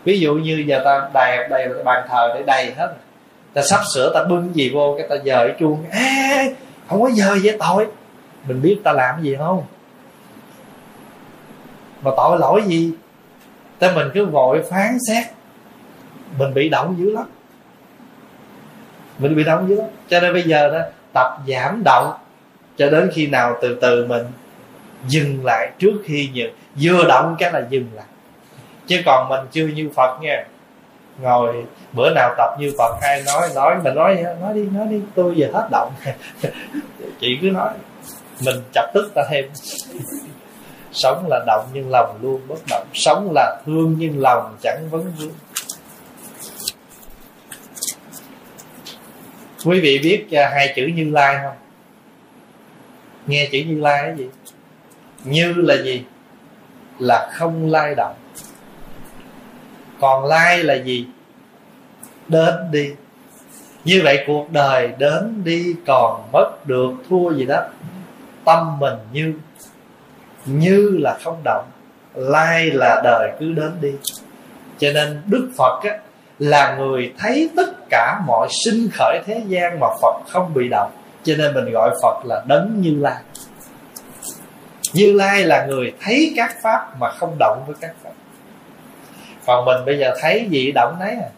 [0.04, 2.96] Ví dụ như giờ ta đầy đầy bàn thờ để đầy hết
[3.54, 5.84] ta sắp sửa ta bưng gì vô cái ta dời chuông.
[5.92, 6.46] À,
[6.90, 7.88] không có giờ vậy tội.
[8.48, 9.64] Mình biết ta làm gì không?
[12.02, 12.92] Mà tội lỗi gì?
[13.80, 15.26] Ta mình cứ vội phán xét
[16.38, 17.26] mình bị động dữ lắm.
[19.18, 19.88] Mình bị động dữ lắm.
[20.10, 20.80] Cho nên bây giờ đó,
[21.14, 22.14] tập giảm động
[22.78, 24.26] cho đến khi nào từ từ mình
[25.08, 26.50] dừng lại trước khi như
[26.82, 28.06] vừa động cái là dừng lại.
[28.88, 30.46] Chứ còn mình chưa như phật nha.
[31.22, 35.02] Ngồi, bữa nào tập như phật ai nói nói mình nói nói đi nói đi,
[35.16, 35.94] tôi giờ hết động.
[37.20, 37.70] Chị cứ nói.
[38.46, 39.46] Mình chập tức ta thêm.
[40.92, 42.88] Sống là động nhưng lòng luôn bất động.
[42.94, 45.34] Sống là thương nhưng lòng chẳng vấn vương.
[49.66, 51.56] Quý vị biết à, hai chữ như lai không?
[53.28, 54.30] Nghe chữ như lai là gì?
[55.24, 56.04] Như là gì?
[57.00, 58.16] Là không lai động.
[60.00, 61.08] Còn lai là gì?
[62.28, 62.90] Đến đi.
[63.86, 67.64] Như vậy cuộc đời đến đi còn mất được thua gì đó.
[68.46, 69.34] Tâm mình như.
[70.46, 71.66] Như là không động.
[72.16, 73.92] Lai là đời cứ đến đi.
[74.80, 75.98] Cho nên đức phật á,
[76.40, 80.92] là người thấy tất cả mọi sinh khởi thế gian mà phật không bị động.
[81.24, 83.22] Cho nên mình gọi phật là đấng như lai.
[84.94, 88.10] Như lai là người thấy các pháp mà không động với các pháp.
[89.46, 91.30] Còn mình bây giờ thấy gì động đấy à?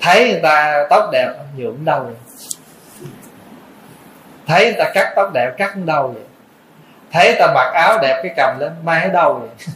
[0.00, 2.14] Thấy người ta tóc đẹp nhuộm đâu vậy.
[4.46, 6.22] Thấy người ta cắt tóc đẹp cắt đâu vậy.
[7.12, 9.50] Thấy người ta mặc áo đẹp cái cầm lên mai ở đâu vậy.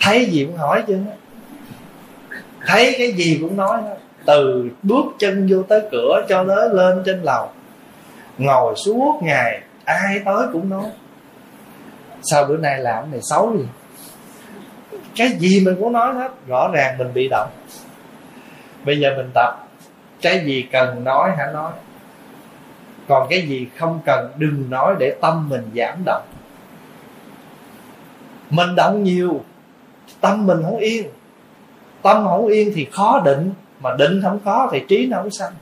[0.00, 0.98] Thấy gì cũng hỏi chứ
[2.66, 3.80] thấy cái gì cũng nói
[4.26, 7.50] từ bước chân vô tới cửa cho tới lên trên lầu.
[8.38, 10.84] Ngồi suốt ngày, ai tới cũng nói.
[12.22, 13.64] Sao bữa nay làm này xấu gì
[15.16, 17.50] cái gì mình cũng nói hết, rõ ràng mình bị động.
[18.84, 19.68] Bây giờ mình tập,
[20.22, 21.72] cái gì cần nói hãy nói.
[23.08, 26.22] Còn cái gì không cần, đừng nói để tâm mình giảm động.
[28.50, 29.40] Mình động nhiều,
[30.20, 31.06] tâm mình không yên
[32.02, 33.50] tâm không yên thì khó định,
[33.80, 35.52] mà định không có thì trí nó không sanh.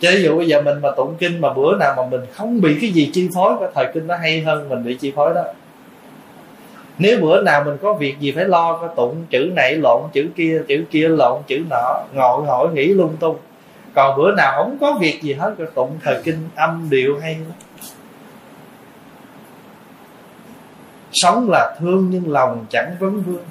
[0.00, 2.60] Chứ ví dụ bây giờ mình mà tụng kinh mà bữa nào mà mình không
[2.60, 5.34] bị cái gì chi phối, cái thời kinh nó hay hơn mình bị chi phối
[5.34, 5.44] đó.
[6.98, 10.28] Nếu bữa nào mình có việc gì phải lo, có tụng chữ này lộn, chữ
[10.36, 13.36] kia chữ kia lộn, chữ nọ, ngồi hỏi nghĩ lung tung.
[13.94, 17.34] Còn bữa nào không có việc gì hết có tụng thời kinh âm điệu hay.
[17.34, 17.52] Lắm
[21.12, 23.44] sống là thương nhưng lòng chẳng vấn vương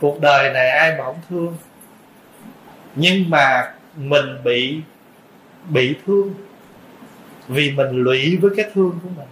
[0.00, 1.56] cuộc đời này ai mà không thương?
[2.94, 4.80] Nhưng mà mình bị
[5.68, 6.34] bị thương
[7.48, 9.28] vì mình lụy với cái thương của mình.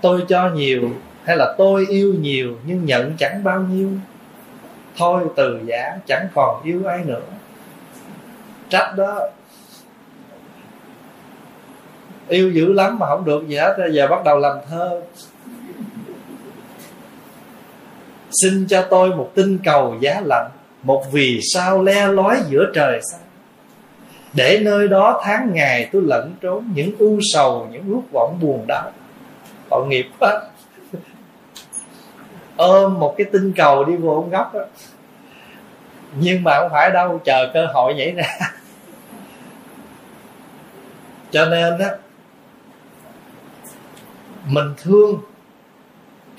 [0.00, 0.90] Tôi cho nhiều
[1.24, 3.90] hay là tôi yêu nhiều nhưng nhận chẳng bao nhiêu?
[4.96, 7.22] Thôi từ giả, chẳng còn yêu ai nữa.
[8.68, 9.20] Trách đó.
[12.28, 15.00] Yêu dữ lắm mà không được gì hết giờ bắt đầu làm thơ
[18.42, 20.50] xin cho tôi một tinh cầu giá lạnh,
[20.82, 23.20] một vì sao le lói giữa trời xanh.
[24.32, 28.64] Để nơi đó tháng ngày tôi lẫn trốn những ưu sầu, những ước vọng buồn
[28.68, 28.90] đau.
[29.70, 30.42] Tội nghiệp quá.
[32.56, 34.60] Ôm một cái tinh cầu đi vô ông góc đó
[36.18, 38.24] nhưng mà không phải đâu, chờ cơ hội nhảy ra.
[41.30, 41.88] Cho nên á,
[44.46, 45.20] mình thương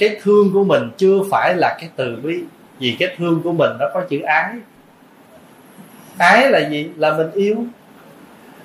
[0.02, 2.44] cái thương của mình chưa phải là cái từ bi,
[2.80, 4.54] vì cái thương của mình nó có chữ ái.
[6.18, 6.90] Ái là gì?
[6.98, 7.56] Là mình yêu.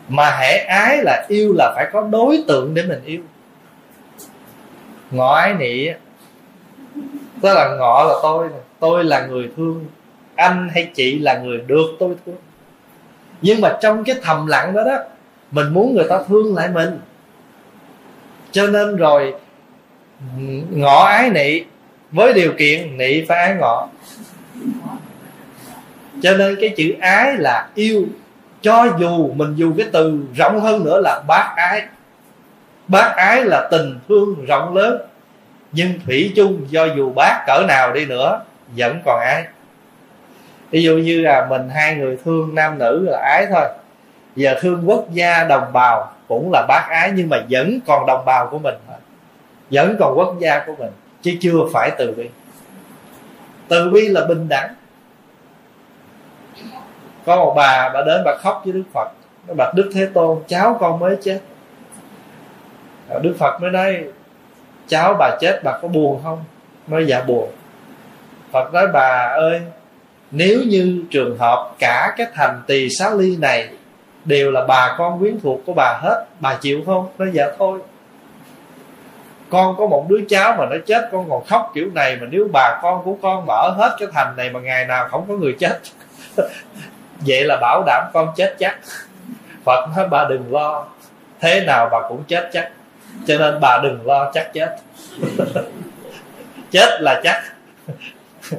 [0.09, 3.21] Mà hễ ái là yêu là phải có đối tượng để mình yêu.
[5.11, 5.89] Ngọ ái nị
[7.41, 9.85] tức là ngọ là tôi tôi là người thương,
[10.35, 12.37] anh hay chị là người được tôi thương.
[13.43, 14.99] Nhưng mà trong cái thầm lặng đó đó,
[15.51, 16.99] mình muốn người ta thương lại mình.
[18.53, 19.35] Cho nên rồi
[20.71, 21.65] ngọ ái nị,
[22.11, 23.89] với điều kiện nị phải ái ngọ
[26.23, 28.07] cho nên cái chữ ái là yêu,
[28.63, 31.83] cho dù mình dùng cái từ rộng hơn nữa là bác ái.
[32.89, 34.99] Bác ái là tình thương rộng lớn,
[35.73, 38.41] nhưng thủy chung do dù bác cỡ nào đi nữa
[38.77, 39.45] vẫn còn ái.
[40.71, 43.69] Ví dụ như là mình hai người thương nam nữ là ái thôi.
[44.37, 48.25] Giờ thương quốc gia đồng bào cũng là bác ái nhưng mà vẫn còn đồng
[48.25, 48.75] bào của mình
[49.71, 50.91] vẫn còn quốc gia của mình,
[51.23, 52.29] chứ chưa phải từ bi.
[53.69, 54.75] Từ bi là bình đẳng.
[57.27, 59.09] Có một bà bà đến bà khóc với đức phật.
[59.49, 61.41] Nó bạch đức thế tôn, cháu con mới chết.
[63.23, 64.05] Đức phật mới nói,
[64.89, 66.45] cháu bà chết, bà có buồn không?
[66.87, 67.51] Nói dạ buồn.
[68.53, 69.61] Phật nói, bà ơi,
[70.31, 73.69] nếu như trường hợp cả cái thành tỳ xá ly này
[74.25, 77.09] đều là bà con quyến thuộc của bà hết, bà chịu không?
[77.19, 77.81] Nói dạ thôi
[79.51, 82.49] con có một đứa cháu mà nó chết, con còn khóc kiểu này mà nếu
[82.53, 85.57] bà con của con mở hết cái thành này mà ngày nào không có người
[85.59, 85.81] chết.
[87.21, 88.79] Vậy là bảo đảm con chết chắc.
[89.65, 90.87] Phật nói, bà đừng lo,
[91.41, 92.71] thế nào bà cũng chết chắc.
[93.27, 94.77] Cho nên bà đừng lo chắc chết.
[96.71, 97.43] Chết là chắc.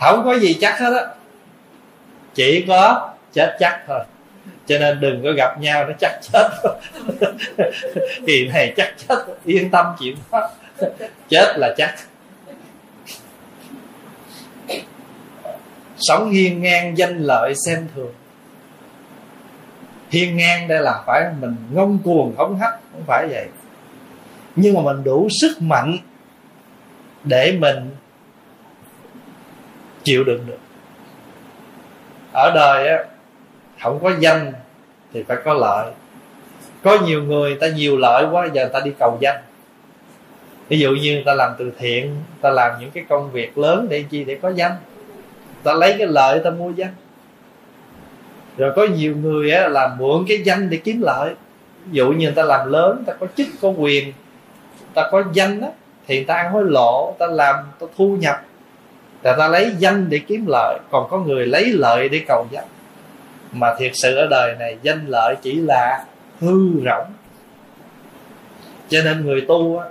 [0.00, 1.06] Không có gì chắc hết á.
[2.34, 4.00] Chỉ có chết chắc thôi
[4.66, 6.48] cho nên đừng có gặp nhau, nó chắc chết.
[8.26, 10.50] Kỳ này chắc chết, yên tâm chịu đó
[11.28, 11.94] chết là chắc.
[15.98, 18.12] Sống hiên ngang danh lợi xem thường.
[20.10, 23.46] Hiên ngang đây là phải mình ngông cuồng hống hách, không phải vậy.
[24.56, 25.98] Nhưng mà mình đủ sức mạnh
[27.24, 27.90] để mình
[30.04, 30.58] chịu đựng được.
[32.32, 33.04] Ở đời á
[33.82, 34.52] không có danh
[35.12, 35.92] thì phải có lợi
[36.82, 39.42] có nhiều người ta nhiều lợi quá giờ người ta đi cầu danh
[40.68, 43.58] ví dụ như người ta làm từ thiện người ta làm những cái công việc
[43.58, 46.92] lớn để chi để có danh người ta lấy cái lợi người ta mua danh
[48.56, 51.34] rồi có nhiều người á là mượn cái danh để kiếm lợi
[51.84, 54.14] ví dụ như người ta làm lớn người ta có chức có quyền người
[54.94, 55.68] ta có danh á
[56.06, 58.42] thì người ta ăn hối lộ người ta làm người ta thu nhập
[59.24, 62.64] người ta lấy danh để kiếm lợi còn có người lấy lợi để cầu danh
[63.52, 66.04] mà thiệt sự ở đời này danh lợi chỉ là
[66.40, 67.12] hư rỗng.
[68.88, 69.86] Cho nên người tu á,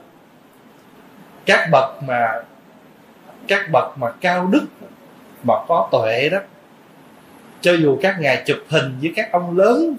[1.46, 2.42] các bậc mà,
[3.48, 4.66] các bậc mà cao đức
[5.44, 6.38] mà có tuệ đó,
[7.62, 9.96] cho dù các ngài chụp hình với các ông lớn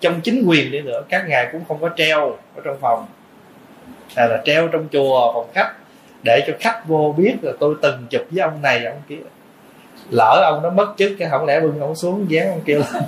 [0.00, 3.06] trong chính quyền đi nữa, các ngài cũng không có treo ở trong phòng.
[4.16, 5.72] Hay là treo trong chùa phòng khách
[6.22, 9.16] để cho khách vô biết là tôi từng chụp với ông này, ông kia
[10.10, 13.02] lỡ ông nó mất chức cái không lẽ bưng ông xuống dán ông kia lên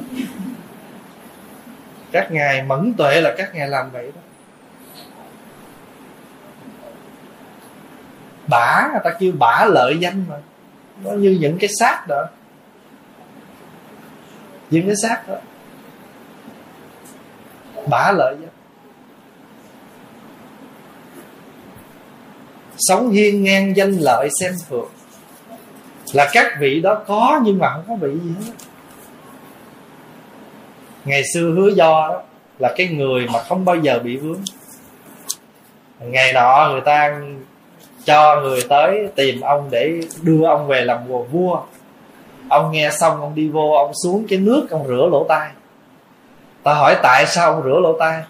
[2.12, 4.20] các ngài mẫn tuệ là các ngài làm vậy đó.
[8.46, 10.36] Bả, người ta kêu bả lợi danh mà.
[11.05, 12.26] Nó như những cái xác đó.
[14.70, 15.36] Những cái xác đó.
[17.86, 18.51] Bả lợi danh.
[22.78, 24.88] Sống hiên ngang danh lợi xem thường
[26.12, 28.52] là các vị đó có nhưng mà không có bị gì hết.
[31.04, 32.22] Ngày xưa hứa do đó
[32.59, 34.40] là cái người mà không bao giờ bị vướng.
[36.00, 37.20] Ngày nọ người ta
[38.04, 41.61] cho người tới tìm ông để đưa ông về làm vua vua.
[42.48, 45.50] Ông nghe xong, ông đi vô, ông xuống cái nước, ông rửa lỗ tai.
[46.62, 48.22] Ta hỏi tại sao ông rửa lỗ tai?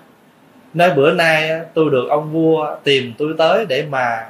[0.75, 4.29] Nói bữa nay tôi được ông vua tìm tôi tới để mà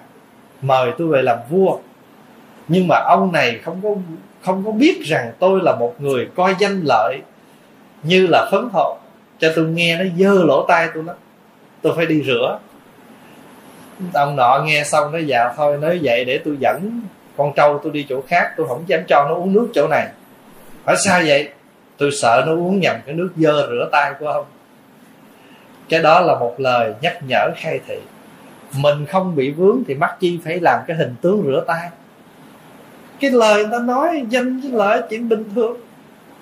[0.63, 1.79] mời tôi về làm vua
[2.69, 3.89] nhưng mà ông này không có
[4.45, 7.19] không có biết rằng tôi là một người coi danh lợi
[8.03, 8.97] như là phấn thọ
[9.39, 11.17] cho tôi nghe nó dơ lỗ tai tôi lắm.
[11.83, 12.59] Tôi phải đi rửa.
[14.15, 17.01] Ông nọ nghe xong nó dạ thôi, nói vậy để tôi dẫn
[17.37, 20.09] con trâu tôi đi chỗ khác, tôi không dám cho nó uống nước chỗ này.
[20.85, 21.49] Hỏi sao vậy?
[21.97, 24.45] Tôi sợ nó uống nhầm cái nước dơ rửa tay của ông.
[25.89, 27.99] Cái đó là một lời nhắc nhở khai thị.
[28.77, 31.91] Mình không bị vướng thì mắc chi phải làm cái hình tướng rửa tay
[33.21, 35.77] cái lời người ta nói, danh với lợi chuyện bình thường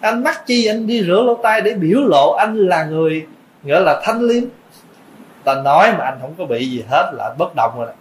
[0.01, 3.27] anh mắc chi anh đi rửa lỗ tai để biểu lộ anh là người
[3.65, 4.45] gọi là thanh liêm
[5.45, 7.93] ta nói mà anh không có bị gì hết là anh bất động rồi đó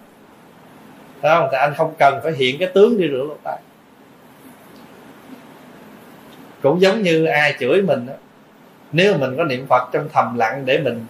[1.21, 1.49] Thấy không?
[1.51, 3.57] Thì anh không cần phải hiện cái tướng đi rửa lỗ tai
[6.61, 8.13] cũng giống như ai chửi mình đó.
[8.91, 11.05] nếu mình có niệm phật trong thầm lặng để mình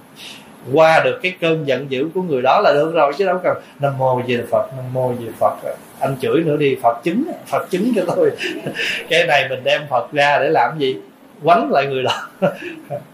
[0.73, 3.57] qua được cái cơn giận dữ của người đó là được rồi, chứ đâu cần.
[3.79, 5.53] Nam mô về phật, nam mô về phật.
[5.99, 8.31] Anh chửi nữa đi, phật chứng phật chứng cho tôi.
[9.09, 10.95] Cái này mình đem phật ra để làm gì?
[11.43, 12.27] Quánh lại người đó.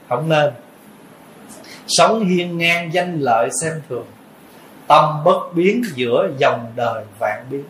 [0.09, 0.53] Không nên.
[1.87, 4.05] Sống hiên ngang danh lợi xem thường.
[4.87, 7.63] Tâm bất biến giữa dòng đời vạn biến.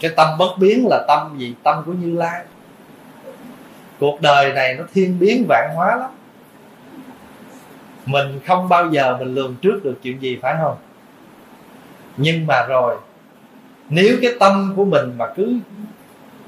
[0.00, 1.54] Cái tâm bất biến là tâm gì?
[1.62, 2.42] Tâm của như lai.
[4.00, 6.10] Cuộc đời này nó thiên biến vạn hóa lắm
[8.06, 10.76] mình không bao giờ mình lường trước được chuyện gì, phải không?
[12.16, 12.96] Nhưng mà rồi,
[13.88, 15.58] nếu cái tâm của mình mà cứ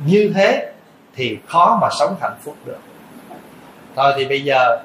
[0.07, 0.73] như thế,
[1.15, 2.79] thì khó mà sống hạnh phúc được.
[3.97, 4.79] Thôi thì bây giờ,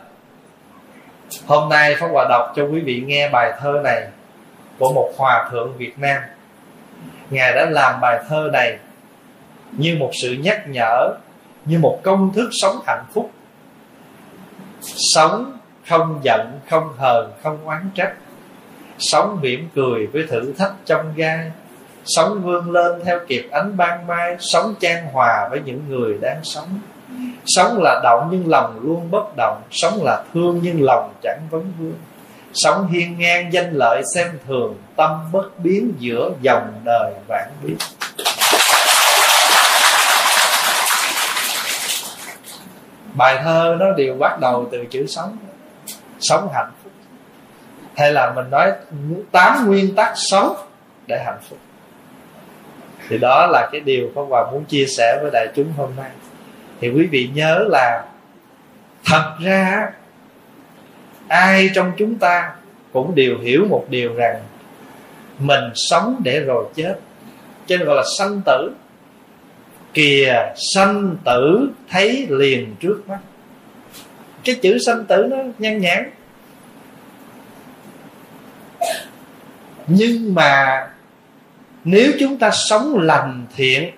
[1.46, 4.08] hôm nay pháp hòa đọc cho quý vị nghe bài thơ này
[4.80, 6.22] của một hòa thượng việt nam.
[7.30, 8.78] Ngài đã làm bài thơ này
[9.72, 11.14] như một sự nhắc nhở,
[11.66, 13.32] như một công thức sống hạnh phúc,
[15.16, 15.57] sống
[15.88, 18.14] không giận, không hờn, không oán trách.
[19.00, 21.52] Sống mỉm cười với thử thách trong gai.
[22.06, 24.36] Sống vươn lên theo kịp ánh ban mai.
[24.40, 26.80] Sống chan hòa với những người đang sống.
[27.46, 29.62] Sống là động nhưng lòng luôn bất động.
[29.72, 31.98] Sống là thương nhưng lòng chẳng vấn vương.
[32.54, 34.76] Sống hiên ngang danh lợi xem thường.
[34.96, 37.78] Tâm bất biến giữa dòng đời vạn biến.
[43.14, 45.38] Bài thơ nó đều bắt đầu từ chữ sống
[46.20, 46.92] sống hạnh phúc.
[47.96, 48.72] Hay là mình nói
[49.32, 50.56] tám nguyên tắc sống
[51.08, 51.60] để hạnh phúc.
[53.10, 56.12] Thì đó là cái điều Pháp Hòa muốn chia sẻ với đại chúng hôm nay.
[56.82, 58.06] Thì quý vị nhớ là
[59.06, 59.92] thật ra
[61.28, 62.56] ai trong chúng ta
[62.94, 64.42] cũng đều hiểu một điều rằng
[65.40, 67.00] mình sống để rồi chết.
[67.66, 68.72] Cho nên gọi là sanh tử.
[69.94, 73.20] Kìa sanh tử thấy liền trước mắt
[74.48, 76.12] cái chữ sanh tử nó nhan nhản
[79.88, 80.88] nhưng mà
[81.84, 83.92] nếu chúng ta sống lành thiện,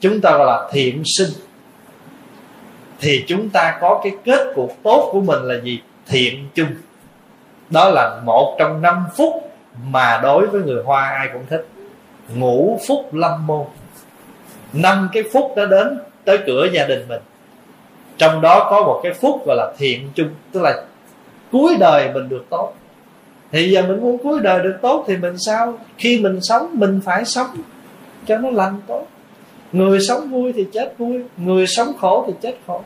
[0.00, 1.30] chúng ta gọi là thiện sinh,
[3.00, 5.80] thì chúng ta có cái kết cuộc tốt của mình là gì?
[6.06, 6.70] Thiện chung.
[7.70, 9.52] Đó là một trong năm phút
[9.82, 11.66] mà đối với người hoa ai cũng thích.
[12.34, 13.66] Ngũ phúc lâm môn.
[14.72, 17.22] Năm cái phúc đó đến tới cửa gia đình mình
[18.18, 20.82] trong đó có một cái phúc gọi là thiện chung, tức là
[21.52, 22.72] cuối đời mình được tốt.
[23.52, 25.78] Thì giờ mình muốn cuối đời được tốt thì mình sao?
[25.98, 27.46] Khi mình sống, mình phải sống
[28.26, 29.06] cho nó lành tốt.
[29.72, 32.82] Người sống vui thì chết vui, người sống khổ thì chết khổ.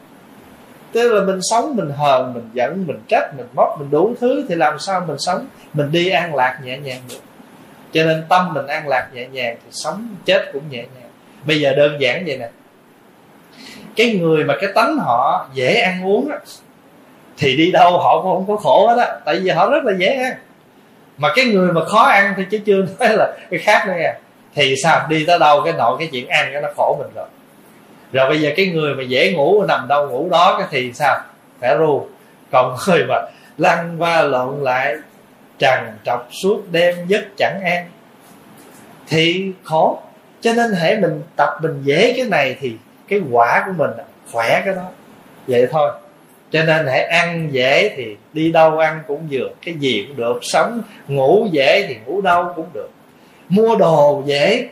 [0.92, 4.44] Tức là mình sống, mình hờn, mình giận, mình trách, mình móc, mình đủ thứ
[4.48, 5.46] thì làm sao mình sống?
[5.74, 7.20] Mình đi an lạc nhẹ nhàng được.
[7.92, 11.10] Cho nên tâm mình an lạc nhẹ nhàng thì sống, chết cũng nhẹ nhàng.
[11.46, 12.50] Bây giờ đơn giản vậy nè
[13.97, 16.38] cái người mà cái tánh họ dễ ăn uống á,
[17.38, 19.16] thì đi đâu họ cũng không có khổ hết á.
[19.24, 20.32] Tại vì họ rất là dễ ăn.
[21.16, 24.14] Mà cái người mà khó ăn thì chứ chưa nói là cái khác nữa nha.
[24.55, 25.07] Thì sao?
[25.09, 27.26] Đi tới đâu cái nội cái chuyện ăn cái nó khổ mình rồi.
[28.12, 31.20] Rồi bây giờ cái người mà dễ ngủ, nằm đâu ngủ đó cái thì sao?
[31.61, 32.07] Phải ru.
[32.51, 33.16] Còn người mà
[33.59, 34.97] lăn qua lộn lại,
[35.59, 37.86] trằn trọc suốt đêm giấc chẳng an,
[39.09, 40.03] thì khổ.
[40.40, 42.76] Cho nên hãy mình tập mình dễ cái này thì
[43.12, 43.90] cái quả của mình
[44.32, 44.88] khỏe cái đó.
[45.46, 45.90] Vậy thôi.
[46.50, 50.38] Cho nên hãy ăn dễ thì đi đâu ăn cũng vừa cái gì cũng được.
[50.42, 52.90] Sống, ngủ dễ thì ngủ đâu cũng được.
[53.48, 54.68] Mua đồ dễ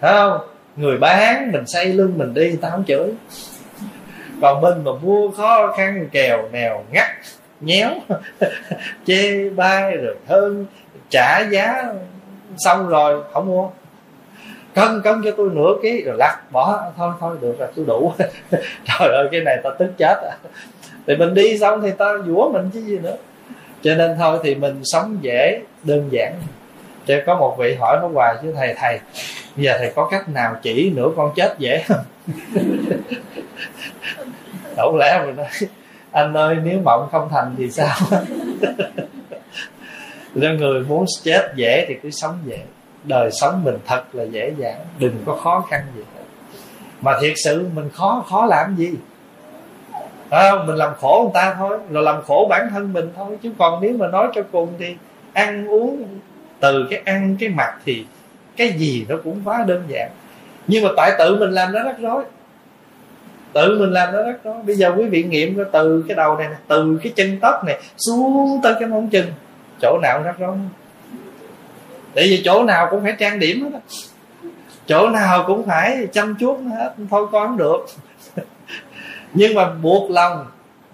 [0.00, 0.38] phải không?
[0.76, 3.12] Người bán, mình xây lưng mình đi, tao không chửi.
[4.42, 7.06] Còn mình mà mua khó khăn, kèo nèo ngắt,
[7.60, 7.90] nhéo,
[9.06, 10.66] chê bai, rồi hơn
[11.10, 11.84] trả giá,
[12.58, 13.68] xong rồi, không mua
[14.76, 16.82] cân cân cho tôi nửa ký, rồi lắc bỏ.
[16.96, 18.12] Thôi thôi, được rồi, tôi đủ.
[18.98, 20.16] Trời ơi, cái này ta tức chết.
[20.22, 20.36] À
[21.06, 23.16] thì mình đi xong thì ta dũa mình chứ gì nữa.
[23.82, 26.34] Cho nên thôi thì mình sống dễ, đơn giản.
[27.06, 29.00] Cho có một vị hỏi nó hoài chứ, thầy thầy,
[29.56, 32.04] bây giờ thầy có cách nào chỉ nửa con chết dễ không?
[34.76, 35.46] Đâu lẽ mình nói,
[36.10, 37.96] anh ơi, nếu mộng không thành thì sao?
[40.34, 42.58] Nên người muốn chết dễ thì cứ sống dễ
[43.06, 44.80] đời sống mình thật là dễ dàng.
[44.98, 46.24] Đừng có khó khăn gì hết.
[47.00, 48.94] Mà thiệt sự mình khó khó làm gì?
[50.30, 53.38] À, mình làm khổ người ta thôi rồi làm khổ bản thân mình thôi.
[53.42, 54.96] Chứ còn nếu mà nói cho cùng thì
[55.32, 56.04] ăn uống
[56.60, 58.04] từ cái ăn cái mặt thì
[58.56, 60.10] cái gì nó cũng quá đơn giản.
[60.66, 62.24] Nhưng mà tại tự mình làm nó rắc rối.
[63.52, 64.62] Tự mình làm nó rắc rối.
[64.62, 68.60] Bây giờ quý vị nghiệm từ cái đầu này từ cái chân tóc này xuống
[68.62, 69.26] tới cái móng chân
[69.82, 70.56] chỗ nào rắc rối?
[72.16, 73.78] Tại vì chỗ nào cũng phải trang điểm hết đó
[74.86, 77.86] chỗ nào cũng phải chăm chút hết, thôi con không được.
[79.34, 80.46] Nhưng mà buộc lòng.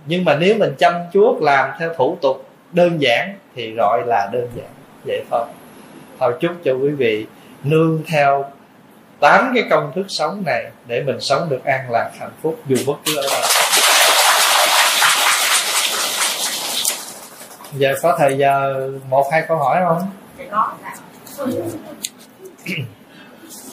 [0.07, 4.29] Nhưng mà nếu mình chăm chuốt làm theo thủ tục đơn giản thì gọi là
[4.33, 4.66] đơn giản.
[5.07, 5.45] Vậy thôi.
[6.18, 7.27] Thôi chúc cho quý vị
[7.64, 8.45] nương theo
[9.20, 12.77] tám cái công thức sống này để mình sống được an lạc, hạnh phúc, dù
[12.87, 13.43] bất cứ ở đâu.
[17.73, 20.11] Giờ có thời giờ một, hai câu hỏi không?
[20.51, 20.73] Có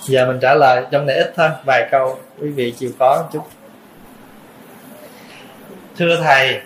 [0.03, 3.29] giờ mình trả lời trong này ít thôi, vài câu quý vị chịu có một
[3.31, 3.43] chút
[5.97, 6.61] thưa thầy,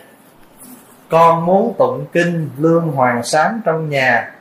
[1.10, 4.32] con muốn tụng kinh lương hoàng sáng trong nhà,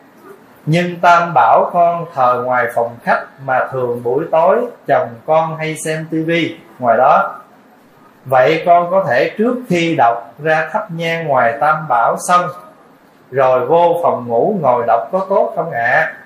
[0.66, 4.56] nhưng tam bảo con thờ ngoài phòng khách mà thường buổi tối
[4.86, 7.40] chồng con hay xem tivi ngoài đó
[8.24, 12.46] vậy con có thể trước khi đọc ra thắp nhang ngoài tam bảo xong,
[13.30, 16.21] rồi vô phòng ngủ ngồi đọc có tốt không ạ à?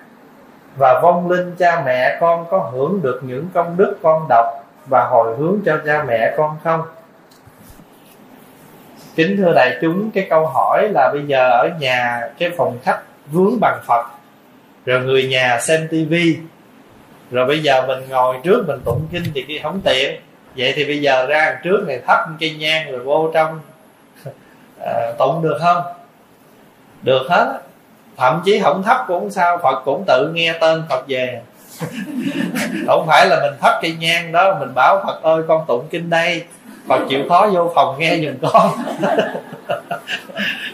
[0.77, 4.45] Và vong linh cha mẹ con có hưởng được những công đức con đọc
[4.89, 6.81] và hồi hướng cho cha mẹ con không?
[9.15, 13.01] Kính thưa đại chúng cái câu hỏi là bây giờ ở nhà cái phòng khách
[13.31, 14.05] vướng bằng phật
[14.85, 16.37] rồi người nhà xem tivi
[17.31, 20.21] rồi bây giờ mình ngồi trước mình tụng kinh thì kia không tiện.
[20.57, 23.59] Vậy thì bây giờ ra trước này thắp cây nhang rồi vô trong.
[24.85, 25.83] À, tụng được không?
[27.01, 27.61] Được hết
[28.17, 31.41] thậm chí không thấp cũng sao phật cũng tự nghe tên phật về.
[32.87, 36.09] Không phải là mình thấp cây nhang đó mình bảo phật ơi con tụng kinh
[36.09, 36.43] đây.
[36.87, 38.71] Phật chịu khó vô phòng nghe giùm con.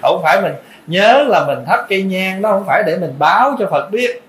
[0.01, 0.53] Không phải mình
[0.87, 4.23] nhớ là mình thắp cây nhang đó không phải để mình báo cho phật biết.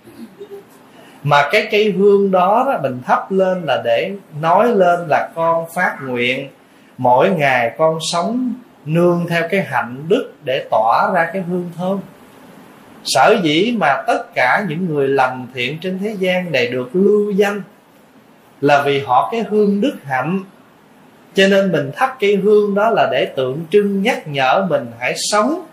[1.23, 5.65] Mà cái cây hương đó, đó mình thắp lên là để nói lên là con
[5.75, 6.49] phát nguyện.
[6.99, 8.53] Mỗi ngày con sống
[8.85, 12.01] nương theo cái hạnh đức để tỏa ra cái hương thơm
[13.05, 17.31] sở dĩ mà tất cả những người lành thiện trên thế gian này được lưu
[17.31, 17.63] danh
[18.61, 20.41] là vì họ cái hương đức hạnh.
[21.35, 25.15] Cho nên mình thắp cây hương đó là để tượng trưng nhắc nhở mình hãy
[25.17, 25.67] sống.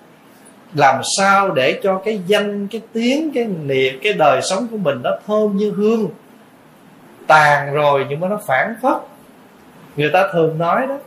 [0.73, 4.97] Làm sao để cho cái danh, cái tiếng, cái niệm, cái đời sống của mình
[5.03, 6.09] nó thơm như hương.
[7.27, 8.97] Tàn rồi nhưng mà nó phản phất.
[9.95, 10.97] Người ta thường nói đó,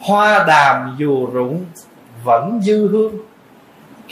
[0.00, 1.64] hoa đàm dù rụng
[2.24, 3.16] vẫn dư hương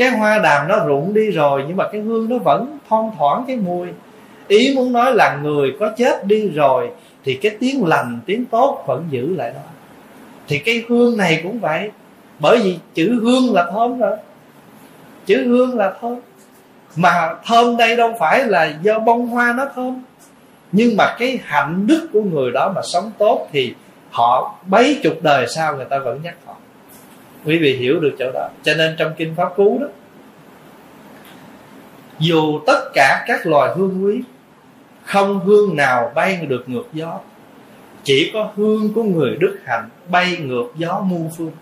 [0.01, 3.45] cái hoa đàm nó rụng đi rồi, nhưng mà cái hương nó vẫn thon thoảng
[3.47, 3.89] cái mùi.
[4.49, 6.91] Ý muốn nói là người có chết đi rồi,
[7.25, 9.61] thì cái tiếng lành, tiếng tốt vẫn giữ lại đó.
[10.49, 11.91] Thì cái hương này cũng vậy,
[12.39, 14.17] bởi vì chữ hương là thơm rồi.
[15.27, 16.17] Chữ hương là thơm.
[16.97, 20.03] Mà thơm đây đâu phải là do bông hoa nó thơm.
[20.73, 23.75] Nhưng mà cái hạnh đức của người đó mà sống tốt thì
[24.11, 26.57] họ mấy chục đời sau người ta vẫn nhắc họ
[27.45, 28.49] quý vị hiểu được chỗ đó.
[28.63, 29.87] Cho nên trong kinh pháp cú đó,
[32.19, 34.23] dù tất cả các loài hương quý,
[35.05, 37.21] không hương nào bay được ngược gió.
[38.05, 41.53] Chỉ có hương của người đức hạnh bay ngược gió muôn phương.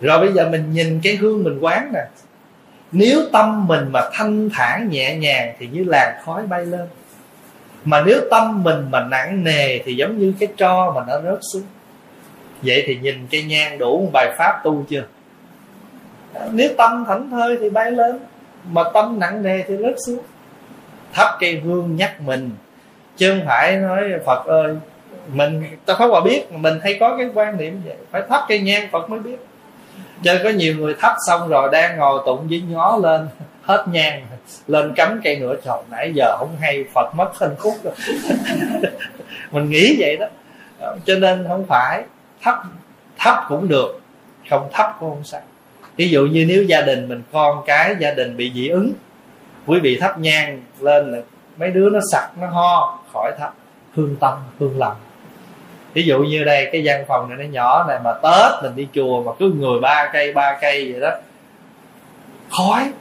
[0.00, 2.00] Rồi bây giờ mình nhìn cái hương mình quán nè.
[2.92, 6.88] Nếu tâm mình mà thanh thản nhẹ nhàng thì như làn khói bay lên.
[7.84, 11.38] Mà nếu tâm mình mà nặng nề thì giống như cái tro mà nó rớt
[11.52, 11.62] xuống
[12.62, 15.02] vậy thì nhìn cây nhang đủ một bài pháp tu chưa?
[16.52, 18.18] Nếu tâm thảnh thơi thì bay lên,
[18.70, 20.22] mà tâm nặng nề thì rớt xuống.
[21.12, 22.50] Thắp cây hương nhắc mình,
[23.16, 24.76] chứ không phải nói phật ơi,
[25.32, 27.96] mình, ta pháp hòa biết mình hay có cái quan niệm vậy.
[28.10, 29.36] Phải thắp cây nhang phật mới biết.
[30.22, 33.28] Cho có nhiều người thắp xong rồi đang ngồi tụng với nhó lên,
[33.62, 34.26] hết nhang,
[34.66, 35.54] lên cắm cây nữa.
[35.64, 37.94] Trời, nãy giờ không hay, phật mất hình khúc rồi.
[39.50, 40.26] Mình nghĩ vậy đó.
[41.04, 42.02] Cho nên không phải
[42.46, 42.62] thấp
[43.18, 44.00] thấp cũng được,
[44.50, 45.40] không thấp cũng không sao.
[45.96, 48.92] Ví dụ như nếu gia đình mình, con cái gia đình bị dị ứng,
[49.66, 51.18] quý vị thắp nhang lên là
[51.56, 53.54] mấy đứa nó sặc, nó ho, khỏi thắp,
[53.94, 54.96] hương tâm, hương lòng
[55.94, 58.88] ví dụ như đây, cái gian phòng này nó nhỏ này mà tết mình đi
[58.94, 61.10] chùa mà cứ người ba cây ba cây vậy đó
[62.50, 62.92] khói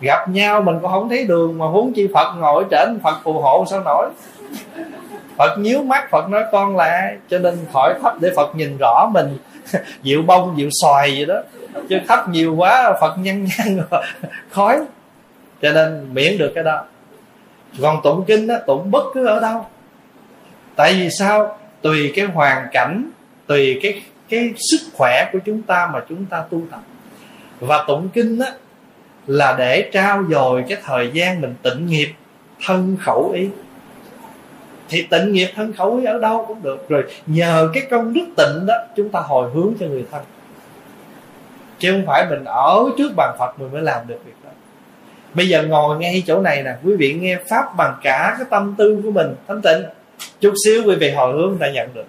[0.00, 3.14] gặp nhau mình cũng không thấy đường mà huống chi phật ngồi ở trển phật
[3.22, 4.10] phù hộ sao nổi
[5.38, 9.10] phật nhíu mắt, phật nói, con là cho nên khỏi thấp để phật nhìn rõ
[9.14, 9.38] mình.
[10.02, 11.42] Dịu bông dịu xoài vậy đó.
[11.88, 13.78] Chứ thấp nhiều quá, phật nhăn nhăn
[14.50, 14.80] khói.
[15.62, 16.84] Cho nên miễn được cái đó.
[17.82, 19.66] Còn tụng kinh đó tụng bất cứ ở đâu.
[20.76, 21.58] Tại vì sao?
[21.82, 23.10] Tùy cái hoàn cảnh,
[23.46, 26.80] tùy cái cái sức khỏe của chúng ta mà chúng ta tu tập.
[27.60, 28.46] Và tụng kinh đó
[29.26, 32.12] là để trao dồi cái thời gian mình tịnh nghiệp,
[32.64, 33.48] thân khẩu ý
[34.88, 36.88] thì tịnh nghiệp thân khẩu ý ở đâu cũng được.
[36.88, 40.22] Rồi nhờ cái công đức tịnh đó, chúng ta hồi hướng cho người thân.
[41.78, 44.50] Chứ không phải mình ở trước bàn phật mình mới làm được việc đó.
[45.34, 48.74] Bây giờ ngồi ngay chỗ này nè, quý vị nghe pháp bằng cả cái tâm
[48.78, 49.82] tư của mình thanh tịnh.
[50.40, 52.06] Chút xíu quý vị hồi hướng đã nhận được.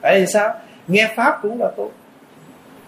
[0.00, 0.54] Tại vì sao?
[0.88, 1.90] Nghe pháp cũng là tốt.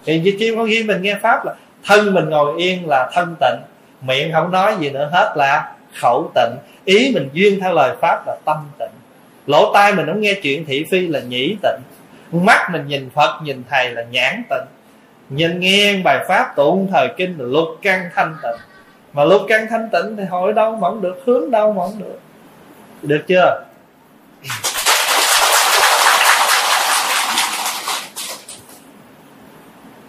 [0.05, 1.55] Thì khi có khi mình nghe pháp là
[1.85, 3.59] thân mình ngồi yên là thân tịnh.
[4.01, 6.57] Miệng không nói gì nữa, hết là khẩu tịnh.
[6.85, 9.02] Ý mình duyên theo lời pháp là tâm tịnh
[9.45, 11.81] lỗ tai mình không nghe chuyện thị phi là nhĩ tịnh.
[12.31, 14.65] Mắt mình nhìn phật, nhìn thầy là nhãn tịnh.
[15.29, 18.61] Nhìn nghe bài pháp tụng thời kinh là lục căn thanh tịnh.
[19.13, 21.99] Mà lục căn thanh tịnh thì hỏi đâu mà không được, hướng đâu mà không
[21.99, 22.19] được.
[23.01, 23.63] Được chưa?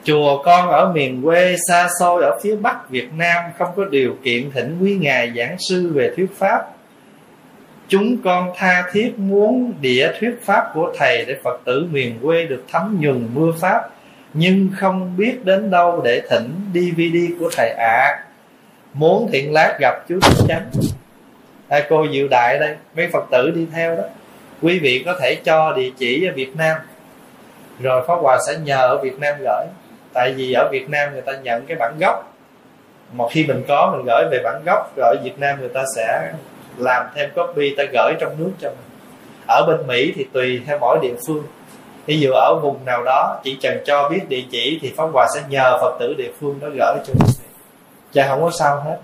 [0.04, 4.16] Chùa con ở miền quê xa xôi ở phía Bắc Việt Nam không có điều
[4.24, 6.73] kiện thỉnh quý ngài giảng sư về thuyết pháp.
[7.94, 12.44] Chúng con tha thiết muốn địa thuyết pháp của thầy để Phật tử miền quê
[12.44, 13.88] được thấm nhuần mưa pháp,
[14.32, 17.86] nhưng không biết đến đâu để thỉnh DVD của thầy ạ.
[17.86, 18.24] À.
[18.94, 20.70] Muốn thiện lát gặp chú Thích Chánh.
[21.68, 24.02] À, cô Diệu Đại đây, mấy Phật tử đi theo đó.
[24.62, 26.76] Quý vị có thể cho địa chỉ ở Việt Nam
[27.80, 29.66] rồi Pháp Hòa sẽ nhờ ở Việt Nam gửi
[30.12, 32.34] tại vì ở Việt Nam người ta nhận cái bản gốc
[33.12, 35.84] một khi mình có mình gửi về bản gốc rồi ở Việt Nam người ta
[35.96, 36.32] sẽ
[36.78, 38.98] làm thêm copy ta gửi trong nước cho mình.
[39.46, 41.42] Ở bên Mỹ thì tùy theo mỗi địa phương.
[42.06, 45.26] Ví dụ ở vùng nào đó chỉ cần cho biết địa chỉ thì pháp hòa
[45.34, 47.34] sẽ nhờ phật tử địa phương đó gửi cho mình.
[48.12, 48.98] Chứ không có sao hết.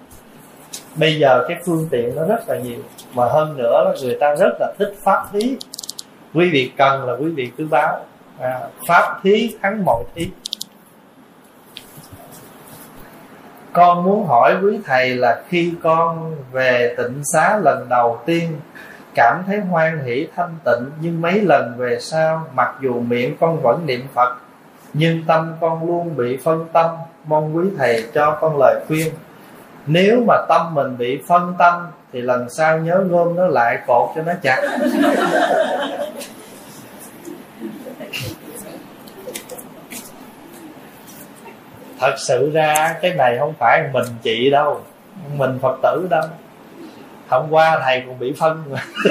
[0.95, 2.79] Bây giờ cái phương tiện nó rất là nhiều
[3.15, 5.57] mà hơn nữa là người ta rất là thích pháp thí.
[6.35, 8.05] Quý vị cần là quý vị cứ báo.
[8.41, 10.29] À, pháp thí thắng mọi thí.
[13.73, 18.61] Con muốn hỏi quý thầy là khi con về tịnh xá lần đầu tiên,
[19.15, 23.63] cảm thấy hoan hỷ, thanh tịnh, nhưng mấy lần về sau, mặc dù miệng con
[23.63, 24.35] vẫn niệm phật,
[24.93, 26.91] nhưng tâm con luôn bị phân tâm.
[27.25, 29.13] Mong quý thầy cho con lời khuyên.
[29.87, 34.11] Nếu mà tâm mình bị phân tâm, thì lần sau nhớ gom nó lại cột
[34.17, 34.63] cho nó chặt.
[42.01, 44.81] Thật sự ra cái này không phải mình chị đâu,
[45.37, 46.23] mình phật tử đâu.
[47.29, 48.83] Hôm qua thầy còn bị phân mà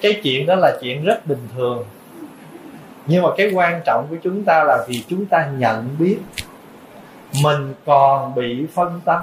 [0.00, 1.84] cái chuyện đó là chuyện rất bình thường.
[3.06, 6.18] Nhưng mà cái quan trọng của chúng ta là vì chúng ta nhận biết
[7.42, 9.20] mình còn bị phân tâm.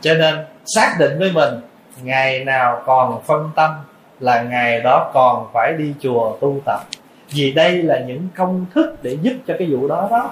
[0.00, 1.54] Cho nên xác định với mình,
[2.02, 3.70] ngày nào còn phân tâm
[4.20, 6.80] là ngày đó còn phải đi chùa tu tập
[7.30, 10.30] vì đây là những công thức để giúp cho cái vụ đó đó.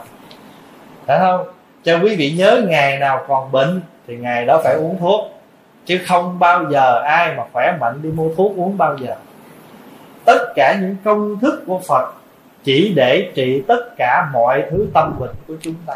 [1.07, 1.47] Phải không?
[1.85, 5.20] Cho quý vị nhớ ngày nào còn bệnh thì ngày đó phải uống thuốc,
[5.87, 9.15] chứ không bao giờ ai mà khỏe mạnh đi mua thuốc uống bao giờ.
[10.25, 12.12] Tất cả những công thức của phật
[12.65, 15.95] chỉ để trị tất cả mọi thứ tâm bệnh của chúng ta.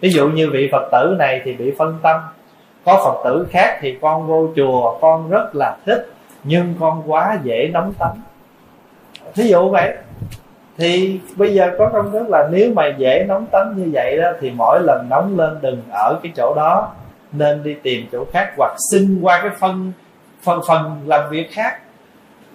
[0.00, 2.20] Ví dụ như vị phật tử này thì bị phân tâm.
[2.84, 6.10] Có phật tử khác thì con vô chùa, con rất là thích,
[6.44, 8.20] nhưng con quá dễ nóng tánh.
[9.34, 9.96] Thí dụ vậy
[10.78, 14.30] thì bây giờ có công thức là nếu mà dễ nóng tánh như vậy đó,
[14.40, 16.92] thì mỗi lần nóng lên đừng ở cái chỗ đó.
[17.32, 19.92] Nên đi tìm chỗ khác hoặc xin qua cái phân
[20.42, 21.78] phần phần làm việc khác.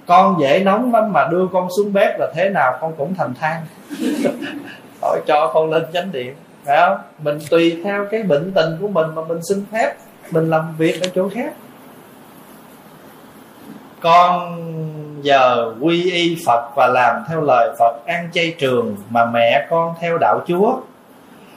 [0.06, 3.34] Con dễ nóng lắm mà đưa con xuống bếp là thế nào con cũng thành
[3.40, 3.62] than.
[5.02, 6.36] Hỏi cho con lên chánh điện.
[6.66, 6.98] Phải không?
[7.24, 9.94] Mình tùy theo cái bệnh tình của mình mà mình xin phép,
[10.32, 11.54] mình làm việc ở chỗ khác.
[14.02, 14.58] Con
[15.24, 19.96] giờ quy y Phật và làm theo lời Phật ăn chay trường mà mẹ con
[20.00, 20.78] theo đạo Chúa.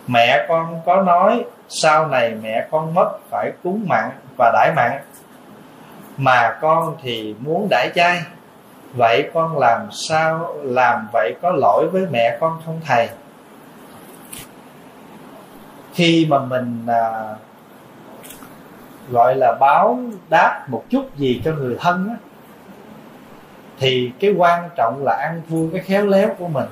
[0.06, 4.92] Mẹ con có nói sau này mẹ con mất phải cúng mặn và đãi mặn
[6.16, 8.22] mà con thì muốn đãi chay.
[8.94, 13.08] Vậy con làm sao làm vậy có lỗi với mẹ con không thầy?
[15.94, 17.34] Khi mà mình à,
[19.10, 19.98] gọi là báo
[20.28, 22.25] đáp một chút gì cho người thân á
[23.78, 26.66] thì cái quan trọng là ăn thua cái khéo léo của mình.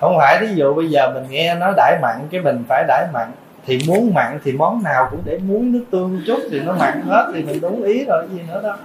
[0.00, 3.06] Không phải ví dụ bây giờ mình nghe nó đãi mặn, cái mình phải đãi
[3.12, 3.32] mặn.
[3.66, 7.02] Thì muốn mặn thì món nào cũng để muối nước tương chút thì nó mặn
[7.02, 8.76] hết, thì mình đúng ý rồi, gì nữa đâu.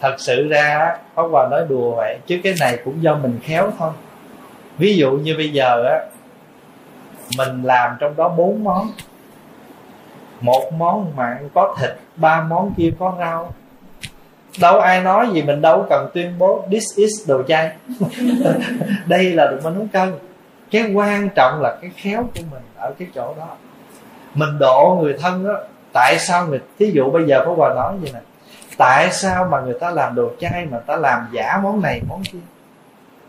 [0.00, 3.70] Thật sự ra, Pháp Hòa nói đùa vậy, chứ cái này cũng do mình khéo
[3.78, 3.90] thôi.
[4.78, 6.00] Ví dụ như bây giờ á,
[7.38, 8.90] mình làm trong đó bốn món.
[10.40, 13.52] Một món mặn có thịt, ba món kia có rau
[14.60, 17.72] đâu ai nói gì mình đâu cần tuyên bố this is đồ chay.
[19.06, 20.12] Đây là đồ mình nấu cơm
[20.70, 23.48] cái quan trọng là cái khéo của mình ở cái chỗ đó.
[24.34, 25.60] Mình độ người thân đó
[25.92, 28.20] tại sao người thí dụ bây giờ có bà nói vậy nè
[28.76, 32.22] tại sao mà người ta làm đồ chay mà ta làm giả món này món
[32.32, 32.38] kia?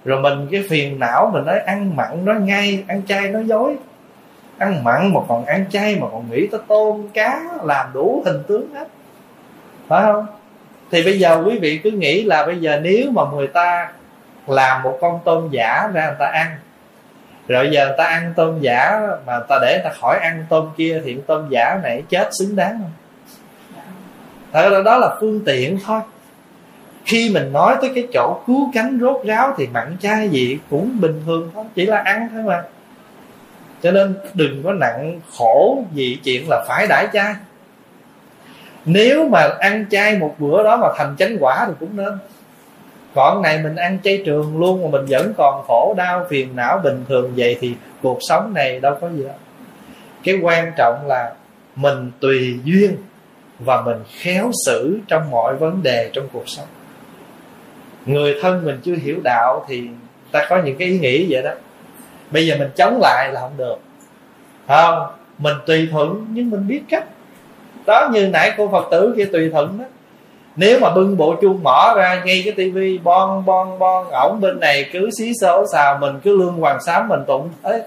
[0.06, 3.76] Rồi mình cái phiền não mình nói ăn mặn nó ngay ăn chay nó dối.
[4.57, 8.43] Ăn mặn mà còn ăn chay mà còn nghĩ tới tôm cá làm đủ hình
[8.47, 8.88] tướng hết.
[9.88, 10.26] Phải không
[10.91, 13.91] thì bây giờ quý vị cứ nghĩ là bây giờ nếu mà người ta
[14.47, 16.57] làm một con tôm giả ra người ta ăn,
[17.47, 20.45] rồi giờ người ta ăn tôm giả mà người ta để người ta khỏi ăn
[20.49, 22.91] tôm kia thì tôm giả này chết xứng đáng không?
[24.53, 26.01] Thật ra đó là phương tiện thôi.
[27.05, 31.01] Khi mình nói tới cái chỗ cứu cánh rốt ráo thì mặn chai gì cũng
[31.01, 32.63] bình thường thôi, chỉ là ăn thôi mà.
[33.81, 37.35] Cho nên đừng có nặng khổ gì chuyện là phải đãi chai
[38.85, 42.17] nếu mà ăn chay một bữa đó mà thành chánh quả thì cũng nên.
[43.15, 46.77] Còn này mình ăn chay trường luôn mà mình vẫn còn khổ, đau, phiền não,
[46.83, 49.35] bình thường vậy thì cuộc sống này đâu có gì đâu.
[50.23, 51.33] Cái quan trọng là
[51.75, 52.95] mình tùy duyên
[53.59, 56.67] và mình khéo xử trong mọi vấn đề trong cuộc sống.
[58.05, 59.87] Người thân mình chưa hiểu đạo thì
[60.31, 61.51] ta có những cái ý nghĩ vậy đó.
[62.31, 63.75] Bây giờ mình chống lại là không được.
[64.67, 65.07] Không?
[65.37, 67.05] Mình tùy thuận nhưng mình biết cách
[67.85, 69.85] đó, như nãy cô phật tử kia tùy thuận đó.
[70.55, 74.59] Nếu mà bưng bộ chuông mỏ ra, ngay cái tivi, bon bon bon, ổng bên
[74.59, 77.49] này cứ xí xố xào, mình cứ lương hoàng sám mình tụng.
[77.63, 77.83] Thế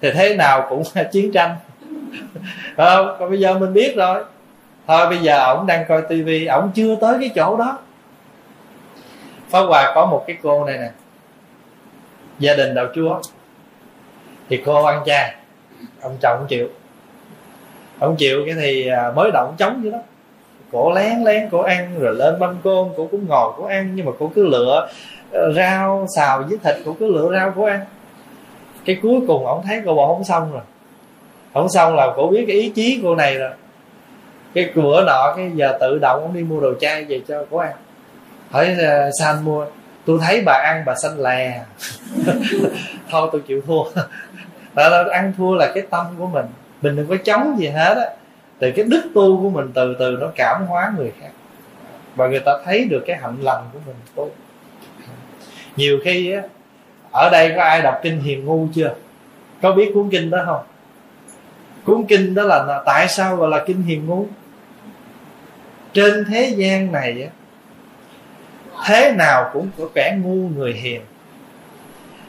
[0.00, 0.82] thì thế nào cũng
[1.12, 1.56] chiến tranh.
[2.76, 3.16] Không?
[3.18, 4.24] Còn bây giờ mình biết rồi.
[4.86, 7.78] Thôi, bây giờ ổng đang coi tivi, ổng chưa tới cái chỗ đó.
[9.50, 10.90] Pháp Hòa có một cái cô này nè.
[12.38, 13.20] Gia đình đạo chúa.
[14.48, 15.34] Thì cô ăn chay.
[16.02, 16.68] Ông chồng không chịu.
[17.98, 19.98] Ông chịu cái thì à, mới động chống vậy đó
[20.72, 24.06] Cổ lén lén cổ ăn Rồi lên ban côn cổ cũng ngồi cổ ăn Nhưng
[24.06, 24.88] mà cổ cứ lựa
[25.32, 27.80] ờ, rau xào với thịt Cổ cứ lựa rau cổ ăn.
[28.86, 30.62] Cái cuối cùng ổng thấy cô bộ không xong rồi.
[31.54, 33.50] Không xong là cổ biết cái ý chí cô này rồi.
[34.54, 37.58] Cái bữa nọ cái giờ tự động ổng đi mua đồ chay về cho cổ
[37.58, 37.72] ăn.
[38.50, 38.76] Hỏi
[39.38, 39.66] uh, mua?
[40.04, 41.60] Tôi thấy bà ăn bà xanh lè.
[43.10, 43.82] Thôi tôi chịu thua.
[44.74, 46.46] Đó là ăn thua là cái tâm của mình
[46.82, 48.10] mình đừng có chống gì hết á.
[48.58, 51.30] Từ cái đức tu của mình từ từ nó cảm hóa người khác.
[52.14, 54.30] Và người ta thấy được cái hạnh lành của mình tu.
[55.76, 56.42] Nhiều khi á,
[57.12, 58.94] ở đây có ai đọc kinh hiền ngu chưa?
[59.62, 60.62] Có biết cuốn kinh đó không?
[61.84, 64.26] Cuốn kinh đó là tại sao gọi là kinh hiền ngu?
[65.92, 67.30] Trên thế gian này á,
[68.86, 71.00] thế nào cũng có kẻ ngu người hiền.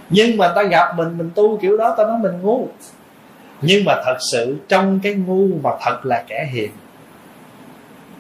[0.10, 2.68] Nhưng mà ta gặp mình mình tu kiểu đó ta nói mình ngu
[3.62, 6.72] nhưng mà thật sự trong cái ngu mà thật là kẻ hiền.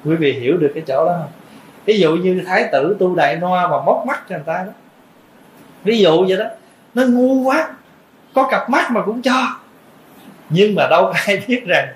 [0.05, 1.31] Quý vị hiểu được cái chỗ đó không?
[1.85, 4.71] Ví dụ như thái tử tu đại noa mà móc mắt cho người ta đó.
[5.83, 6.45] Ví dụ vậy đó.
[6.93, 7.73] Nó ngu quá.
[8.33, 9.59] Có cặp mắt mà cũng cho.
[10.49, 11.87] Nhưng mà đâu ai biết rằng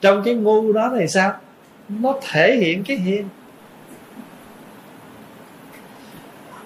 [0.00, 1.32] trong cái ngu đó thì sao?
[1.88, 3.28] Nó thể hiện cái hiền.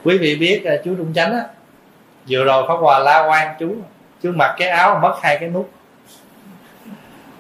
[0.05, 1.45] Quý vị biết là chú trung chánh á,
[2.29, 3.77] vừa rồi pháp hòa la quan chú
[4.23, 5.71] chú mặc cái áo, mất hai cái nút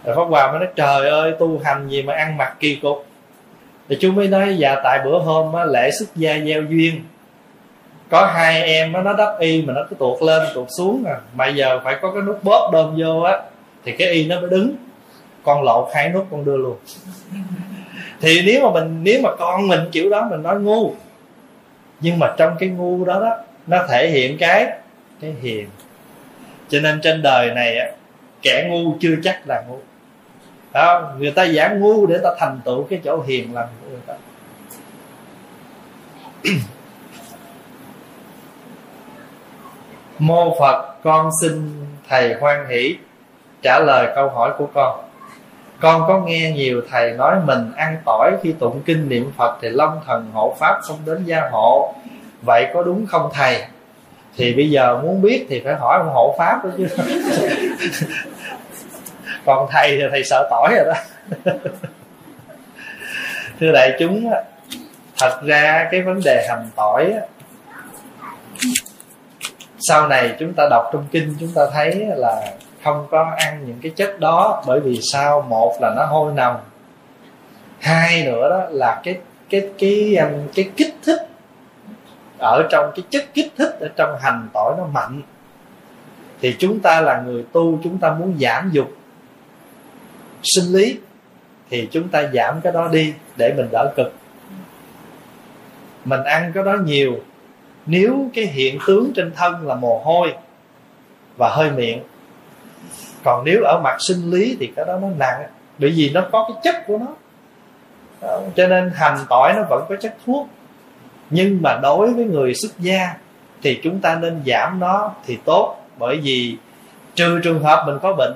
[0.05, 3.07] rồi pháp hòa mới nói trời ơi tu hành gì mà ăn mặc kỳ cục.
[3.89, 7.05] Thì chú mới nói dạ tại bữa hôm á, lễ xuất gia gieo duyên.
[8.11, 11.17] Có hai em á, nó đắp y mà nó cứ tuột lên tuột xuống à.
[11.35, 13.39] Mà giờ phải có cái nút bóp đơm vô á
[13.85, 14.77] thì cái y nó mới đứng.
[15.43, 16.77] Con lột hai nút con đưa luôn.
[18.21, 20.95] Thì nếu mà mình nếu mà con mình kiểu đó mình nói ngu.
[22.01, 23.37] Nhưng mà trong cái ngu đó đó
[23.67, 24.67] nó thể hiện cái
[25.21, 25.69] cái hiền.
[26.69, 27.93] Cho nên trên đời này
[28.43, 29.79] kẻ ngu chưa chắc là ngu
[30.75, 34.01] đó, người ta giả ngu để ta thành tựu cái chỗ hiền lành của người
[34.07, 34.15] ta.
[40.19, 41.73] Mô phật con xin
[42.09, 42.97] thầy hoan hỷ
[43.63, 45.01] trả lời câu hỏi của con.
[45.81, 49.69] Con có nghe nhiều thầy nói mình ăn tỏi khi tụng kinh niệm phật thì
[49.69, 51.95] long thần hộ pháp không đến gia hộ.
[52.43, 53.65] Vậy có đúng không thầy?
[54.37, 56.87] Thì bây giờ muốn biết thì phải hỏi ông hộ pháp đó chứ.
[59.47, 60.95] còn thầy thì thầy sợ tỏi rồi đó.
[63.61, 64.31] Thưa đại chúng
[65.19, 67.15] thật ra cái vấn đề hành tỏi
[69.89, 72.53] sau này chúng ta đọc trong kinh chúng ta thấy là
[72.85, 75.41] không có ăn những cái chất đó bởi vì sao?
[75.49, 76.57] Một là nó hôi nồng.
[77.81, 79.19] Hai nữa đó là cái
[79.51, 81.29] cái cái cái, cái kích thích
[82.39, 85.23] ở trong cái chất kích thích ở trong hành tỏi nó mạnh.
[86.41, 88.89] Thì chúng ta là người tu chúng ta muốn giảm dục
[90.45, 90.99] sinh lý,
[91.71, 94.13] thì chúng ta giảm cái đó đi để mình đỡ cực.
[96.05, 97.13] Mình ăn cái đó nhiều,
[97.87, 100.35] nếu cái hiện tướng trên thân là mồ hôi
[101.37, 102.03] và hơi miệng,
[103.25, 105.43] còn nếu ở mặt sinh lý thì cái đó nó nặng,
[105.79, 107.07] bởi vì nó có cái chất của nó.
[108.57, 110.49] Cho nên hành tỏi nó vẫn có chất thuốc,
[111.31, 113.15] nhưng mà đối với người xuất gia
[113.63, 116.57] thì chúng ta nên giảm nó thì tốt, bởi vì
[117.15, 118.33] trừ trường hợp mình có bệnh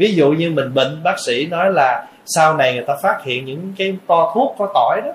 [0.00, 3.44] ví dụ như mình bệnh, bác sĩ nói là sau này người ta phát hiện
[3.44, 5.12] những cái to thuốc, có tỏi đó,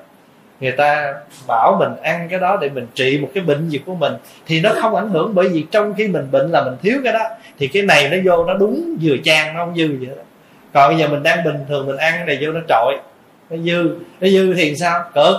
[0.59, 1.13] người ta
[1.47, 4.13] bảo mình ăn cái đó để mình trị một cái bệnh gì của mình,
[4.45, 7.13] thì nó không ảnh hưởng bởi vì trong khi mình bệnh là mình thiếu cái
[7.13, 7.23] đó,
[7.59, 10.23] thì cái này nó vô nó đúng vừa chan nó không dư vậy đó
[10.75, 12.97] còn bây giờ mình đang bình thường mình ăn cái này vô nó trội,
[13.49, 15.03] nó dư nó dư thì sao?
[15.13, 15.35] Cực.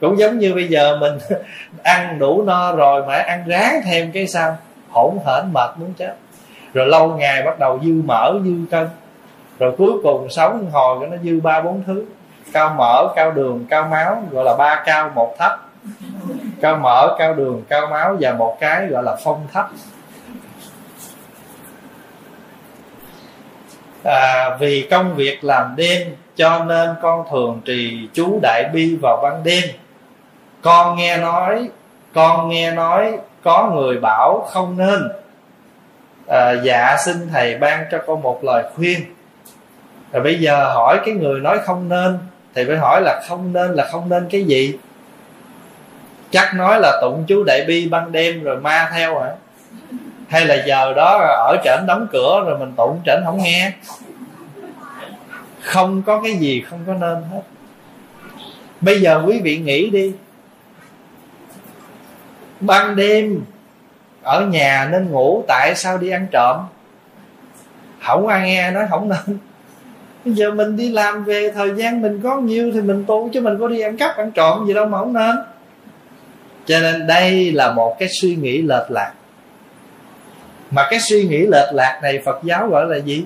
[0.00, 1.18] Cũng giống như bây giờ mình
[1.82, 4.56] ăn đủ no rồi mà ăn ráng thêm cái sao?
[4.88, 6.14] Hỗn hển, mệt muốn chết
[6.74, 8.88] rồi lâu ngày bắt đầu dư mỡ dư cân.
[9.58, 12.04] Rồi cuối cùng sống hồi cái nó dư ba bốn thứ.
[12.52, 15.68] Cao mỡ cao đường cao máu gọi là ba cao một thấp.
[16.60, 19.68] Cao mỡ cao đường cao máu và một cái gọi là phong thấp.
[24.04, 29.20] À, vì công việc làm đêm cho nên con thường trì chú đại bi vào
[29.22, 29.64] ban đêm.
[30.62, 31.70] Con nghe nói
[32.14, 35.08] con nghe nói có người bảo không nên
[36.30, 39.00] à, dạ xin thầy ban cho con một lời khuyên.
[40.12, 42.18] Rồi bây giờ hỏi cái người nói không nên.
[42.54, 44.74] Thì phải hỏi là không nên là không nên cái gì?
[46.30, 49.30] Chắc nói là tụng chú đại bi ban đêm rồi ma theo hả?
[50.28, 53.72] Hay là giờ đó ở trển đóng cửa rồi mình tụng trển không nghe?
[55.60, 57.42] Không có cái gì không có nên hết.
[58.80, 60.12] Bây giờ quý vị nghĩ đi.
[62.60, 63.44] Ban đêm
[64.22, 66.56] ở nhà nên ngủ, tại sao đi ăn trộm?
[68.06, 69.38] Không ai nghe, nói không nên.
[70.24, 73.40] Bây giờ mình đi làm về, thời gian mình có nhiêu thì mình tu, chứ
[73.40, 75.36] mình có đi ăn cắp, ăn trộm gì đâu mà không nên.
[76.66, 79.12] Cho nên đây là một cái suy nghĩ lệch lạc.
[80.70, 83.24] Mà cái suy nghĩ lệch lạc này phật giáo gọi là gì?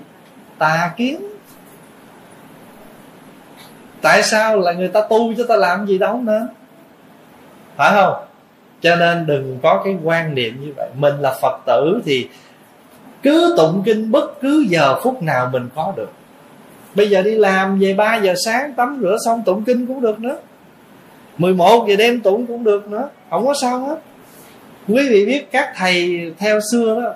[0.59, 1.21] Tà kiến.
[4.01, 6.49] Tại sao là người ta tu cho ta làm gì đâu nên?
[7.77, 8.15] Phải không?
[8.85, 10.89] Cho nên đừng có cái quan niệm như vậy.
[10.99, 12.29] Mình là phật tử thì
[13.23, 16.11] cứ tụng kinh bất cứ giờ phút nào mình có được.
[16.95, 20.21] Bây giờ đi làm về 3 giờ sáng, tắm rửa xong tụng kinh cũng được
[20.21, 20.37] nữa.
[21.39, 23.09] 11 giờ đêm tụng cũng được nữa.
[23.31, 23.97] Không có sao hết.
[24.89, 27.13] Quý vị biết các thầy theo xưa đó,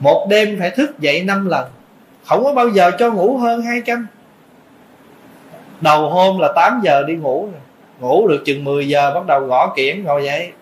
[0.00, 1.64] một đêm phải thức dậy năm lần.
[2.24, 4.06] Không có bao giờ cho ngủ hơn hai canh.
[5.80, 7.60] Đầu hôm là 8 giờ đi ngủ rồi.
[8.00, 10.52] Ngủ được chừng 10 giờ, bắt đầu gõ kiển ngồi dậy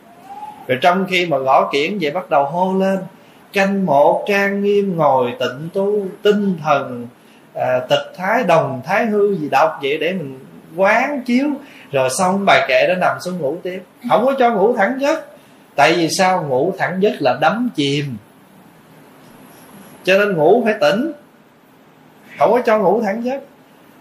[0.68, 2.98] rồi trong khi mà gõ kiển vậy bắt đầu hô lên
[3.52, 7.06] canh một trang nghiêm ngồi tịnh tu tinh thần
[7.54, 10.38] à, tịch thái đồng thái hư gì đọc vậy để mình
[10.76, 11.46] quán chiếu.
[11.92, 13.82] Rồi xong bài kệ đó nằm xuống ngủ tiếp.
[14.10, 15.24] Không có cho ngủ thẳng giấc.
[15.74, 16.46] Tại vì sao?
[16.48, 18.16] Ngủ thẳng giấc là đắm chìm.
[20.04, 21.12] Cho nên ngủ phải tỉnh.
[22.38, 23.40] Không có cho ngủ thẳng giấc.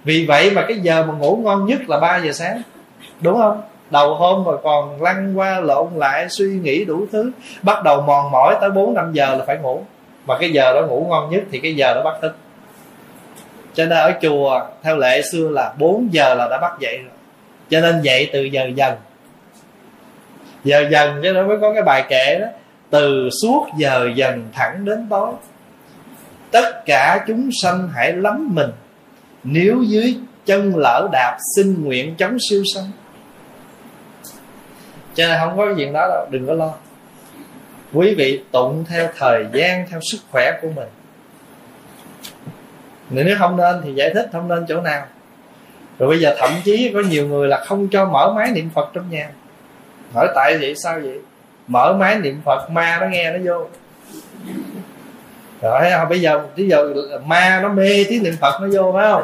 [0.04, 2.62] Vì vậy mà cái giờ mà ngủ ngon nhất là 3 giờ sáng.
[3.22, 3.62] Đúng không?
[3.96, 7.32] Đầu hôm mà còn lăn qua lộn lại, suy nghĩ đủ thứ.
[7.62, 9.82] Bắt đầu mòn mỏi tới bốn năm giờ là phải ngủ.
[10.26, 12.36] Mà cái giờ đó ngủ ngon nhất thì cái giờ đó bắt thức.
[13.74, 17.12] Cho nên ở chùa, theo lệ xưa là 4 giờ là đã bắt dậy rồi.
[17.70, 18.94] Cho nên dậy từ giờ dần.
[20.64, 22.48] Giờ dần cho nên mới có cái bài kệ đó.
[22.90, 25.30] Từ suốt giờ dần thẳng đến tối.
[26.52, 28.70] Tất cả chúng sanh hãy lắm mình.
[29.44, 30.16] Nếu dưới
[30.46, 32.92] chân lỡ đạp, xin nguyện chống siêu sanh
[35.16, 36.74] cho nên không có cái chuyện đó đâu, đừng có lo.
[37.94, 40.88] Quý vị tụng theo thời gian, theo sức khỏe của mình.
[43.10, 45.06] Nếu không nên thì giải thích không nên chỗ nào.
[46.00, 48.90] Rồi bây giờ thậm chí có nhiều người là không cho mở máy niệm phật
[48.94, 49.30] trong nhà.
[50.14, 51.20] Hỏi tại vậy, sao vậy?
[51.68, 53.68] Mở máy niệm phật, ma nó nghe nó vô.
[55.62, 56.94] Rồi bây giờ bây giờ
[57.26, 59.24] ma nó mê tiếng niệm phật nó vô, phải không?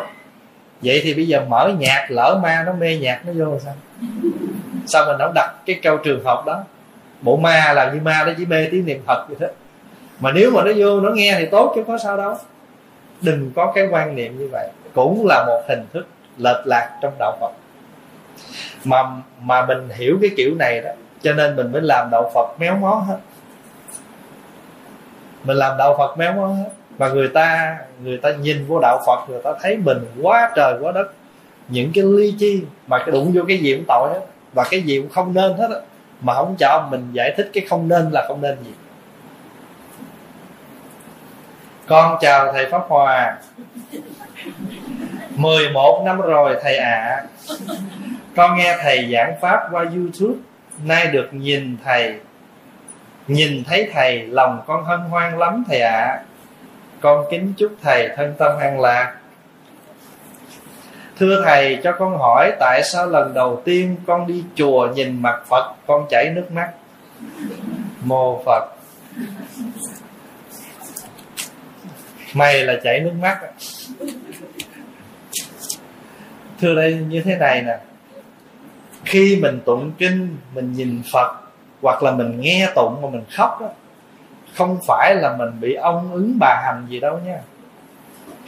[0.82, 3.76] Vậy thì bây giờ mở nhạc lỡ ma nó mê nhạc nó vô sao?
[4.88, 6.64] Sao mình không đặt cái câu trường hợp đó?
[7.22, 9.48] Bộ ma là như ma nó chỉ mê tiếng niệm phật vậy đó.
[10.20, 12.36] Mà nếu mà nó vô, nó nghe thì tốt chứ có sao đâu.
[13.22, 14.68] Đừng có cái quan niệm như vậy.
[14.94, 17.52] Cũng là một hình thức lệch lạc trong đạo phật.
[18.84, 19.04] Mà
[19.42, 20.92] mà mình hiểu cái kiểu này đó,
[21.22, 23.18] cho nên mình mới làm đạo phật méo mó hết.
[25.44, 26.70] Mình làm đạo phật méo mó hết.
[26.98, 30.74] Và người ta người ta nhìn vô đạo phật, người ta thấy mình quá trời,
[30.82, 31.14] quá đất.
[31.68, 34.22] Những cái ly chi mà cái đụng vô cái gì cũng tội hết
[34.54, 35.80] và cái gì cũng không nên hết á.
[36.22, 38.72] Mà không cho mình giải thích cái không nên là không nên gì.
[41.88, 43.38] Con chào thầy pháp hòa.
[45.36, 46.92] 11 năm rồi thầy ạ.
[46.92, 47.24] À.
[48.36, 50.40] con nghe thầy giảng pháp qua youtube.
[50.86, 52.16] Nay được nhìn thầy.
[53.28, 55.92] Nhìn thấy thầy, lòng con hân hoan lắm thầy ạ.
[55.92, 56.24] À.
[57.02, 59.14] con kính chúc thầy thân tâm an lạc
[61.22, 65.42] thưa thầy cho con hỏi tại sao lần đầu tiên con đi chùa nhìn mặt
[65.48, 66.72] phật con chảy nước mắt?
[68.04, 68.70] Mô phật.
[72.34, 73.40] Mày là chảy nước mắt.
[76.62, 77.78] Thưa đây như thế này nè.
[79.06, 81.36] Khi mình tụng kinh mình nhìn phật
[81.82, 83.68] hoặc là mình nghe tụng mà mình khóc đó,
[84.56, 87.40] không phải là mình bị ông ứng bà hành gì đâu nha.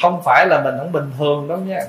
[0.02, 1.80] Không phải là mình không bình thường đâu nha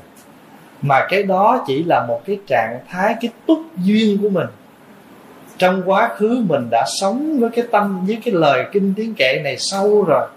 [0.86, 4.46] mà cái đó chỉ là một cái trạng thái cái túc duyên của mình.
[5.58, 9.40] Trong quá khứ mình đã sống với cái tâm với cái lời kinh tiếng kệ
[9.44, 10.28] này sâu rồi.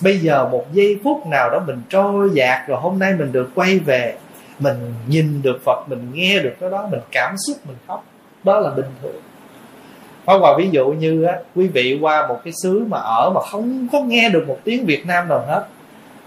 [0.00, 3.50] Bây giờ một giây phút nào đó mình trôi dạt rồi hôm nay mình được
[3.54, 4.14] quay về
[4.58, 8.04] mình nhìn được phật mình nghe được cái đó mình cảm xúc mình khóc.
[8.44, 9.22] Đó là bình thường.
[10.24, 13.40] Hóa qua ví dụ như á, quý vị qua một cái xứ mà ở mà
[13.50, 15.66] không có nghe được một tiếng Việt Nam nào hết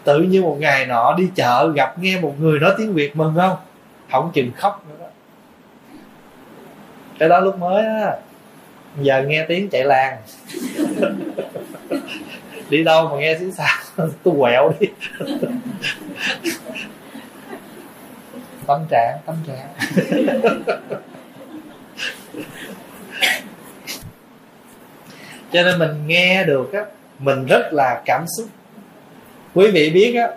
[0.03, 3.33] tự như một ngày nọ đi chợ gặp nghe một người nói tiếng việt mừng
[3.35, 3.57] không?
[4.11, 5.05] Không chừng khóc nữa đó.
[7.19, 8.15] Cái đó lúc mới á,
[9.01, 10.17] giờ nghe tiếng chạy làng.
[12.69, 13.77] Đi đâu mà nghe tiếng sao
[14.23, 14.87] tôi quẹo đi.
[18.67, 19.67] Tâm trạng tâm trạng.
[25.51, 26.85] Cho nên mình nghe được á,
[27.19, 28.47] mình rất là cảm xúc
[29.53, 30.27] quý vị biết á,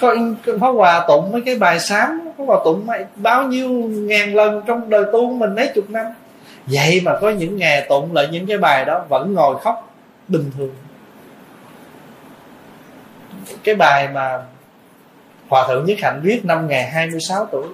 [0.00, 0.16] có
[0.60, 4.62] Pháp Hòa tụng mấy cái bài sám Pháp Hòa tụng mấy bao nhiêu ngàn lần
[4.66, 6.06] trong đời tu của mình mấy chục năm.
[6.66, 9.94] Vậy mà có những ngày tụng lại những cái bài đó Vẫn ngồi khóc
[10.28, 10.74] bình thường.
[13.64, 14.42] Cái bài mà
[15.48, 17.66] Hòa Thượng Nhất Hạnh viết năm ngày 26 tuổi,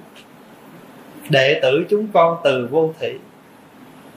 [1.28, 3.12] Đệ tử chúng con từ vô thị,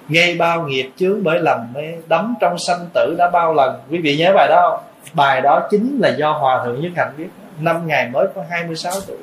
[0.10, 3.82] Gây bao nghiệp chướng bởi lầm mê, Đắm trong sanh tử đã bao lần.
[3.90, 4.91] Quý vị nhớ bài đó không?
[5.14, 7.30] Bài đó chính là do hòa thượng nhất hạnh viết.
[7.60, 9.18] Năm ngày mới có 26 tuổi.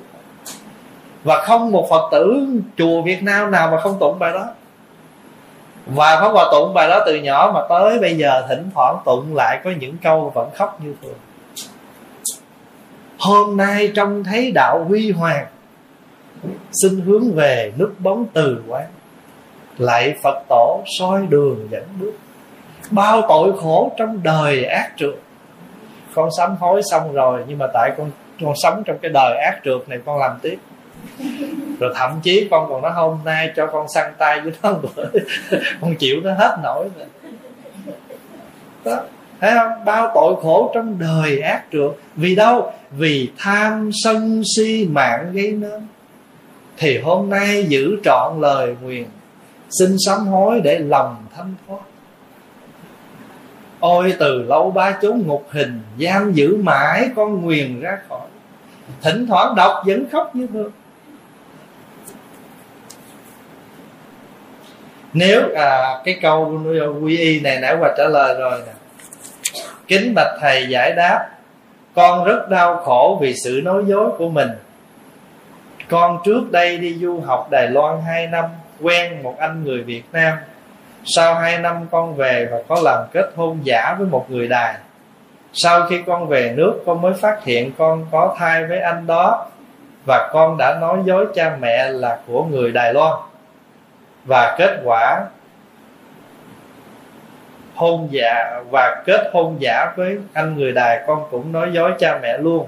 [1.24, 2.46] Và không một phật tử
[2.76, 4.46] chùa việt nam nào mà không tụng bài đó.
[5.86, 9.36] Và pháp hòa tụng bài đó từ nhỏ mà tới bây giờ thỉnh thoảng tụng
[9.36, 11.18] lại có những câu vẫn khóc như thường.
[13.18, 15.46] Hôm nay trông thấy đạo huy hoàng,
[16.82, 18.86] xin hướng về nước bóng từ quán.
[19.78, 22.12] Lại phật tổ soi đường dẫn bước.
[22.90, 25.14] Bao tội khổ trong đời ác trượt
[26.18, 29.60] con sám hối xong rồi, nhưng mà tại con con sống trong cái đời ác
[29.64, 30.58] trượt này con làm tiếp.
[31.80, 35.04] Rồi thậm chí con còn nói, hôm nay cho con săn tay với nó bữa
[35.80, 37.06] con chịu nó hết nổi rồi
[38.84, 39.02] đó.
[39.40, 39.84] Thấy không?
[39.84, 41.90] Bao tội khổ trong đời ác trượt.
[42.16, 42.72] Vì đâu?
[42.90, 45.86] Vì tham sân si mạng gây nên.
[46.78, 49.04] Thì hôm nay giữ trọn lời nguyền
[49.70, 51.78] xin sám hối để lòng thanh thoát
[53.80, 58.26] ôi từ lâu ba chốn ngục hình giam giữ mãi con nguyền ra khỏi.
[59.02, 60.72] Thỉnh thoảng đọc vẫn khóc như thường.
[65.12, 66.60] Nếu à, cái câu
[67.02, 68.72] quy y này nãy qua trả lời rồi nè.
[69.86, 71.28] Kính bạch thầy giải đáp
[71.94, 74.48] con rất đau khổ vì sự nói dối của mình.
[75.88, 78.44] Con trước đây đi du học đài loan 2 năm
[78.80, 80.38] quen một anh người việt nam
[81.04, 84.74] sau hai năm con về và có làm kết hôn giả với một người đài
[85.52, 89.46] sau khi con về nước, con mới phát hiện con có thai với anh đó
[90.06, 93.14] và con đã nói dối cha mẹ là của người đài loan.
[94.24, 95.24] Và kết quả
[97.74, 102.18] hôn giả, và kết hôn giả với anh người đài, con cũng nói dối cha
[102.22, 102.66] mẹ luôn.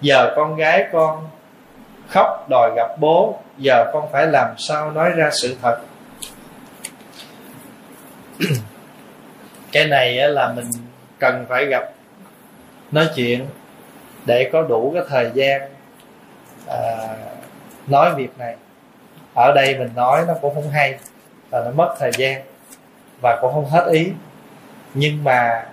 [0.00, 1.28] Giờ con gái con
[2.08, 5.78] khóc đòi gặp bố, giờ con phải làm sao nói ra sự thật?
[9.72, 10.66] cái này là mình
[11.18, 11.92] cần phải gặp
[12.92, 13.46] nói chuyện
[14.26, 15.60] để có đủ cái thời gian
[16.66, 17.08] à,
[17.86, 18.56] nói việc này.
[19.34, 20.98] Ở đây mình nói nó cũng không hay
[21.50, 22.42] và nó mất thời gian
[23.22, 24.12] và cũng không hết ý.
[24.94, 25.66] Nhưng mà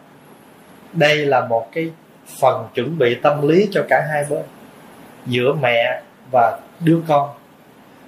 [0.94, 1.92] đây là một cái
[2.40, 4.44] phần chuẩn bị tâm lý cho cả hai bên
[5.26, 6.02] giữa mẹ
[6.32, 7.30] và đứa con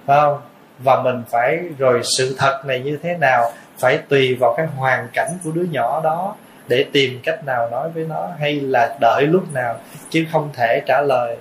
[0.06, 0.40] phải không?
[0.78, 3.52] Và mình phải rồi sự thật này như thế nào?
[3.78, 6.36] Phải tùy vào cái hoàn cảnh của đứa nhỏ đó
[6.68, 9.80] để tìm cách nào nói với nó hay là đợi lúc nào
[10.10, 11.36] chứ không thể trả lời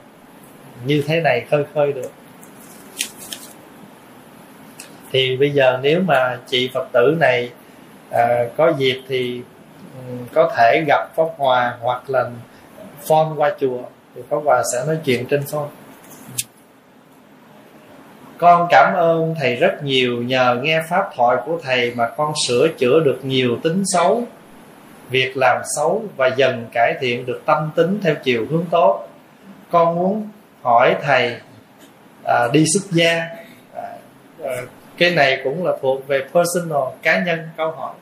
[0.86, 2.12] như thế này khơi khơi được.
[5.12, 7.50] Thì bây giờ nếu mà chị phật tử này
[8.12, 9.42] à, có dịp thì
[9.98, 12.30] um, có thể gặp pháp hòa hoặc là
[13.08, 13.82] phone qua chùa
[14.16, 15.68] thì pháp hòa sẽ nói chuyện trên phone
[18.44, 22.68] con cảm ơn thầy rất nhiều nhờ nghe pháp thoại của thầy mà con sửa
[22.78, 24.24] chữa được nhiều tính xấu.
[25.10, 29.08] Việc làm xấu và dần cải thiện được tâm tính theo chiều hướng tốt.
[29.72, 30.30] Con muốn
[30.62, 31.36] hỏi thầy
[32.26, 33.28] à, đi xuất gia.
[33.76, 33.90] À,
[34.44, 34.52] à,
[34.98, 37.94] cái này cũng là thuộc về personal cá nhân câu hỏi.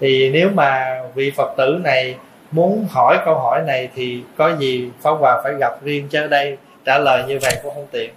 [0.00, 2.16] Thì nếu mà vị phật tử này
[2.50, 6.56] muốn hỏi câu hỏi này thì có gì pháp hòa phải gặp riêng cho đây?
[6.84, 8.10] Trả lời như vậy cũng không tiện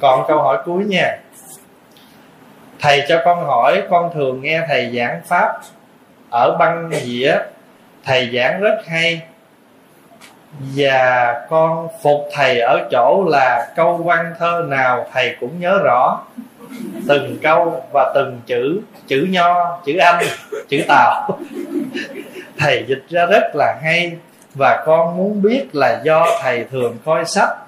[0.00, 1.16] còn câu hỏi cuối nha.
[2.80, 5.60] Thầy cho con hỏi, con thường nghe thầy giảng pháp
[6.30, 7.36] ở băng dĩa.
[8.04, 9.22] Thầy giảng rất hay.
[10.76, 16.22] Và con phục thầy ở chỗ là câu văn thơ nào thầy cũng nhớ rõ.
[17.08, 20.24] Từng câu và từng chữ chữ nho, chữ anh,
[20.68, 21.38] chữ tàu.
[22.58, 24.16] Thầy dịch ra rất là hay.
[24.54, 27.63] Và con muốn biết là do thầy thường coi sách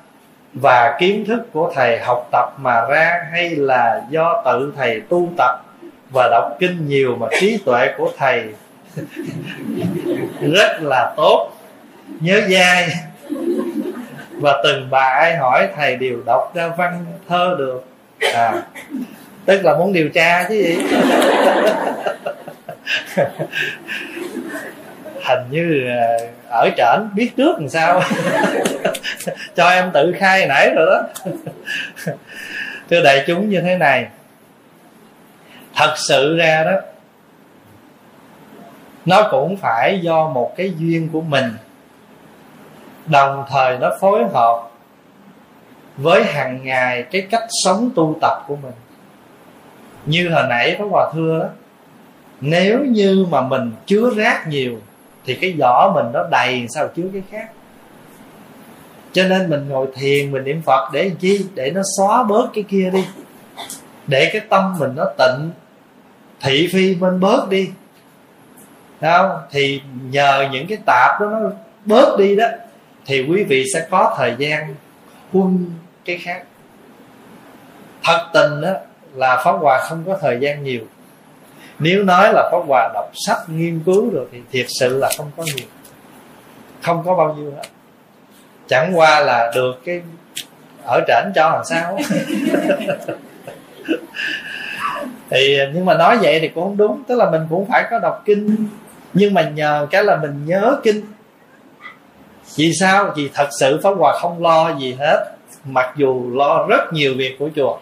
[0.54, 5.28] và kiến thức của thầy học tập mà ra hay là do tự thầy tu
[5.38, 5.60] tập
[6.12, 8.44] và đọc kinh nhiều mà trí tuệ của thầy
[10.54, 11.50] rất là tốt.
[12.20, 12.88] Nhớ dai.
[14.30, 17.84] Và từng bà ai hỏi thầy đều đọc ra văn thơ được.
[18.34, 18.62] À
[19.46, 20.76] tức là muốn điều tra chứ gì?
[25.28, 25.88] hình như
[26.48, 28.02] ở trển, biết trước làm sao.
[29.56, 31.32] Cho em tự khai nãy rồi đó.
[32.90, 34.06] Thưa đại chúng, như thế này.
[35.74, 36.80] Thật sự ra đó,
[39.04, 41.52] nó cũng phải do một cái duyên của mình.
[43.06, 44.70] Đồng thời nó phối hợp
[45.96, 48.72] với hàng ngày cái cách sống tu tập của mình.
[50.06, 51.48] Như hồi nãy có hòa thưa đó,
[52.40, 54.80] nếu như mà mình chứa rác nhiều
[55.26, 57.50] thì cái vỏ mình nó đầy sao chứa cái khác?
[59.12, 61.46] Cho nên mình ngồi thiền, mình niệm phật để chi?
[61.54, 63.04] Để nó xóa bớt cái kia đi.
[64.06, 65.50] Để cái tâm mình nó tịnh,
[66.40, 67.70] thị phi bên bớt đi.
[69.00, 69.40] Thấy không?
[69.50, 69.80] Thì
[70.10, 71.50] nhờ những cái tạp đó nó
[71.84, 72.46] bớt đi đó,
[73.06, 74.74] thì quý vị sẽ có thời gian
[75.32, 75.66] huân
[76.04, 76.42] cái khác.
[78.04, 78.72] Thật tình đó
[79.14, 80.80] là pháp hòa không có thời gian nhiều
[81.78, 85.30] nếu nói là pháp hòa đọc sách nghiên cứu rồi thì thiệt sự là không
[85.36, 85.66] có nhiều.
[86.82, 87.62] Không có bao nhiêu hết.
[88.68, 90.02] Chẳng qua là được cái
[90.84, 91.98] ở trển cho làm sao.
[95.30, 97.02] Thì, nhưng mà nói vậy thì cũng không đúng.
[97.08, 98.68] Tức là mình cũng phải có đọc kinh.
[99.14, 101.02] Nhưng mà nhờ cái là mình nhớ kinh.
[102.56, 103.12] Vì sao?
[103.16, 105.32] Vì thật sự pháp hòa không lo gì hết.
[105.64, 107.78] Mặc dù lo rất nhiều việc của chùa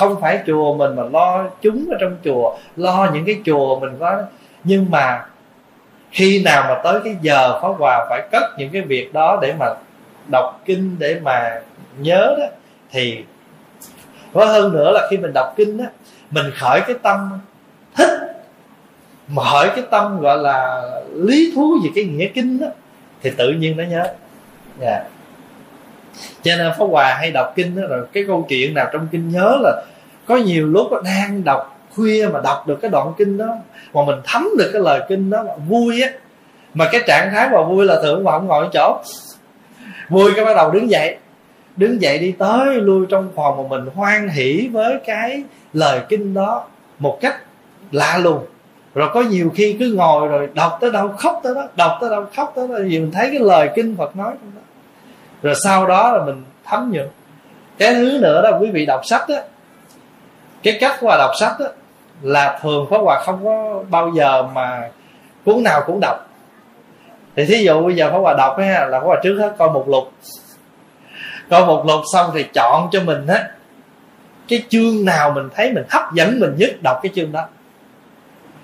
[0.00, 3.96] không phải chùa mình mà lo chúng ở trong chùa, lo những cái chùa mình
[4.00, 4.22] có
[4.64, 5.26] nhưng mà
[6.10, 9.54] khi nào mà tới cái giờ pháp hòa phải cất những cái việc đó để
[9.58, 9.66] mà
[10.30, 11.60] đọc kinh, để mà
[11.98, 12.46] nhớ đó,
[12.90, 13.24] thì
[14.32, 15.84] có hơn nữa là khi mình đọc kinh đó
[16.30, 17.38] mình khởi cái tâm
[17.94, 18.18] thích,
[19.28, 20.82] mà khởi cái tâm gọi là
[21.14, 22.66] lý thú về cái nghĩa kinh đó
[23.22, 24.04] thì tự nhiên nó nhớ
[24.80, 25.06] yeah.
[26.42, 29.30] Cho nên pháp hòa hay đọc kinh đó, rồi cái câu chuyện nào trong kinh
[29.30, 29.82] nhớ là
[30.26, 33.56] có nhiều lúc đang đọc khuya mà đọc được cái đoạn kinh đó,
[33.94, 36.08] mà mình thấm được cái lời kinh đó mà vui á.
[36.74, 39.00] Mà cái trạng thái mà vui là thượng mà không ngồi chỗ.
[40.08, 41.16] Vui cái bắt đầu đứng dậy.
[41.76, 45.42] Đứng dậy đi tới lui trong phòng mà mình hoan hỷ với cái
[45.72, 46.66] lời kinh đó
[46.98, 47.36] một cách
[47.92, 48.46] lạ lùng.
[48.94, 52.10] Rồi có nhiều khi cứ ngồi rồi đọc tới đâu, khóc tới đó, đọc tới
[52.10, 54.60] đâu, khóc tới đó vì mình thấy cái lời kinh phật nói trong đó
[55.42, 57.08] rồi sau đó là mình thấm nhuận.
[57.78, 59.42] Cái thứ nữa đó, quý vị đọc sách á,
[60.62, 61.66] cái cách của đọc sách á,
[62.22, 64.88] là thường pháp hòa không có bao giờ mà
[65.44, 66.26] cuốn nào cũng đọc.
[67.36, 69.70] Thì thí dụ bây giờ pháp hòa đọc ha, là pháp hòa trước hết coi
[69.70, 70.12] một lục.
[71.50, 73.48] Coi một lục xong thì chọn cho mình á,
[74.48, 77.46] cái chương nào mình thấy mình hấp dẫn mình nhất, đọc cái chương đó.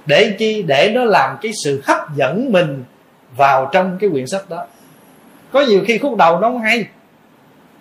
[0.06, 0.62] Để chi?
[0.62, 2.84] Để nó làm cái sự hấp dẫn mình
[3.36, 4.66] vào trong cái quyển sách đó
[5.52, 6.86] có nhiều khi khúc đầu nó không hay.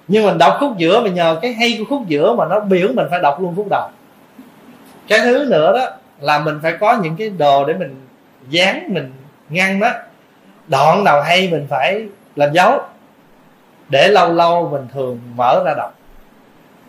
[0.07, 2.87] Nhưng mình đọc khúc giữa mà nhờ cái hay của khúc giữa mà nó biểu
[2.93, 3.89] mình phải đọc luôn khúc đầu.
[5.07, 5.89] Cái thứ nữa đó
[6.19, 8.07] là mình phải có những cái đồ để mình
[8.49, 9.11] dán, mình
[9.49, 9.91] ngăn đó.
[10.67, 12.05] Đoạn nào hay mình phải
[12.35, 12.81] làm dấu.
[13.89, 15.95] Để lâu lâu mình thường mở ra đọc.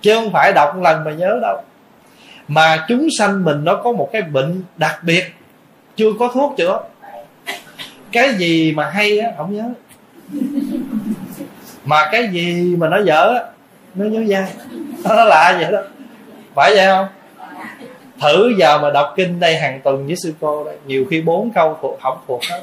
[0.01, 1.63] Chứ không phải đọc một lần mà nhớ đâu.
[2.49, 5.25] Mà chúng sanh mình nó có một cái bệnh đặc biệt.
[5.97, 6.81] Chưa có thuốc chữa.
[8.13, 9.65] Cái gì mà hay á, không nhớ
[11.85, 13.35] mà cái gì mà nó dở,
[13.95, 14.53] nó nhớ dai.
[15.05, 15.79] Nó lạ vậy đó.
[16.55, 17.07] Phải vậy không?
[18.21, 21.51] Thử giờ mà đọc kinh đây hàng tuần với sư cô đây, nhiều khi bốn
[21.51, 22.63] câu thuộc, không thuộc hết.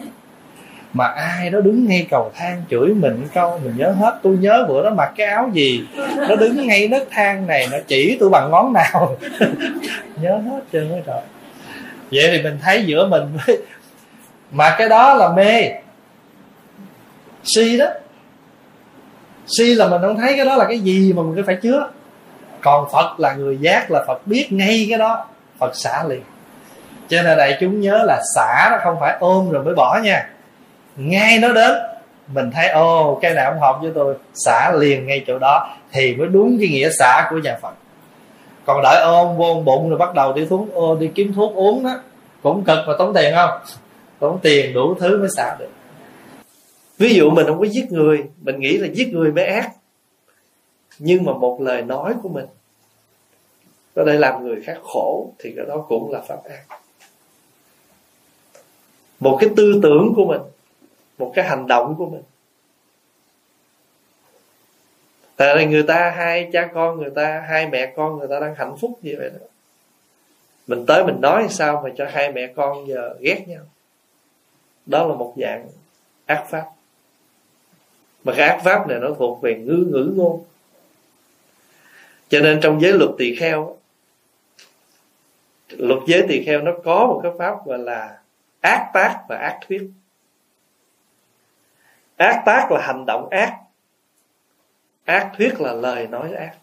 [0.94, 4.20] Mà ai đó đứng ngay cầu thang chửi mình câu, mình nhớ hết.
[4.24, 5.86] Tôi nhớ bữa đó mặc cái áo gì,
[6.30, 9.18] nó đứng ngay nấc thang này, nó chỉ tôi bằng ngón nào.
[10.22, 11.22] Nhớ hết trơn hết rồi
[12.12, 13.58] vậy thì mình thấy giữa mình với
[14.52, 15.72] mà cái đó là mê
[17.44, 17.86] si đó.
[19.48, 21.88] Si là mình không thấy cái đó là cái gì mà mình phải chứa.
[22.62, 25.26] Còn phật là người giác, là phật biết ngay cái đó.
[25.60, 26.22] Phật xả liền.
[27.08, 30.30] Cho nên đại chúng nhớ là xả nó không phải ôm rồi mới bỏ nha.
[30.96, 31.72] Ngay nó đến,
[32.28, 35.70] mình thấy ô cái nào không hợp với tôi, xả liền ngay chỗ đó.
[35.92, 37.74] Thì mới đúng cái nghĩa xả của nhà phật.
[38.66, 41.84] Còn đợi ôm vô bụng rồi bắt đầu đi thuốc ô đi kiếm thuốc uống
[41.84, 41.96] đó
[42.44, 43.60] cũng cực mà tốn tiền không?
[44.20, 45.70] Tốn tiền đủ thứ mới xả được
[46.98, 49.72] ví dụ mình không có giết người, mình nghĩ là giết người mới ác.
[51.00, 52.46] Nhưng mà một lời nói của mình
[53.96, 56.80] có thể làm người khác khổ, thì cái đó cũng là pháp ác.
[59.20, 60.42] Một cái tư tưởng của mình,
[61.18, 62.22] một cái hành động của mình.
[65.36, 68.56] Tại là người ta hai cha con, người ta hai mẹ con, người ta đang
[68.56, 69.46] hạnh phúc như vậy đó.
[70.68, 73.64] Mình tới mình nói sao mà cho hai mẹ con giờ ghét nhau?
[74.86, 75.68] Đó là một dạng
[76.26, 76.66] ác pháp
[78.24, 80.44] mà cái ác pháp này nó thuộc về ngữ ngữ ngôn.
[82.30, 83.78] Cho nên trong giới luật tỳ kheo,
[85.70, 88.20] luật giới tỳ kheo nó có một cái pháp gọi là
[88.62, 89.90] ác tác và ác thuyết.
[92.18, 93.58] Ác tác là hành động ác.
[95.06, 96.54] Ác thuyết là lời nói ác.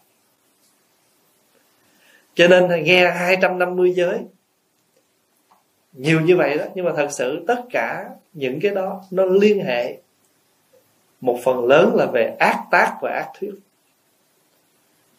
[2.33, 4.19] Cho nên nghe 250 giới,
[5.93, 6.65] nhiều như vậy đó.
[6.75, 9.97] Nhưng mà thật sự tất cả những cái đó nó liên hệ
[11.21, 13.53] một phần lớn là về ác tác và ác thuyết.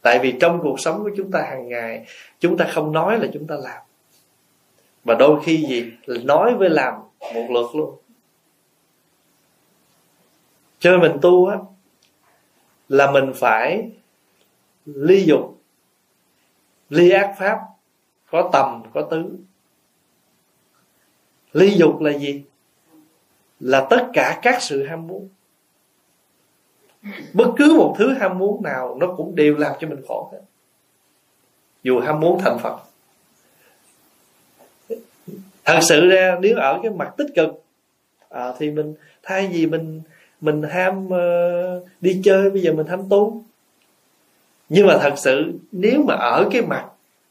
[0.01, 2.07] Tại vì trong cuộc sống của chúng ta hàng ngày,
[2.41, 3.83] chúng ta không nói là chúng ta làm.
[5.05, 5.93] Và đôi khi gì?
[6.25, 6.95] Nói với làm
[7.35, 7.99] một lượt luôn.
[10.79, 11.57] Cho nên mình tu á,
[12.89, 13.91] là mình phải
[14.87, 15.59] ly dục,
[16.91, 17.59] ly ác pháp,
[18.31, 19.37] có tầm, có tứ.
[21.53, 22.45] Ly dục là gì?
[23.61, 25.29] Là tất cả các sự ham muốn
[27.33, 30.41] bất cứ một thứ ham muốn nào nó cũng đều làm cho mình khổ hết.
[31.83, 32.79] Dù ham muốn thành phật.
[35.65, 37.65] Thật sự ra nếu ở cái mặt tích cực
[38.29, 40.03] à, thì mình thay vì mình
[40.41, 43.43] mình ham uh, đi chơi bây giờ mình ham tu
[44.69, 46.87] nhưng mà thật sự nếu mà ở cái mặt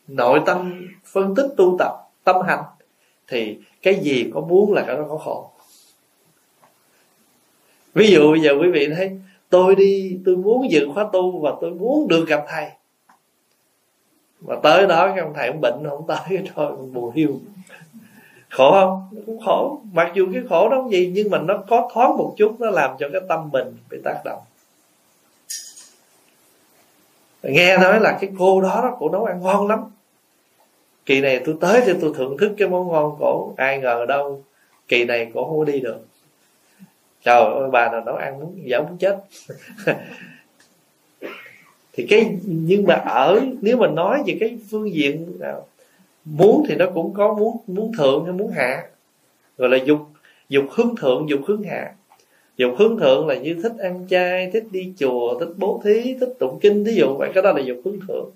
[0.08, 1.92] nội tâm phân tích tu tập
[2.24, 2.64] tâm hành
[3.28, 5.52] thì cái gì có muốn là cái đó có khổ.
[7.94, 9.20] Ví dụ bây giờ quý vị thấy
[9.52, 12.68] tôi đi, tôi muốn dự khóa tu và tôi muốn được gặp thầy.
[14.42, 17.40] Mà tới đó cái ông thầy ông bệnh, không tới thôi buồn hiu.
[18.50, 19.08] Khổ không?
[19.12, 19.82] Nó cũng khổ.
[19.94, 22.70] Mặc dù cái khổ đó không gì, nhưng mà nó có thoáng một chút, nó
[22.70, 24.42] làm cho cái tâm mình bị tác động.
[27.44, 29.80] Nghe nói là cái cô đó đó cổ nấu ăn ngon lắm.
[31.06, 34.44] Kỳ này tôi tới thì tôi thưởng thức cái món ngon cổ, ai ngờ đâu
[34.88, 36.00] kỳ này cổ không có đi được
[37.24, 39.18] trời ơi, bà nào nấu ăn muốn giả muốn chết.
[41.94, 45.68] Thì cái, nhưng mà ở, nếu mà nói về cái phương diện nào
[46.26, 48.86] muốn thì nó cũng có muốn muốn thượng hay muốn hạ.
[49.58, 50.00] Gọi là dục
[50.50, 51.94] dục hướng thượng, dục hướng hạ.
[52.58, 56.34] Dục hướng thượng là như thích ăn chay, thích đi chùa, thích bố thí, thích
[56.40, 57.32] tụng kinh, thí dụ vậy.
[57.34, 58.30] Cái đó là dục hướng thượng.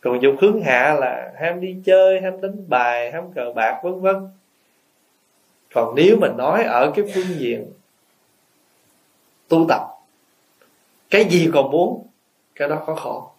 [0.00, 4.00] Còn dục hướng hạ là ham đi chơi, ham đánh bài, ham cờ bạc, vân
[4.00, 4.16] vân.
[5.74, 7.66] Còn nếu mà nói ở cái phương diện
[9.48, 9.82] tu tập.
[11.10, 12.06] Cái gì còn muốn,
[12.54, 13.30] cái đó có khổ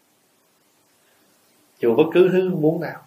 [1.79, 3.01] dù bất cứ thứ muốn nào.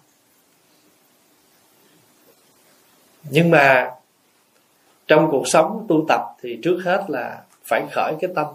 [3.23, 3.91] Nhưng mà
[5.07, 8.47] trong cuộc sống tu tập thì trước hết là phải khởi cái tâm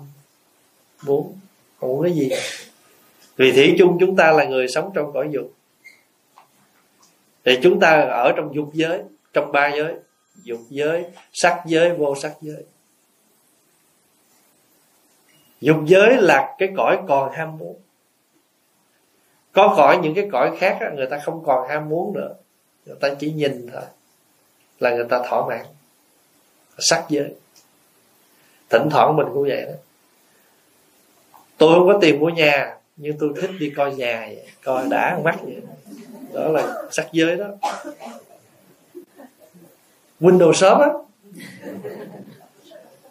[1.05, 1.39] muốn.
[1.81, 2.31] Muốn cái gì.
[3.37, 5.53] Vì thủy chung chúng ta là người sống trong cõi dục.
[7.45, 9.03] Thì chúng ta ở trong dục giới,
[9.33, 9.95] trong ba giới,
[10.43, 12.65] dục giới, sắc giới, vô sắc giới
[15.61, 17.77] dục giới là cái cõi còn ham muốn.
[19.53, 22.35] Có cõi những cái cõi khác đó, người ta không còn ham muốn nữa.
[22.87, 23.83] Người ta chỉ nhìn thôi
[24.81, 25.67] là người ta thỏa mãn.
[26.79, 27.35] Sắc giới.
[28.71, 29.73] Thỉnh thoảng mình cũng vậy đó.
[31.59, 35.19] Tôi không có tiền mua nhà nhưng tôi thích đi coi nhà vậy coi đã
[35.25, 35.63] mắt vậy.
[36.33, 37.47] Đó là sắc giới đó.
[40.21, 40.89] Windows Shop á.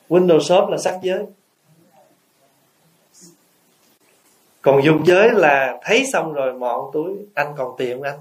[0.09, 1.26] Windows Shop là sắc giới.
[4.65, 8.19] Còn dục giới là thấy xong rồi mọn túi anh còn tiền không anh.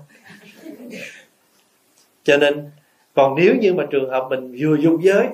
[2.25, 2.71] Cho nên
[3.15, 5.27] còn nếu như mà trường hợp mình vừa dục giới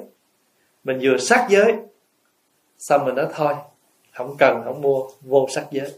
[0.85, 1.75] mình vừa sắc giới
[2.79, 3.55] xong mình nói thôi
[4.13, 5.93] không cần không mua vô sắc giới.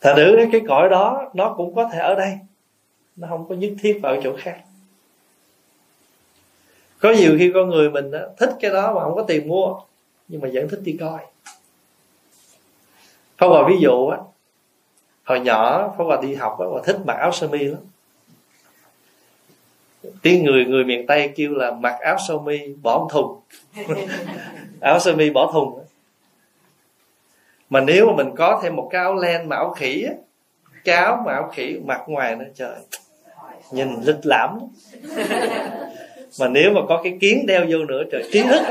[0.00, 2.38] Thà nữ cái cõi đó nó cũng có thể ở đây
[3.16, 4.60] nó không có nhất thiết vào chỗ khác.
[6.98, 9.80] Có nhiều khi con người mình đó, thích cái đó mà không có tiền mua
[10.28, 11.33] nhưng mà vẫn thích đi coi.
[13.44, 14.18] Pháp Hòa ví dụ á
[15.24, 17.80] Hồi nhỏ Pháp Hòa đi học á Hòa thích mặc áo sơ mi lắm.
[20.22, 23.40] Tiếng người người miền tây kêu là mặc áo sơ mi bỏ thùng.
[24.80, 25.78] Áo sơ mi bỏ thùng.
[27.70, 30.14] Mà nếu mà mình có thêm một cái áo len mà áo khỉ á
[30.84, 32.76] cái áo mà áo khỉ mặc ngoài nó trời
[33.70, 34.58] nhìn lịch lãm.
[36.40, 38.62] Mà nếu mà có cái kiến đeo vô nữa trời trí thức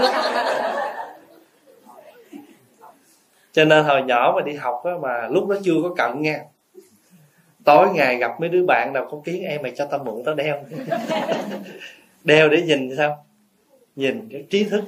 [3.53, 6.39] cho nên hồi nhỏ mà đi học á, mà lúc đó chưa có cận nha.
[7.63, 10.35] Tối ngày gặp mấy đứa bạn nào có kiến em mày cho tao mượn tao
[10.35, 10.63] đeo.
[12.23, 13.25] Đeo để nhìn sao?
[13.95, 14.83] Nhìn cái trí thức.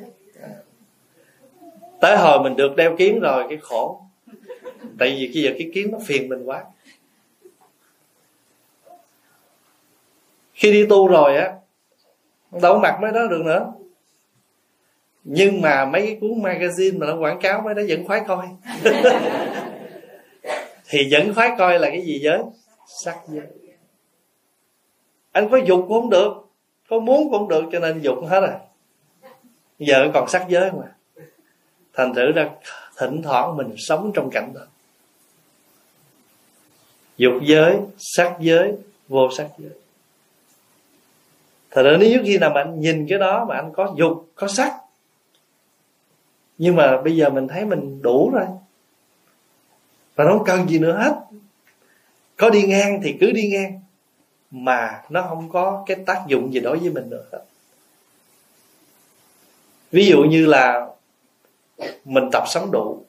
[1.99, 4.01] Tới hồi mình được đeo kiến rồi cái khổ.
[4.99, 6.63] Tại vì bây giờ cái kiến nó phiền mình quá.
[10.53, 11.53] Khi đi tu rồi á
[12.61, 13.71] đâu mặt mấy đó được nữa
[15.27, 18.47] nhưng mà mấy cái cuốn magazine mà nó quảng cáo mấy đó vẫn khoái coi.
[20.88, 22.39] Thì vẫn khoái coi là cái gì giới
[23.03, 23.47] sắc giới.
[25.31, 26.34] Anh có dục cũng không được
[26.89, 28.53] có muốn cũng không được cho nên dục hết rồi.
[29.80, 30.85] Giờ còn sắc giới mà.
[31.93, 32.49] Thành thử ra
[32.97, 34.61] thỉnh thoảng mình sống trong cảnh đó.
[37.18, 38.73] Dục giới sắc giới
[39.07, 39.72] vô sắc giới.
[41.72, 44.47] Thật ra nếu khi nào mà anh nhìn cái đó mà anh có dục có
[44.47, 44.84] sắc
[46.57, 48.45] nhưng mà bây giờ mình thấy mình đủ rồi.
[50.15, 51.15] Và nó không cần gì nữa hết.
[52.38, 53.82] Có đi ngang thì cứ đi ngang.
[54.52, 57.40] Mà nó không có cái tác dụng gì đối với mình nữa hết.
[59.91, 60.88] Ví dụ như là
[62.06, 63.06] mình tập sống đủ,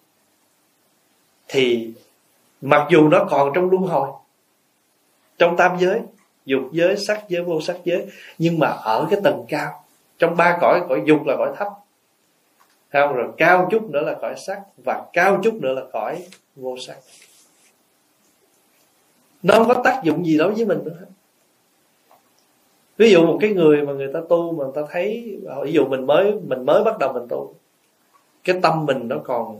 [1.48, 1.92] thì
[2.60, 4.10] mặc dù nó còn trong luân hồi,
[5.38, 6.00] trong tam giới,
[6.44, 8.06] dục giới, sắc giới, vô sắc giới,
[8.38, 9.84] nhưng mà ở cái tầng cao,
[10.18, 11.68] trong ba cõi cõi dục là cõi thấp
[12.92, 16.24] không, rồi cao chút nữa là cõi sắc, và cao chút nữa là cõi
[16.56, 16.96] vô sắc.
[19.42, 21.06] Nó không có tác dụng gì đối với mình nữa.
[22.96, 25.72] Ví dụ một cái người mà người ta tu mà người ta thấy ờ, ví
[25.72, 27.54] dụ mình mới mình mới bắt đầu mình tu,
[28.44, 29.58] cái tâm mình nó còn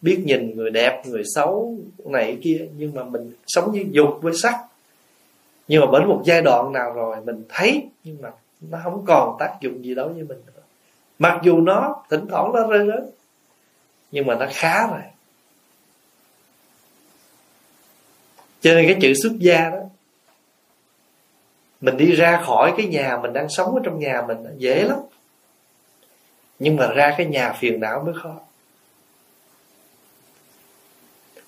[0.00, 1.74] biết nhìn người đẹp, người xấu,
[2.04, 4.54] này kia, nhưng mà mình sống với dục, với sắc.
[5.68, 8.30] Nhưng mà đến một giai đoạn nào rồi mình thấy, nhưng mà
[8.60, 10.57] nó không còn tác dụng gì đối với mình nữa
[11.18, 13.04] mặc dù nó thỉnh thoảng nó rơi rớt,
[14.10, 15.00] nhưng mà nó khá rồi.
[18.60, 19.80] Cho nên cái chữ xuất gia đó,
[21.80, 24.98] mình đi ra khỏi cái nhà mình đang sống ở trong nhà mình dễ lắm.
[26.58, 28.34] Nhưng mà ra cái nhà phiền não mới khó.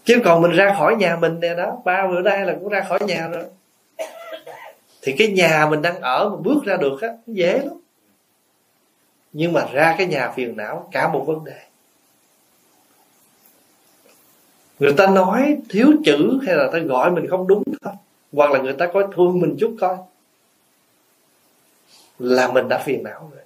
[0.05, 2.81] Chứ còn mình ra khỏi nhà mình nè đó, ba bữa nay là cũng ra
[2.89, 3.45] khỏi nhà rồi.
[5.03, 7.80] Thì cái nhà mình đang ở mà bước ra được á dễ lắm
[9.33, 11.61] nhưng mà ra cái nhà phiền não, cả một vấn đề.
[14.79, 17.95] Người ta nói thiếu chữ hay là ta gọi mình không đúng thôi.
[18.33, 19.97] Hoặc là người ta có thương mình chút coi.
[22.19, 23.43] Là mình đã phiền não rồi.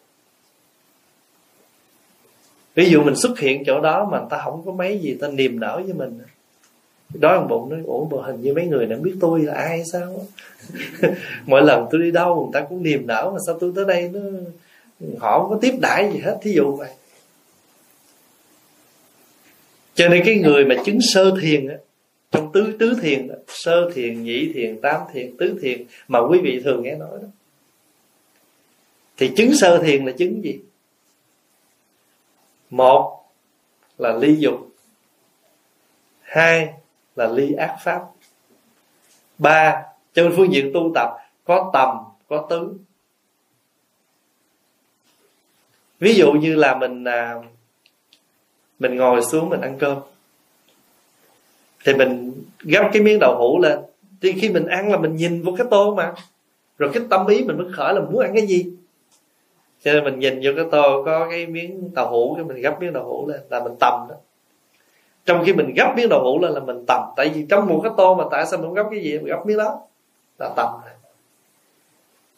[2.75, 5.29] Ví dụ mình xuất hiện chỗ đó mà người ta không có mấy gì, ta
[5.29, 6.21] niềm nở với mình.
[7.15, 9.83] Đó ông bụng nói, ủa bộ hình như mấy người đã biết tôi là ai
[9.93, 10.27] sao?
[11.47, 14.11] Mỗi lần tôi đi đâu, người ta cũng niềm nở mà sao tôi tới đây
[14.13, 14.21] nó
[15.19, 16.91] họ không có tiếp đãi gì hết thí dụ vậy.
[19.95, 21.77] Cho nên cái người mà chứng sơ thiền á
[22.31, 26.39] trong tứ tứ thiền đó, sơ thiền nhị thiền tam thiền tứ thiền mà quý
[26.43, 27.29] vị thường nghe nói đó
[29.17, 30.61] thì chứng sơ thiền là chứng gì?
[32.71, 33.25] Một
[33.99, 34.69] là ly dục
[36.21, 36.75] hai
[37.17, 38.03] là ly ác pháp
[39.39, 39.83] ba
[40.15, 41.09] trên phương diện tu tập
[41.45, 41.97] có tầm
[42.29, 42.75] có tứ.
[46.05, 47.35] Ví dụ như là mình à,
[48.79, 49.99] mình ngồi xuống mình ăn cơm
[51.85, 53.79] thì mình gắp cái miếng đậu hũ lên.
[54.23, 56.15] Thì khi mình ăn là mình nhìn vô cái tô mà.
[56.79, 58.67] Rồi cái tâm ý mình mới khởi là muốn ăn cái gì.
[59.83, 62.81] Cho nên mình nhìn vô cái tô có cái miếng đậu hũ cái mình gấp
[62.81, 64.15] miếng đậu hũ lên là mình tầm đó.
[65.27, 67.03] Trong khi mình gấp miếng đậu hũ lên là mình tầm.
[67.17, 69.19] Tại vì trong một cái tô mà tại sao mình không gấp cái gì?
[69.19, 69.81] Mình gấp miếng đó
[70.39, 70.69] là tầm.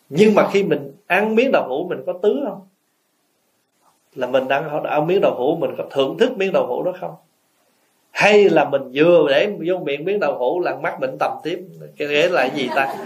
[0.08, 2.60] Nhưng mà khi mình ăn miếng đậu hũ mình có tứ không?
[4.16, 6.92] Là mình đang ăn miếng đậu hũ, mình có thưởng thức miếng đậu hũ đó
[7.00, 7.14] không?
[8.10, 11.64] Hay là mình vừa để vô miệng miếng đậu hũ là mắc bệnh tầm tiếp
[11.96, 12.96] cái ghế là gì ta?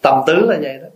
[0.00, 0.88] Tầm tứ là vậy đó.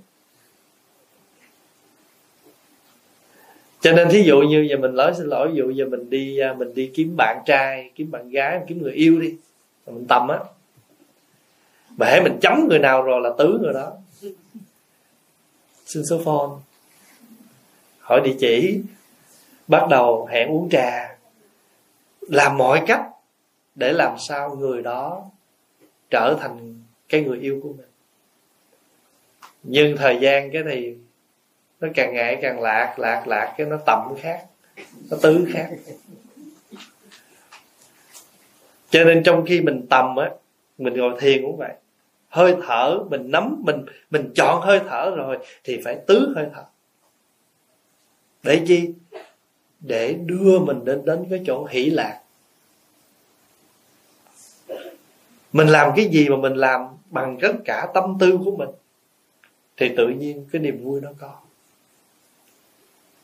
[3.80, 6.38] Cho nên thí dụ như giờ mình nói xin lỗi, ví dụ giờ mình đi
[6.38, 9.36] à, mình đi kiếm bạn trai, kiếm bạn gái kiếm người yêu đi,
[9.86, 10.38] mình tầm á
[11.96, 13.92] mà hãy mình chấm người nào rồi là tứ người đó.
[15.86, 16.50] Xin số phone.
[17.98, 18.80] Hỏi địa chỉ.
[19.68, 21.16] Bắt đầu hẹn uống trà.
[22.20, 23.02] Làm mọi cách
[23.74, 25.24] để làm sao người đó
[26.10, 27.86] trở thành cái người yêu của mình.
[29.62, 30.94] Nhưng thời gian cái thì
[31.80, 34.46] nó càng ngày càng lạc lạc lạc, cái nó tầm khác,
[35.10, 35.70] nó tứ khác.
[38.90, 40.30] Cho nên trong khi mình tầm á,
[40.78, 41.72] mình ngồi thiền cũng vậy
[42.36, 46.64] hơi thở, mình nắm, mình mình chọn hơi thở rồi thì phải tứ hơi thở.
[48.42, 48.88] Để chi?
[49.80, 52.20] Để đưa mình đến đến cái chỗ hỷ lạc.
[55.52, 58.68] Mình làm cái gì mà mình làm bằng tất cả tâm tư của mình
[59.76, 61.34] thì tự nhiên cái niềm vui nó có.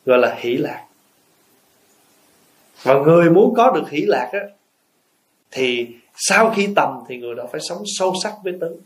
[0.05, 0.87] Gọi là hỷ lạc.
[2.83, 4.39] Và người muốn có được hỷ lạc á,
[5.51, 8.79] thì sau khi tầm thì người đó phải sống sâu sắc với tứ.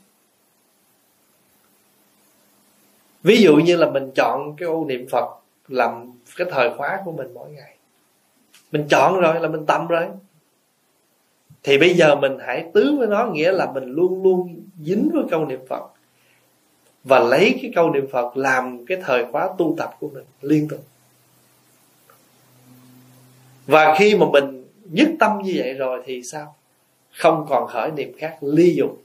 [3.23, 5.25] Ví dụ như là mình chọn cái ô niệm phật
[5.67, 7.77] làm cái thời khóa của mình mỗi ngày.
[8.71, 10.05] Mình chọn rồi là mình tâm rồi.
[11.63, 15.23] Thì bây giờ mình hãy tứ với nó nghĩa là mình luôn luôn dính với
[15.29, 15.83] câu niệm phật
[17.03, 20.67] và lấy cái câu niệm phật làm cái thời khóa tu tập của mình liên
[20.67, 20.83] tục.
[23.65, 26.55] Và khi mà mình nhất tâm như vậy rồi thì sao?
[27.11, 29.01] Không còn khởi niệm khác, ly dục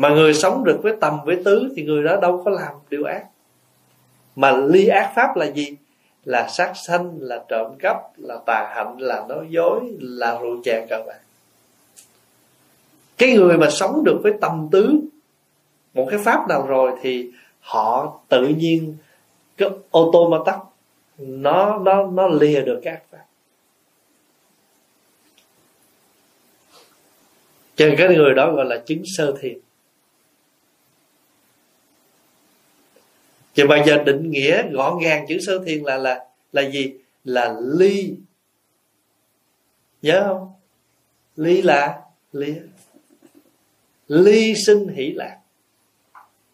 [0.00, 3.04] mà người sống được với tâm với tứ thì người đó đâu có làm điều
[3.04, 3.24] ác.
[4.36, 5.76] Mà ly ác pháp là gì?
[6.24, 10.86] Là sát sanh, là trộm cắp, là tà hạnh, là nói dối, là rượu chè
[10.88, 11.20] các bạn
[13.20, 15.00] cái người mà sống được với tâm tứ,
[15.94, 18.96] một cái pháp nào rồi thì họ tự nhiên
[19.56, 20.58] cái ô tô mà tắt,
[21.18, 23.24] nó nó nó lìa được các pháp.
[27.76, 29.58] Cho nên cái người đó gọi là chứng sơ thiền.
[33.54, 36.94] Thì bây giờ định nghĩa gọn gàng chữ sơ thiền là là là gì?
[37.24, 38.14] Là ly.
[40.02, 40.52] Nhớ không?
[41.36, 42.00] Ly là
[42.32, 42.54] ly.
[44.08, 45.36] Ly sinh hỷ lạc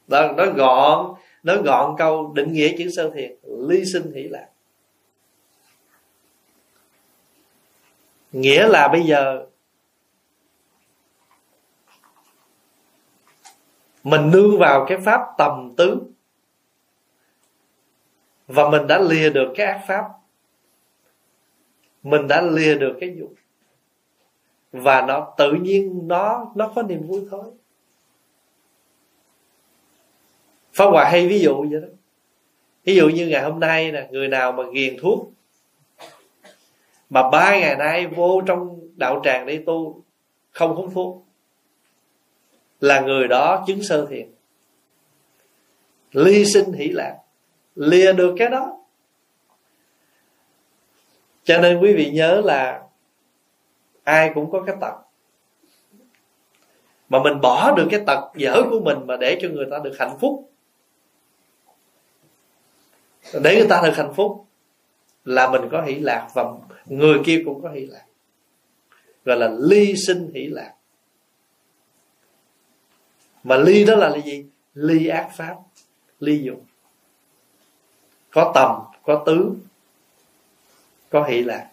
[0.06, 4.48] đó, nó gọn nó gọn câu định nghĩa chữ sơ thiền ly sinh hỷ lạc
[8.32, 9.47] nghĩa là bây giờ
[14.05, 16.01] mình nương vào cái pháp tầm tứ
[18.47, 20.05] và mình đã lìa được cái ác pháp.
[22.02, 23.35] Mình đã lìa được cái dục
[24.73, 27.44] và nó, tự nhiên nó nó có niềm vui thôi.
[30.73, 31.89] Pháp Hòa hay ví dụ vậy đó.
[32.85, 35.32] Ví dụ như ngày hôm nay nè, Người nào mà ghiền thuốc,
[37.10, 40.02] Mà ba ngày nay vô trong đạo tràng đi tu,
[40.51, 41.27] Không hút thuốc,
[42.81, 44.28] Là người đó chứng sơ thiền.
[46.12, 47.18] Ly sinh hỷ lạc.
[47.77, 48.78] Lìa được cái đó.
[51.44, 52.82] Cho nên quý vị nhớ là
[54.05, 54.94] Ai cũng có cái tật.
[57.09, 59.93] Mà mình bỏ được cái tật dở của mình Mà để cho người ta được
[59.98, 60.51] hạnh phúc.
[63.43, 64.47] Để người ta được hạnh phúc
[65.24, 66.44] là mình có hỷ lạc và
[66.86, 68.05] người kia cũng có hỷ lạc.
[69.24, 70.73] Gọi là ly sinh hỷ lạc.
[73.43, 74.47] Mà ly đó là gì?
[74.74, 75.57] Ly ác pháp,
[76.20, 76.66] ly dục
[78.37, 79.55] có tầm có tứ,
[81.11, 81.71] có hỷ lạc.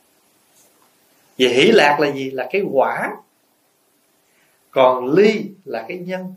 [1.40, 2.31] Vậy hỷ lạc là gì?
[2.31, 3.11] Là cái quả.
[4.72, 6.34] Còn ly là cái nhân.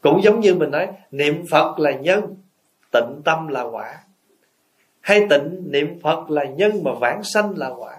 [0.00, 2.36] Cũng giống như mình nói, niệm phật là nhân,
[2.92, 3.98] tịnh tâm là quả.
[5.00, 7.98] Hay tịnh niệm phật là nhân mà vãng sanh là quả.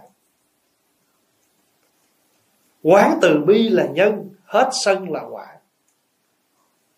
[2.83, 5.47] Quán từ bi là nhân, hết sân là quả.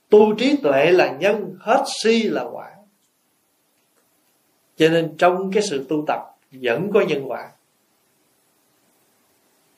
[0.09, 2.69] Tu trí tuệ là nhân, hết si là quả
[4.77, 6.19] cho nên trong cái sự tu tập
[6.51, 7.49] vẫn có nhân quả.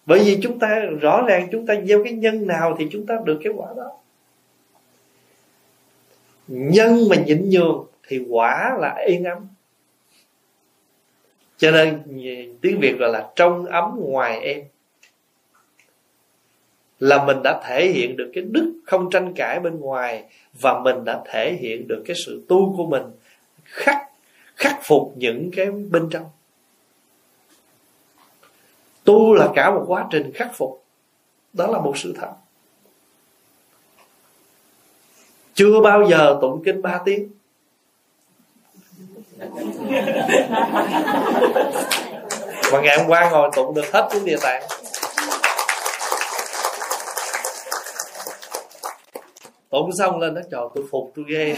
[0.06, 3.16] Bởi vì chúng ta, rõ ràng chúng ta gieo cái nhân nào thì chúng ta
[3.26, 3.92] được cái quả đó.
[6.48, 9.48] Nhân mà nhịn nhường thì quả là yên ấm.
[11.58, 12.04] Cho nên,
[12.62, 14.64] tiếng việt gọi là trong ấm ngoài em
[17.00, 20.24] là mình đã thể hiện được cái đức không tranh cãi bên ngoài
[20.60, 23.04] và mình đã thể hiện được cái sự tu của mình
[23.64, 23.98] khắc
[24.56, 26.30] khắc phục những cái bên trong.
[29.04, 30.84] Tu là cả một quá trình khắc phục.
[31.54, 32.32] Đó là một sự thật.
[35.54, 37.30] Chưa bao giờ tụng kinh ba tiếng.
[42.72, 44.64] Mà ngày hôm qua ngồi tụng được hết cuốn địa tạng.
[49.70, 51.56] Tụng xong lên nó, trời tôi phục tôi ghê.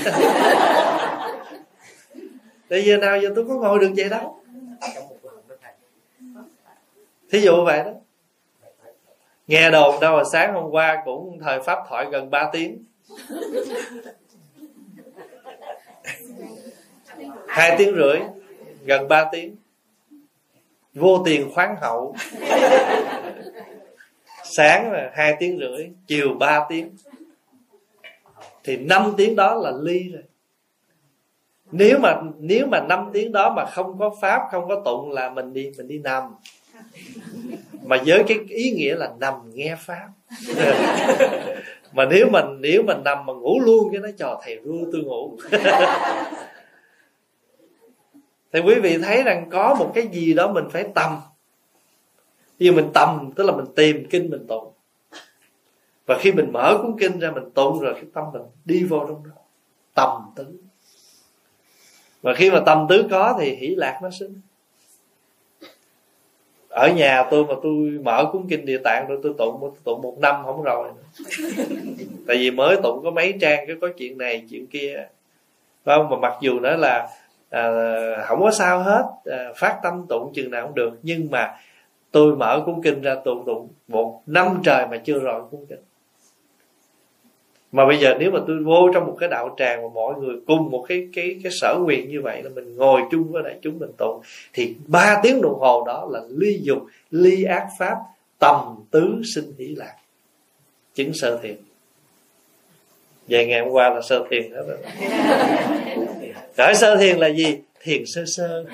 [2.70, 4.38] Tại giờ nào giờ tôi có ngồi được vậy đâu
[7.30, 7.92] Thí dụ vậy đó.
[9.48, 12.84] Nghe đồn đâu mà sáng hôm qua cũng thời pháp thoại gần 3 tiếng.
[17.48, 18.20] Hai tiếng rưỡi,
[18.86, 19.56] gần 3 tiếng.
[20.94, 22.16] Vô tiền khoáng hậu.
[24.44, 26.96] Sáng là hai tiếng rưỡi, chiều 3 tiếng.
[28.64, 30.24] Thì 5 tiếng đó là ly rồi
[31.72, 35.30] nếu mà nếu mà 5 tiếng đó mà không có pháp, không có tụng là
[35.30, 36.24] mình đi mình đi nằm.
[37.84, 40.08] Mà với cái ý nghĩa là nằm nghe pháp.
[41.94, 45.02] Mà nếu mình nếu mình nằm mà ngủ luôn, cái nó trò thầy ru tôi
[45.02, 45.38] ngủ.
[48.54, 51.18] Thì quý vị thấy rằng có một cái gì đó mình phải tầm.
[52.60, 54.74] Khi mình tầm, tức là mình tìm kinh, mình tụng.
[56.06, 59.00] Và khi mình mở cuốn kinh ra, mình tụng rồi, cái tâm mình đi vô
[59.08, 59.32] trong đó.
[59.94, 60.67] Tầm tính
[62.22, 64.42] và khi mà tâm tứ có thì hỷ lạc nó sinh.
[66.70, 70.02] Ở nhà tôi mà tôi mở cuốn kinh địa tạng rồi tôi tụng tôi tụng
[70.02, 70.90] một năm không rồi.
[70.96, 71.24] Nữa.
[72.28, 75.08] tại vì mới tụng có mấy trang cái có chuyện này chuyện kia.
[75.84, 76.10] Phải không?
[76.10, 77.08] Mà mặc dù nó là
[77.50, 77.72] à,
[78.26, 81.00] không có sao hết à, phát tâm tụng chừng nào cũng được.
[81.04, 81.56] Nhưng mà
[82.12, 85.80] tôi mở cuốn kinh ra tụng tụng một năm trời mà chưa rồi cuốn kinh
[87.72, 90.36] mà bây giờ nếu mà tôi vô trong một cái đạo tràng mà mọi người
[90.48, 93.56] cùng một cái cái cái sở nguyện như vậy là mình ngồi chung với đại
[93.62, 94.22] chúng mình tụng
[94.54, 96.80] thì ba tiếng đồng hồ đó là ly dục
[97.12, 97.96] ly ác pháp
[98.40, 99.94] tầm tứ sinh hỷ lạc
[100.96, 101.56] chứng sơ thiền.
[103.28, 104.78] Vậy ngày hôm qua là sơ thiền hết rồi.
[106.58, 107.58] Cởi sơ thiền là gì?
[107.84, 108.66] Thiền sơ sơ.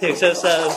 [0.00, 0.70] Thiền sơ sơ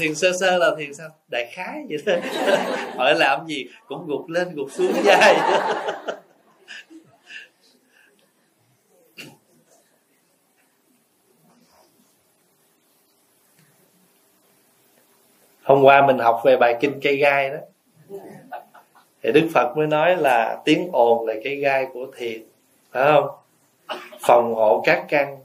[0.00, 1.08] thiền sơ sơ là thiền sao?
[1.28, 2.20] Đại khái vậy thôi
[2.96, 3.66] hỏi làm gì?
[3.88, 5.36] Cũng gục lên, gục xuống dài
[15.70, 17.58] hôm qua mình học về bài kinh cây gai đó.
[19.22, 22.42] Thì đức phật mới nói là tiếng ồn là cái gai của thiền.
[22.92, 23.28] Phải không?
[24.20, 25.38] Phòng hộ các căn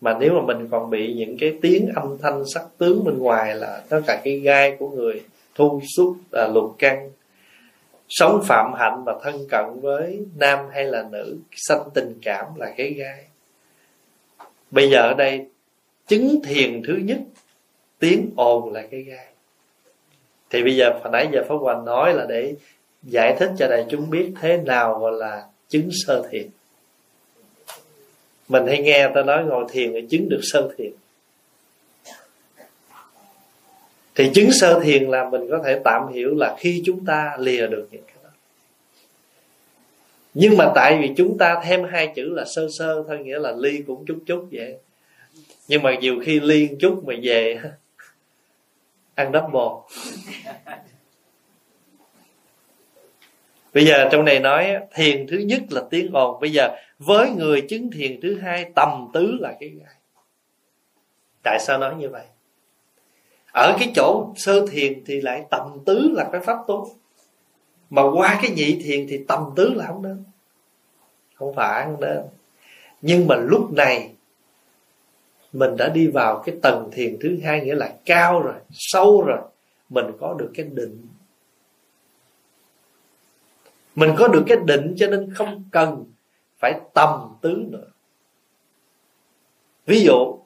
[0.00, 3.54] mà nếu mà mình còn bị những cái tiếng âm thanh sắc tướng bên ngoài
[3.54, 5.22] là tất cả cái gai của người
[5.54, 7.10] thu xúc là lục căng
[8.10, 12.72] sống phạm hạnh và thân cận với nam hay là nữ, sanh tình cảm là
[12.76, 13.24] cái gai.
[14.70, 15.46] Bây giờ ở đây,
[16.06, 17.18] chứng thiền thứ nhất,
[17.98, 19.26] tiếng ồn là cái gai.
[20.50, 22.54] Thì bây giờ, hồi nãy giờ pháp hoàng nói là để
[23.02, 26.46] giải thích cho đại chúng biết thế nào gọi là chứng sơ thiền
[28.50, 30.92] mình hay nghe ta nói ngồi thiền để chứng được sơ thiền.
[34.14, 37.66] Thì chứng sơ thiền là mình có thể tạm hiểu là khi chúng ta lìa
[37.66, 38.30] được những cái đó.
[40.34, 43.52] Nhưng mà tại vì chúng ta thêm hai chữ là sơ sơ thôi, nghĩa là
[43.58, 44.76] ly cũng chút chút vậy.
[45.68, 47.60] Nhưng mà nhiều khi ly chút mà về,
[49.14, 50.00] ăn double
[53.74, 56.40] bây giờ trong này nói thiền thứ nhất là tiếng ồn.
[56.40, 59.94] Bây giờ với người chứng thiền thứ hai, tầm tứ là cái gai
[61.42, 62.24] tại sao nói như vậy?
[63.52, 66.90] Ở cái chỗ sơ thiền thì lại tầm tứ là cái pháp tốt
[67.90, 70.24] mà qua cái nhị thiền thì tầm tứ là không nên.
[71.34, 72.18] Không phải, không nên.
[73.02, 74.14] Nhưng mà lúc này,
[75.52, 79.40] mình đã đi vào cái tầng thiền thứ hai nghĩa là cao rồi, sâu rồi,
[79.88, 81.06] mình có được cái định.
[83.94, 86.09] Mình có được cái định cho nên không cần
[86.60, 87.86] phải tầm tứ nữa.
[89.86, 90.38] Ví dụ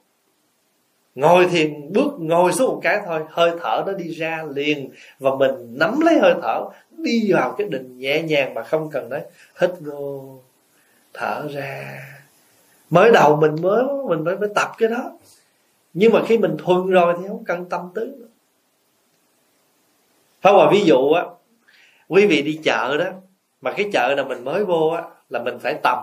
[1.15, 5.35] ngồi thiền bước ngồi xuống một cái thôi hơi thở nó đi ra liền và
[5.35, 9.21] mình nắm lấy hơi thở đi vào cái định nhẹ nhàng mà không cần nói
[9.61, 10.39] hít vô
[11.13, 12.01] thở ra.
[12.91, 15.13] Mới đầu mình mới mình phải, phải tập cái đó.
[15.93, 18.27] Nhưng mà khi mình thuần rồi thì không cần tâm tứ nữa.
[20.41, 21.25] Phải hòa ví dụ á
[22.09, 23.11] quý vị đi chợ đó
[23.61, 25.03] mà cái chợ nào mình mới vô á
[25.35, 25.99] là mình phải tầm,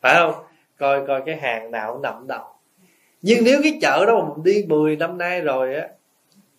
[0.00, 0.34] phải không?
[0.78, 2.52] Coi coi cái hàng nào nằm đầu
[3.22, 5.88] nhưng nếu cái chợ đó mà mình đi 10 năm nay rồi á,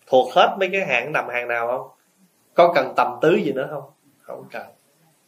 [0.07, 1.87] thuộc hết mấy cái hàng nằm hàng nào không?
[2.53, 3.83] Có cần tầm tứ gì nữa không?
[4.21, 4.65] Không cần.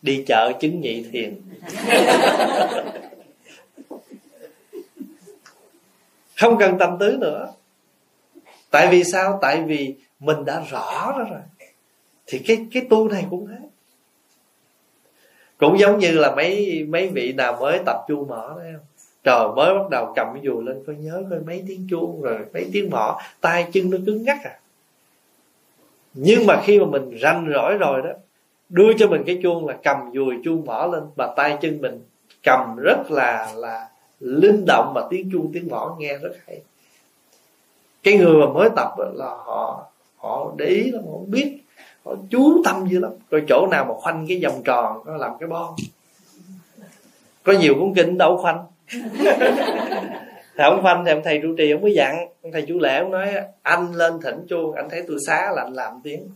[0.02, 1.42] Đi chợ chứng nhị thiền.
[6.38, 7.54] Không cần tầm tứ nữa.
[8.72, 9.40] Tại vì sao?
[9.42, 11.42] Tại vì mình đã rõ đó rồi.
[12.28, 13.58] Thì cái cái tu này cũng thế
[15.58, 18.86] cũng giống như là mấy mấy vị nào mới tập chu mỏ đấy không?
[19.24, 22.40] Trời, mới bắt đầu cầm cái dù lên, coi nhớ coi mấy tiếng chuông, rồi
[22.54, 24.60] mấy tiếng mỏ tay chân nó cứng ngắc à.
[26.14, 28.10] Nhưng mà khi mà mình ranh rỗi rồi đó,
[28.70, 32.02] đưa cho mình cái chuông là cầm dùi chuông mỏ lên và tay chân mình
[32.44, 36.62] cầm rất là là linh động mà tiếng chuông, tiếng mỏ nghe rất hay.
[38.04, 39.86] Cái người mà mới tập là họ
[40.18, 41.58] họ để ý lắm, họ biết
[42.06, 43.12] họ chú tâm dữ lắm.
[43.30, 45.76] Rồi chỗ nào mà khoanh cái vòng tròn nó làm cái bon
[47.46, 48.66] có nhiều cuốn kinh đâu khoanh.
[50.58, 52.28] Thì ông khoanh thì ông thầy trụ trì ông mới dặn.
[52.44, 55.62] Ông thầy chú lễ ông nói anh lên thỉnh chuông anh thấy tôi xá là
[55.62, 56.30] anh làm tiếng.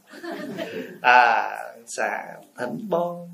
[1.02, 1.50] À
[1.86, 2.24] xả
[2.58, 3.30] thỉnh bon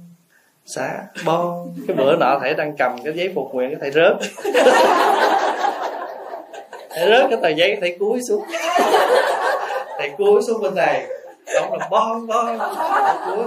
[0.66, 4.14] xả bon cái bữa nọ thầy đang cầm cái giấy phục nguyện cái thầy rớt.
[6.90, 8.44] Thầy rớt cái tờ giấy thầy cúi xuống.
[9.98, 11.08] Thầy cúi xuống bên này
[11.46, 12.60] ông là bon bon
[13.26, 13.46] cúi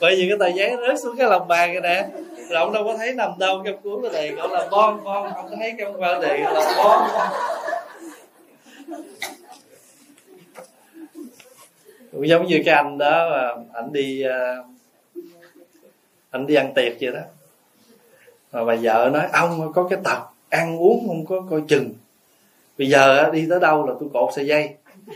[0.00, 2.08] bởi vì cái tờ giấy rớt xuống cái lòng bàn cái nè.
[2.48, 5.32] Rồi ông đâu có thấy nằm đâu cái cuốn cái này, gọi là bon bon
[5.34, 7.08] không thấy cái qua đề là bon
[12.12, 14.64] cũng giống như cái anh đó mà anh đi ờ,
[16.30, 17.20] anh đi ăn tiệc vậy đó.
[18.52, 21.94] Mà bà vợ nói ông có cái tập ăn uống không có coi chừng
[22.78, 24.70] bây giờ đi tới đâu là tôi cột sợi dây.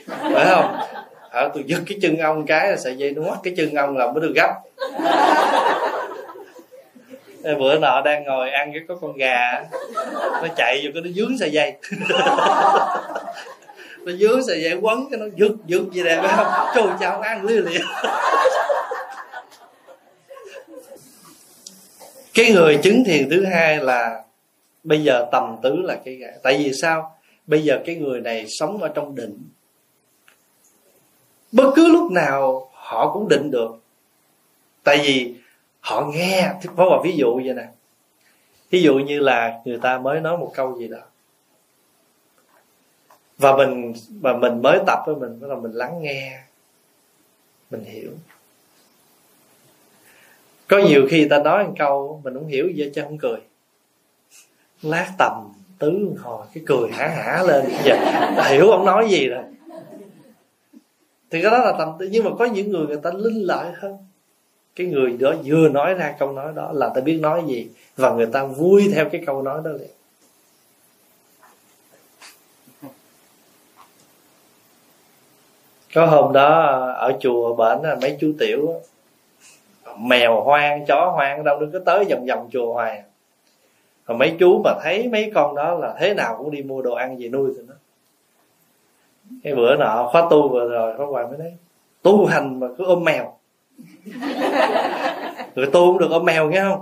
[0.06, 0.76] Phải không?
[1.30, 3.96] À, tôi giật cái chân ông cái là sợi dây nó mất cái chân ông
[3.96, 4.54] là mới được gấp.
[7.58, 9.62] Bữa nọ đang ngồi ăn cái có con gà
[10.14, 11.74] nó chạy vô cái nó dướng sợi dây.
[14.06, 16.46] Nó dướng sợi dây quấn cái nó giật giật gì đẹp phải không?
[16.74, 17.80] Trời chào ăn lia lịa
[22.34, 24.22] cái người chứng thiền thứ hai là
[24.84, 26.28] bây giờ tầm tứ là cái gà.
[26.42, 27.15] Tại vì sao?
[27.46, 29.48] Bây giờ cái người này sống ở trong định.
[31.52, 33.70] Bất cứ lúc nào họ cũng định được.
[34.82, 35.34] Tại vì
[35.80, 37.68] họ nghe thì có một ví dụ vậy nè.
[38.70, 40.98] Ví dụ như là người ta mới nói một câu gì đó.
[43.38, 46.40] Và mình và mình mới tập với mình là mình lắng nghe,
[47.70, 48.10] mình hiểu.
[50.68, 53.40] Có nhiều khi ta nói một câu, mình không hiểu gì chứ không cười.
[54.82, 57.64] Lát tầm tứ hồi cái cười hả hả lên.
[57.84, 59.42] Dạ, Giờ hiểu ông nói gì rồi.
[61.30, 62.08] Thì cái đó là tầm tư.
[62.10, 63.96] Nhưng mà có những người người ta linh lợi hơn.
[64.76, 68.12] Cái người đó vừa nói ra câu nói đó là ta biết nói gì và
[68.12, 69.90] người ta vui theo cái câu nói đó liền.
[75.94, 76.60] Có hôm đó
[76.96, 78.80] ở chùa bệnh mấy chú tiểu
[79.98, 83.02] mèo hoang, chó hoang, đâu đừng có tới vòng vòng chùa hoài
[84.06, 86.94] rồi mấy chú mà thấy mấy con đó là thế nào cũng đi mua đồ
[86.94, 87.74] ăn về nuôi tụi nó.
[89.42, 91.52] Cái bữa nọ khóa tu vừa rồi khóa hoài mới nói
[92.02, 93.38] tu hành mà cứ ôm mèo.
[95.54, 96.80] Người tu cũng được ôm mèo nghe không?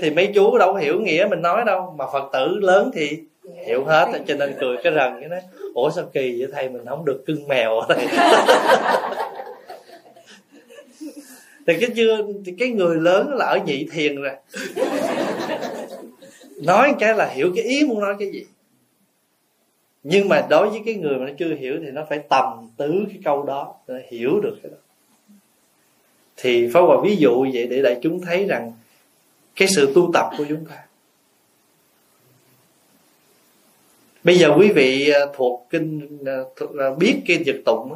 [0.00, 3.22] Thì mấy chú đâu có hiểu nghĩa mình nói đâu mà phật tử lớn thì
[3.66, 5.40] hiểu hết cho nên cười cái rần cái nói
[5.74, 8.06] ủa sao kỳ vậy thầy mình không được cưng mèo ở đây?
[11.66, 14.32] Thì cái chưa thì cái người lớn là ở nhị thiền rồi
[16.66, 18.44] nói cái là hiểu cái ý muốn nói cái gì.
[20.02, 23.04] Nhưng mà đối với cái người mà nó chưa hiểu thì nó phải tầm tứ
[23.08, 24.78] cái câu đó để hiểu được cái đó.
[26.36, 28.72] Thì phá hòa ví dụ vậy để đại chúng thấy rằng
[29.56, 30.86] cái sự tu tập của chúng ta.
[34.24, 37.92] Bây giờ quý vị à, thuộc kinh à, thuộc, à, biết kinh nhật tụng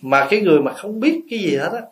[0.00, 1.82] mà cái người mà không biết cái gì hết á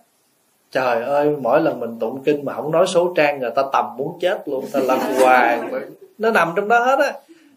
[0.74, 3.96] trời ơi mỗi lần mình tụng kinh mà không nói số trang người ta tầm
[3.96, 5.58] muốn chết luôn ta lăn hoài.
[6.18, 7.12] Nó nằm trong đó hết á.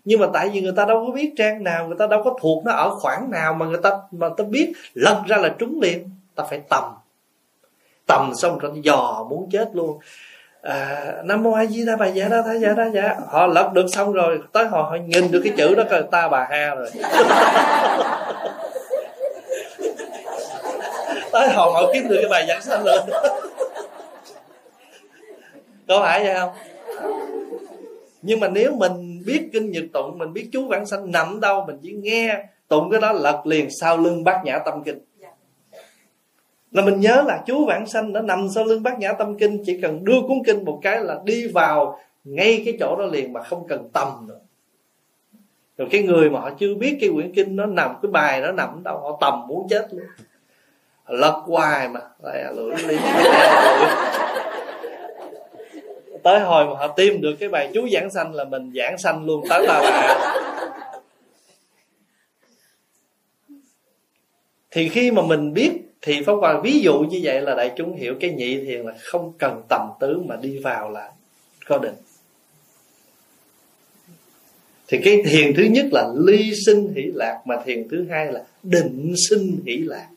[0.05, 2.37] Nhưng mà tại vì người ta đâu có biết trang nào người ta đâu có
[2.41, 5.81] thuộc nó ở khoảng nào mà người ta mà ta biết lật ra là trúng
[5.81, 6.09] liền.
[6.35, 6.83] Ta phải tầm.
[8.05, 9.99] Tầm xong rồi dò muốn chết luôn.
[10.61, 13.15] À, nam mô a di đà bà dạ đó tha dạ đó dạ.
[13.27, 16.27] Họ lật được xong rồi tới họ họ nhìn được cái chữ đó coi ta
[16.27, 16.87] bà ha rồi
[21.31, 22.99] tới hồi họ kiếm được cái bài giảng sanh rồi
[25.87, 26.49] có phải vậy không?
[28.21, 31.63] Nhưng mà nếu mình biết kinh nhật tụng mình biết chú vãng sanh nằm đâu
[31.67, 34.99] mình chỉ nghe tụng cái đó lật liền sau lưng bát nhã tâm kinh.
[36.71, 39.63] Là mình nhớ là chú vãng sanh nó nằm sau lưng bát nhã tâm kinh
[39.65, 43.33] chỉ cần đưa cuốn kinh một cái là đi vào ngay cái chỗ đó liền
[43.33, 44.39] mà không cần tầm nữa.
[45.77, 48.51] Rồi cái người mà họ chưa biết cái quyển kinh nó nằm cái bài nó
[48.51, 50.05] nằm đâu họ tầm muốn chết luôn
[51.07, 51.99] lật hoài mà.
[52.23, 52.99] Lại lưỡi liên
[56.23, 59.25] tới hồi mà họ tìm được cái bài chú giảng sanh là mình giảng sanh
[59.25, 60.31] luôn tới ba bà
[64.71, 65.71] thì khi mà mình biết
[66.01, 68.93] thì pháp hòa ví dụ như vậy là đại chúng hiểu cái nhị thiền là
[68.99, 71.11] không cần tầm tứ mà đi vào là
[71.67, 71.95] có định.
[74.87, 78.43] Thì cái thiền thứ nhất là ly sinh hỷ lạc mà thiền thứ hai là
[78.63, 80.07] định sinh hỷ lạc.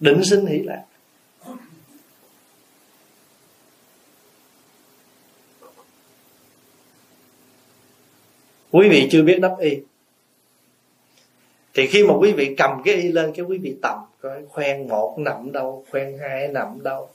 [0.00, 0.84] Định sinh hỷ lạc.
[8.70, 9.78] Quý vị chưa biết đắp y.
[11.74, 14.88] Thì khi mà quý vị cầm cái y lên, cái quý vị tầm, coi, khoen
[14.88, 17.08] một nằm đâu, khoen hai nằm đâu,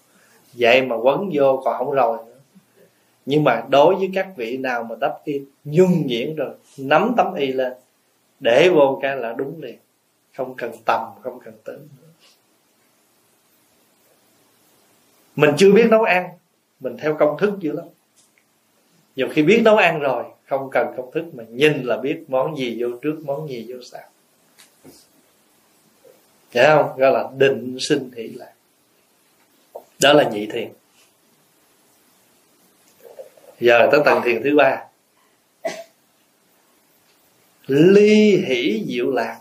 [0.54, 2.40] vậy mà quấn vô còn không rồi nữa.
[3.26, 7.34] Nhưng mà đối với các vị nào mà đắp y nhung nhuyễn rồi, nắm tấm
[7.34, 7.74] y lên,
[8.40, 9.78] để vô cái là đúng liền.
[10.38, 11.88] Không cần tầm, không cần tính
[15.36, 16.30] mình chưa biết nấu ăn,
[16.80, 17.86] mình theo công thức dữ lắm.
[19.16, 22.58] Nhiều khi biết nấu ăn rồi, không cần công thức mà nhìn là biết món
[22.58, 24.02] gì vô trước, món gì vô sau.
[26.52, 26.98] Hiểu không?
[26.98, 28.54] Gọi là định sinh thị lạc.
[30.02, 30.72] Đó là nhị thiền.
[33.60, 34.84] Giờ tới tầng thiền thứ ba.
[37.68, 39.40] Ly hỷ diệu lạc.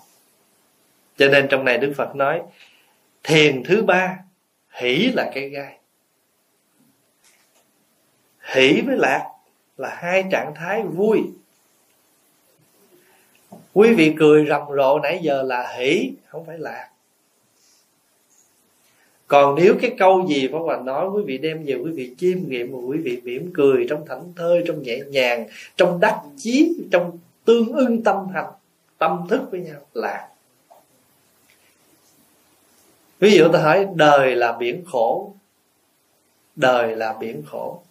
[1.17, 2.43] Cho nên trong này Đức Phật nói,
[3.23, 4.19] Thiền thứ ba,
[4.71, 5.79] Hỷ là cái gai.
[8.55, 9.29] Hỷ với lạc
[9.77, 11.23] Là hai trạng thái vui.
[13.73, 16.89] Quý vị cười rầm rộ nãy giờ là hỷ, Không phải lạc.
[19.27, 22.39] Còn nếu cái câu gì Pháp Hòa nói, quý vị đem về quý vị chiêm
[22.49, 25.47] nghiệm và quý vị mỉm cười trong thảnh thơi, trong nhẹ nhàng,
[25.77, 28.53] trong đắc chí, trong tương ưng tâm hành,
[28.99, 30.29] tâm thức với nhau, là.
[33.19, 35.35] Ví dụ ta hỏi, đời là biển khổ.
[36.57, 37.83] Đời là biển khổ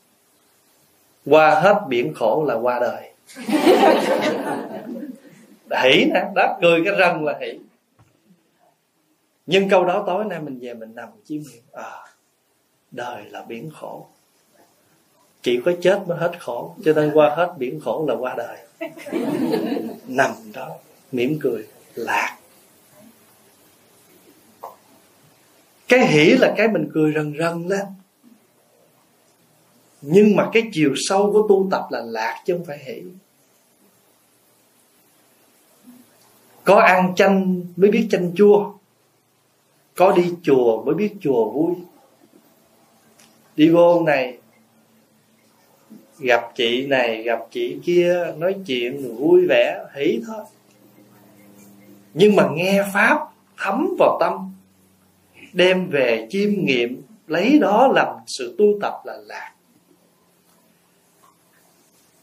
[1.25, 3.11] qua hết biển khổ là qua đời.
[5.83, 7.59] Hỷ nè đó cười cái răng là hỷ.
[9.45, 11.91] Nhưng câu đó tối nay mình về mình nằm chiêm nghiệm à
[12.91, 14.07] đời là biển khổ.
[15.41, 18.57] Chỉ có chết mới hết khổ, cho nên qua hết biển khổ là qua đời.
[20.07, 20.69] Nằm đó,
[21.11, 22.37] mỉm cười, lạc.
[25.87, 27.85] Cái hỉ là cái mình cười rần rần lên
[30.01, 33.01] nhưng mà cái chiều sâu của tu tập là lạc chứ không phải hỷ.
[36.63, 38.73] Có ăn chanh mới biết chanh chua.
[39.95, 41.75] Có đi chùa mới biết chùa vui.
[43.55, 44.37] Đi vô này,
[46.19, 50.45] gặp chị này, gặp chị kia, nói chuyện vui vẻ, hỷ thôi.
[52.13, 54.53] Nhưng mà nghe pháp thấm vào tâm,
[55.53, 59.50] đem về chiêm nghiệm, lấy đó làm sự tu tập là lạc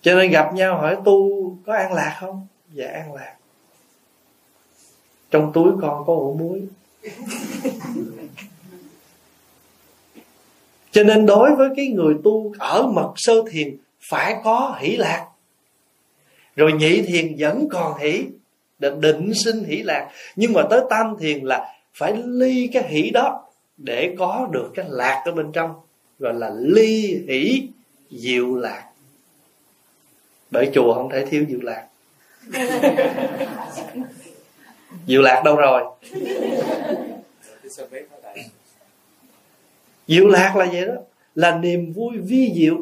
[0.02, 2.46] cho nên gặp nhau hỏi tu có an lạc không?
[2.72, 3.34] Dạ an lạc.
[5.30, 6.62] Trong túi con có ổ muối.
[10.90, 15.26] Cho nên đối với cái người tu ở mật sơ thiền phải có hỷ lạc.
[16.56, 18.24] Rồi nhị thiền vẫn còn hỷ
[18.78, 20.10] định, định sinh hỷ lạc.
[20.36, 23.44] Nhưng mà tới tam thiền là phải ly cái hỷ đó
[23.76, 25.74] để có được cái lạc ở bên trong
[26.18, 27.68] gọi là ly hỷ
[28.10, 28.87] diệu lạc
[30.50, 31.86] bởi chùa không thể thiếu diệu lạc.
[35.06, 35.82] Diệu lạc đâu rồi?
[40.06, 40.94] Diệu lạc là vậy đó.
[41.34, 42.76] Là niềm vui vi diệu.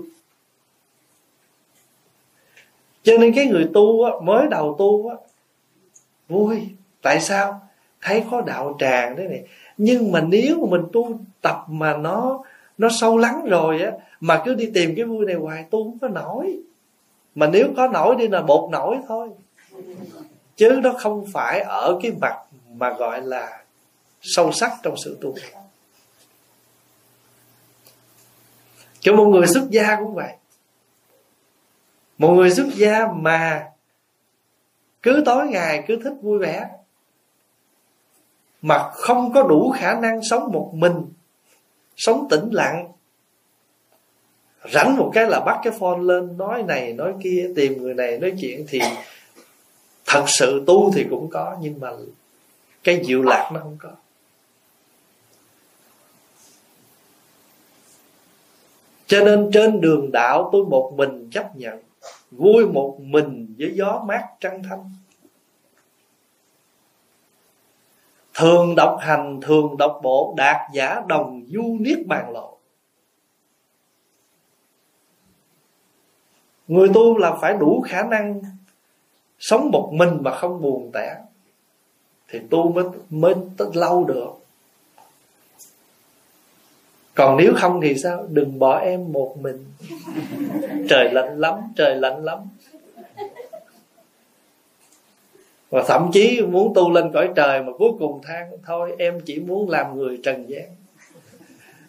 [3.02, 5.16] Cho nên cái người tu á, mới đầu tu á,
[6.28, 6.68] vui.
[7.02, 7.68] Tại sao?
[8.00, 9.42] Thấy có đạo tràng thế này.
[9.76, 12.44] Nhưng mà nếu mà mình tu tập mà nó
[12.78, 15.98] nó sâu lắng rồi á mà cứ đi tìm cái vui này hoài tu không
[15.98, 16.58] có nổi
[17.36, 19.28] mà nếu có nổi đi là bột nổi thôi.
[20.56, 22.36] Chứ nó không phải ở cái mặt
[22.72, 23.64] mà gọi là
[24.20, 25.34] sâu sắc trong sự tu.
[29.00, 30.32] Cho một người xuất gia cũng vậy.
[32.18, 33.66] Một người xuất gia mà
[35.02, 36.68] cứ tối ngày cứ thích vui vẻ,
[38.62, 41.02] mà không có đủ khả năng sống một mình,
[41.96, 42.92] sống tĩnh lặng
[44.72, 48.18] rảnh một cái là bắt cái phone lên, nói này, nói kia, tìm người này
[48.18, 48.80] nói chuyện thì
[50.06, 51.90] thật sự tu thì cũng có, nhưng mà
[52.84, 53.90] cái diệu lạc nó không có.
[59.06, 61.82] Cho nên trên đường đạo tôi một mình chấp nhận,
[62.30, 64.90] vui một mình với gió mát trăng thanh
[68.36, 72.55] thường độc hành, thường độc bộ, đạt giả đồng du niết bàn lộ.
[76.68, 78.40] Người tu là phải đủ khả năng
[79.38, 81.16] sống một mình mà không buồn tẻ.
[82.28, 83.34] Thì tu mới mới
[83.74, 84.30] lâu được.
[87.14, 88.26] Còn nếu không thì sao?
[88.28, 89.64] Đừng bỏ em một mình.
[90.88, 92.38] Trời lạnh lắm, trời lạnh lắm.
[95.70, 99.38] Và thậm chí muốn tu lên cõi trời mà cuối cùng than, thôi, em chỉ
[99.38, 100.68] muốn làm người trần gian.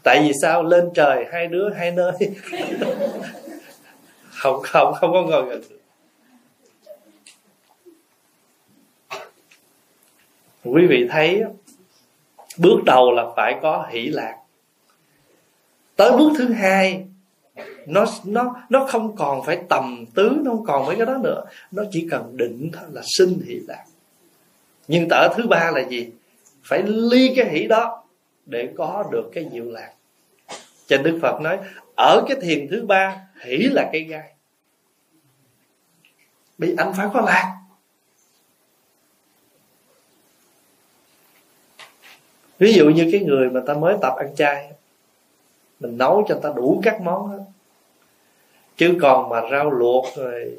[0.03, 0.63] Tại vì sao?
[0.63, 2.11] Lên trời hai đứa hai nơi
[4.37, 5.61] không không không có ngồi gần.
[10.63, 11.43] Quý vị thấy,
[12.57, 14.37] bước đầu là phải có hỷ lạc.
[15.95, 17.05] Tới bước thứ hai,
[17.85, 21.43] nó nó nó không còn phải tầm tứ, nó không còn mấy cái đó nữa.
[21.71, 23.85] Nó chỉ cần định thôi là sinh hỷ lạc.
[24.87, 26.09] Nhưng tở thứ ba là gì?
[26.63, 28.03] Phải ly cái hỷ đó
[28.45, 29.93] để có được cái diệu lạc.
[30.87, 31.57] Cho đức phật nói
[31.97, 34.33] ở cái thiền thứ ba, hỷ là cây gai.
[36.57, 37.53] Bị anh phải có lạc
[42.57, 44.71] ví dụ như cái người mà ta mới tập ăn chay,
[45.79, 47.43] mình nấu cho ta đủ các món hết.
[48.77, 50.57] Chứ còn mà rau luộc rồi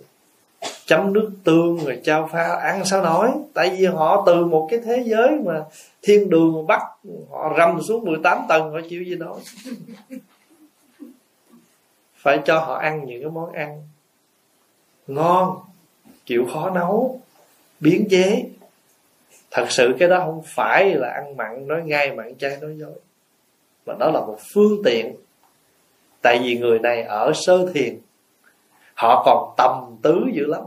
[0.86, 4.80] chấm nước tương rồi trao pha, ăn sao nói tại vì họ từ một cái
[4.84, 5.64] thế giới mà
[6.02, 6.82] thiên đường bắt
[7.30, 9.40] họ rầm xuống 18 tầng, họ chịu gì nói
[12.28, 13.82] phải cho họ ăn những cái món ăn
[15.06, 15.60] ngon,
[16.26, 17.20] chịu khó nấu
[17.80, 18.44] biến chế.
[19.50, 23.00] Thật sự cái đó không phải là ăn mặn nói ngay, mặn chay nói dối,
[23.86, 25.16] mà đó là một phương tiện.
[26.22, 27.98] Tại vì người này ở sơ thiền,
[28.94, 30.62] họ còn tầm tứ dữ lắm.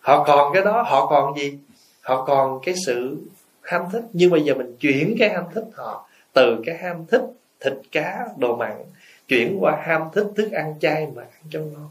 [0.00, 1.58] Họ còn cái đó, họ còn gì?
[2.00, 3.22] Họ còn cái sự
[3.62, 4.02] ham thích.
[4.12, 7.22] Nhưng bây giờ mình chuyển cái ham thích họ từ cái ham thích
[7.60, 8.84] thịt cá, đồ mặn,
[9.28, 11.90] chuyển qua ham thích, thức ăn chay mà ăn cho ngon.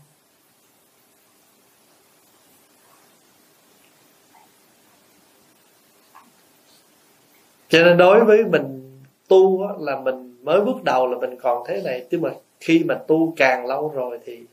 [7.70, 11.82] Cho nên đối với mình tu là mình mới bước đầu là mình còn thế
[11.82, 12.30] này, chứ mà
[12.60, 14.44] khi mà tu càng lâu rồi thì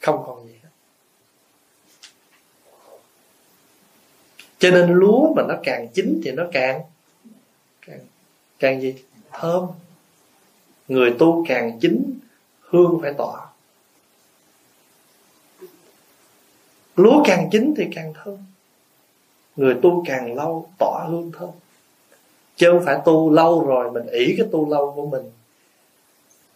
[0.00, 0.68] không còn gì hết.
[4.58, 6.80] Cho nên lúa mà nó càng chín thì nó càng
[7.86, 8.00] càng
[8.58, 8.94] càng gì?
[9.32, 9.66] Thơm
[10.90, 12.18] người tu càng chính,
[12.60, 13.46] hương phải tỏa.
[16.96, 18.36] Lúa càng chín thì càng thơm.
[19.56, 21.50] Người tu càng lâu, tỏa hương thơm.
[22.56, 25.30] Chứ không phải tu lâu rồi mình ỷ cái tu lâu của mình,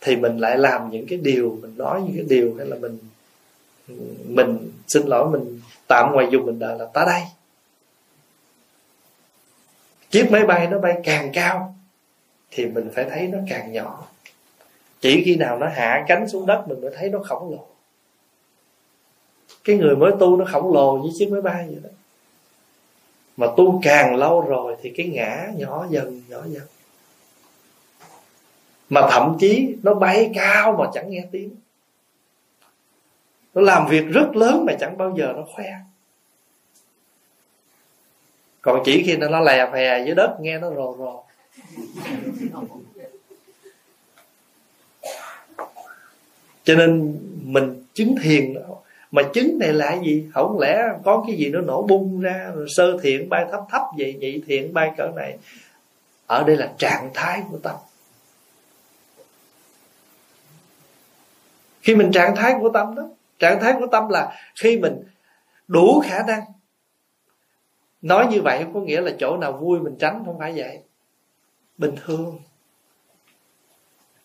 [0.00, 2.98] thì mình lại làm những cái điều, mình nói những cái điều hay là mình
[4.24, 7.22] mình xin lỗi, mình tạm ngoài dùng mình đời là ta đây.
[10.10, 11.76] Chiếc máy bay nó bay càng cao,
[12.50, 14.06] thì mình phải thấy nó càng nhỏ
[15.04, 17.66] chỉ khi nào nó hạ cánh xuống đất mình mới thấy nó khổng lồ.
[19.64, 21.90] Cái người mới tu nó khổng lồ như chiếc máy bay vậy đó.
[23.36, 26.62] Mà tu càng lâu rồi thì cái ngã nhỏ dần nhỏ dần.
[28.88, 31.50] Mà thậm chí nó bay cao mà chẳng nghe tiếng.
[33.54, 35.70] Nó làm việc rất lớn mà chẳng bao giờ nó khoe.
[38.60, 41.24] Còn chỉ khi nó lè phè dưới đất nghe nó rồ rồ.
[46.64, 48.54] cho nên mình chứng thiền,
[49.10, 50.28] mà chứng này là gì?
[50.34, 54.14] Không lẽ có cái gì nó nổ bung ra sơ thiện bay thấp thấp vậy,
[54.14, 55.38] nhị thiện bay cỡ này.
[56.26, 57.76] Ở đây là trạng thái của tâm.
[61.82, 63.08] Khi mình trạng thái của tâm đó,
[63.38, 65.04] trạng thái của tâm là khi mình
[65.68, 66.42] đủ khả năng.
[68.02, 70.78] Nói như vậy không có nghĩa là chỗ nào vui mình tránh, không phải vậy.
[71.78, 72.38] Bình thường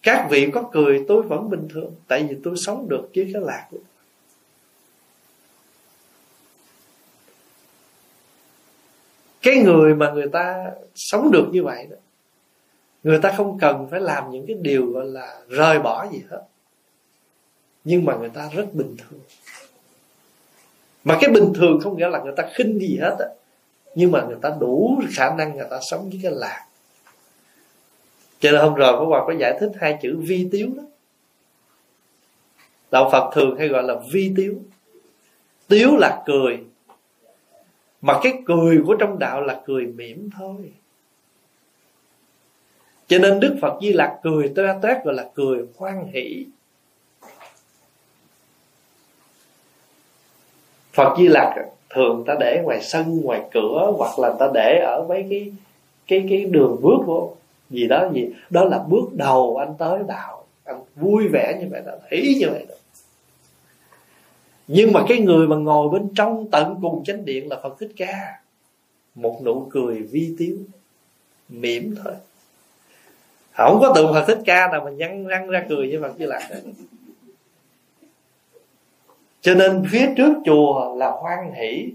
[0.03, 1.95] các vị có cười, tôi vẫn bình thường.
[2.07, 3.77] Tại vì tôi sống được với cái lạc của
[9.41, 11.97] cái người mà người ta sống được như vậy đó,
[13.03, 16.41] người ta không cần phải làm những cái điều gọi là rời bỏ gì hết.
[17.83, 19.19] Nhưng mà người ta rất bình thường.
[21.03, 23.25] Mà cái bình thường không nghĩa là người ta khinh gì hết á.
[23.95, 26.65] Nhưng mà người ta đủ khả năng người ta sống với cái lạc
[28.39, 30.83] cho nên hôm rồi có Hòa có giải thích hai chữ vi tiếu đó.
[32.91, 34.55] Đạo Phật thường hay gọi là vi tiếu.
[35.67, 36.59] Tiếu là cười,
[38.01, 40.71] mà cái cười của trong đạo là cười mỉm thôi.
[43.07, 46.45] Cho nên Đức Phật Di Lặc cười toét toét gọi là cười hoan hỷ.
[50.93, 51.55] Phật Di Lặc
[51.89, 55.51] thường ta để ngoài sân, ngoài cửa, hoặc là ta để ở mấy cái
[56.07, 57.35] cái cái đường bước vô
[57.69, 58.29] gì đó gì.
[58.49, 60.45] Đó là bước đầu anh tới đạo.
[60.63, 62.75] Anh vui vẻ như vậy đó hỷ như vậy đó.
[64.67, 67.91] Nhưng mà cái người mà ngồi bên trong tận cùng chánh điện là Phật Thích
[67.97, 68.41] Ca.
[69.15, 70.57] Một nụ cười vi tiếu
[71.49, 72.13] mỉm thôi.
[73.53, 76.25] Không có tượng Phật Thích Ca nào mà nhăn răng ra cười như Phật chứ
[76.25, 76.43] Lặc.
[79.41, 81.93] Cho nên phía trước chùa là hoan hỷ,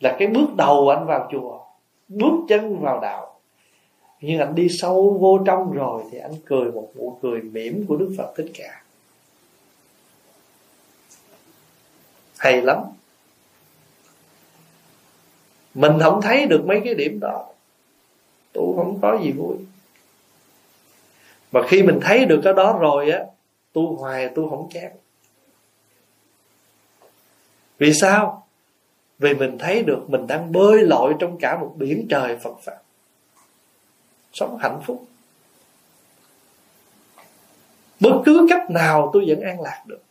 [0.00, 1.60] là cái bước đầu anh vào chùa,
[2.08, 3.33] bước chân vào đạo
[4.26, 7.96] nhưng anh đi sâu vô trong rồi thì anh cười một nụ cười mỉm của
[7.96, 8.82] Đức Phật Thích Ca.
[12.38, 12.78] Hay lắm.
[15.74, 17.46] Mình không thấy được mấy cái điểm đó.
[18.52, 19.56] Tu không có gì vui.
[21.52, 23.24] Mà khi mình thấy được cái đó rồi á
[23.72, 24.92] tu hoài tu không chán.
[27.78, 28.46] Vì sao?
[29.18, 32.83] Vì mình thấy được mình đang bơi lội trong cả một biển trời phật pháp
[34.34, 35.06] sống hạnh phúc.
[38.00, 40.02] Bất cứ cách nào tôi vẫn an lạc được.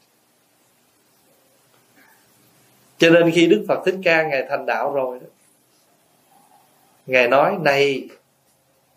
[2.98, 5.28] Cho nên khi đức phật thích ca ngài thành đạo rồi đó,
[7.06, 8.10] ngài nói, này,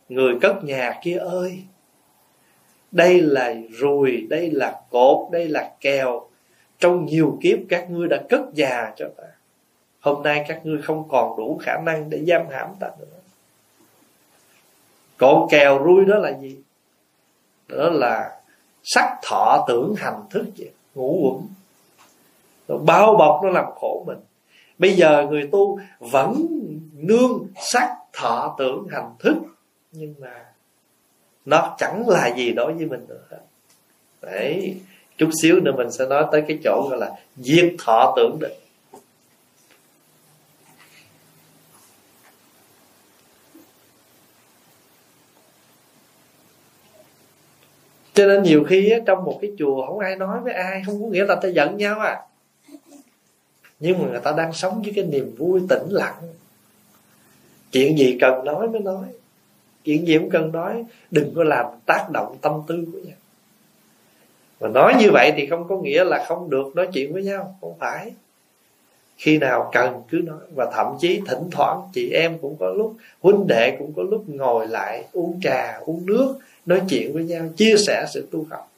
[0.09, 1.63] người cất nhà kia ơi,
[2.91, 6.29] đây là rùi đây là cột, đây là kèo.
[6.79, 9.25] Trong nhiều kiếp các ngươi đã cất già cho ta.
[10.01, 13.16] Hôm nay các ngươi không còn đủ khả năng để giam hãm ta nữa
[15.19, 16.57] cột kèo rui đó là gì?
[17.69, 18.41] Đó là
[18.83, 21.49] sắc thọ tưởng hành thức vậy ngủ quẩn
[22.69, 24.19] nó bao bọc, nó làm khổ mình.
[24.79, 26.47] Bây giờ người tu vẫn
[26.95, 29.37] nương sắc thọ tưởng hành thức,
[29.93, 30.45] nhưng mà
[31.45, 33.39] nó chẳng là gì đối với mình nữa
[34.23, 34.77] đấy,
[35.19, 38.66] chút xíu nữa mình sẽ nói tới cái chỗ gọi là diệt thọ tưởng định.
[48.17, 51.09] Cho nên nhiều khi trong một cái chùa không ai nói với ai, không có
[51.09, 52.21] nghĩa là ta giận nhau à.
[53.81, 56.15] Nhưng mà người ta đang sống với cái niềm vui tĩnh lặng.
[57.73, 59.05] Chuyện gì cần nói mới nói.
[59.85, 63.17] Chuyện gì cũng cần nói, đừng có làm tác động tâm tư của nhau.
[64.61, 67.57] Mà nói như vậy thì không có nghĩa là không được nói chuyện với nhau,
[67.61, 68.13] không phải.
[69.17, 72.95] Khi nào cần cứ nói, và thậm chí thỉnh thoảng chị em cũng có lúc,
[73.21, 77.49] huynh đệ cũng có lúc ngồi lại uống trà, uống nước nói chuyện với nhau
[77.57, 78.73] chia sẻ sự tu học.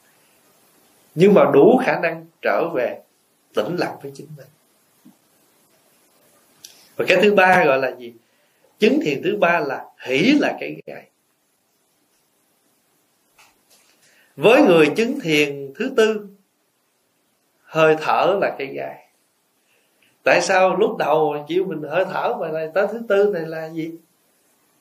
[1.14, 3.00] Nhưng mà đủ khả năng trở về
[3.54, 4.46] tĩnh lặng với chính mình.
[6.96, 8.12] Và cái thứ ba gọi là gì?
[8.78, 11.08] Chứng thiền thứ ba là hỷ là cái gai
[14.36, 16.26] với người chứng thiền thứ tư
[17.62, 19.08] hơi thở là cái gai
[20.22, 23.68] tại sao lúc đầu chịu mình hơi thở mà lại tới thứ tư này là
[23.68, 23.92] gì?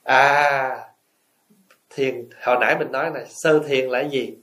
[0.02, 0.87] À
[1.98, 2.28] thiền.
[2.42, 4.34] Hồi nãy mình nói này sơ thiền là gì?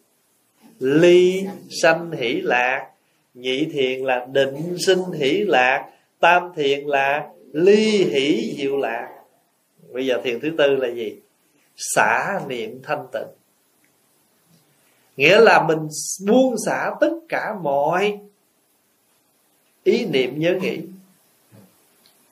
[0.79, 1.47] Ly
[1.81, 2.89] sanh hỷ lạc.
[3.33, 5.89] Nhị thiền là định sinh hỷ lạc.
[6.19, 9.09] Tam thiền là ly hỷ diệu lạc.
[9.91, 11.15] Bây giờ thiền thứ tư là gì?
[11.77, 13.27] Xả niệm thanh tịnh.
[15.17, 15.87] Nghĩa là mình
[16.27, 18.19] buông xả tất cả mọi
[19.83, 20.79] ý niệm nhớ nghĩ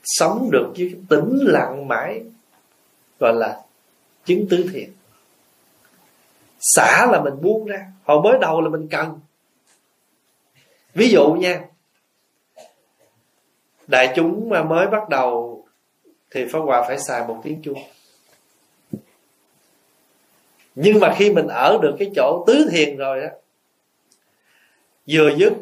[0.03, 2.23] sống được với tĩnh lặng mãi,
[3.19, 3.61] gọi là
[4.25, 4.89] chứng tứ thiền
[6.75, 7.85] xả là mình buông ra.
[8.03, 9.19] Hồi mới đầu là mình cần.
[10.93, 11.61] Ví dụ nha,
[13.87, 15.59] đại chúng mà mới bắt đầu
[16.31, 17.79] thì pháp hòa phải xài một tiếng chuông.
[20.75, 23.29] Nhưng mà khi mình ở được cái chỗ tứ thiền rồi á,
[25.07, 25.53] vừa dứt,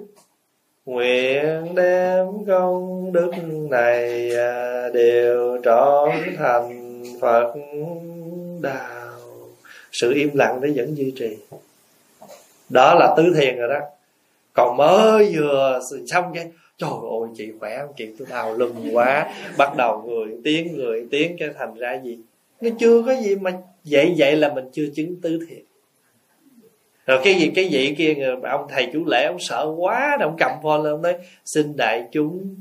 [0.86, 3.32] nguyện đem công đức
[3.70, 7.54] này à, đều trọn thành phật
[8.62, 9.11] đạo
[9.92, 11.38] sự im lặng đấy vẫn duy trì.
[12.70, 13.80] Đó là tứ thiền rồi đó.
[14.54, 19.34] Còn mới vừa xong cái, trời ơi, chị khỏe không chị tôi đau lưng quá.
[19.58, 22.20] Bắt đầu người tiếng người tiếng, cái thành ra gì?
[22.62, 23.52] Nó chưa có gì mà
[23.84, 25.62] vậy vậy là mình chưa chứng tứ thiệt
[27.06, 30.36] rồi cái gì, cái vị kia, người ông thầy chủ lễ, ông sợ quá ông
[30.40, 31.16] cầm phone lên ông nói,
[31.46, 32.56] xin đại chúng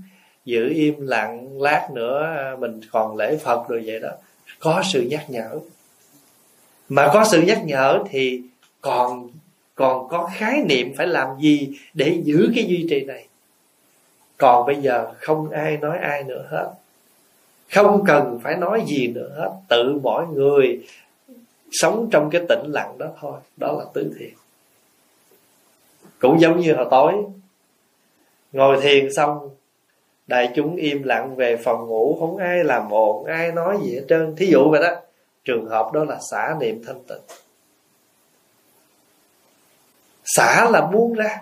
[0.45, 4.11] giữ im lặng, lát nữa mình còn lễ phật rồi vậy đó.
[4.59, 5.59] Có sự nhắc nhở
[6.91, 8.43] mà có sự nhắc nhở thì
[8.81, 9.31] còn
[9.75, 13.27] còn có khái niệm phải làm gì để giữ cái duy trì này.
[14.37, 16.71] Còn bây giờ không ai nói ai nữa hết.
[17.73, 19.51] Không cần phải nói gì nữa hết.
[19.69, 20.87] Tự mỗi người
[21.73, 23.41] sống trong cái tĩnh lặng đó thôi.
[23.57, 24.31] Đó là tứ thiền.
[26.19, 27.13] Cũng giống như hồi tối.
[28.53, 29.51] Ngồi thiền xong,
[30.27, 32.17] đại chúng im lặng về phòng ngủ.
[32.21, 34.37] Không ai làm ồn ai nói gì hết trơn.
[34.37, 34.97] Thí dụ vậy đó
[35.45, 37.37] trường hợp đó là xả niệm thanh tịnh.
[40.25, 41.41] Xả là buông ra.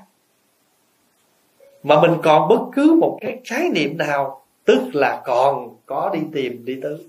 [1.82, 6.20] Mà mình còn bất cứ một cái khái niệm nào, tức là còn có đi
[6.32, 7.06] tìm, đi tới.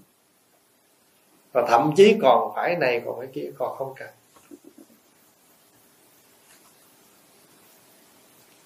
[1.52, 4.10] Và thậm chí còn phải này, còn phải kia, còn không cần.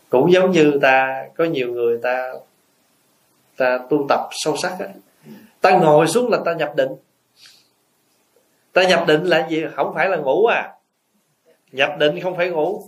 [0.10, 2.34] Cũng giống như ta, có nhiều người ta
[3.58, 4.90] ta tu tập sâu sắc ấy
[5.62, 6.92] ta ngồi xuống là ta nhập định
[8.74, 9.64] ta nhập định là gì?
[9.76, 10.74] Không phải là ngủ à.
[11.72, 12.84] Nhập định không phải ngủ.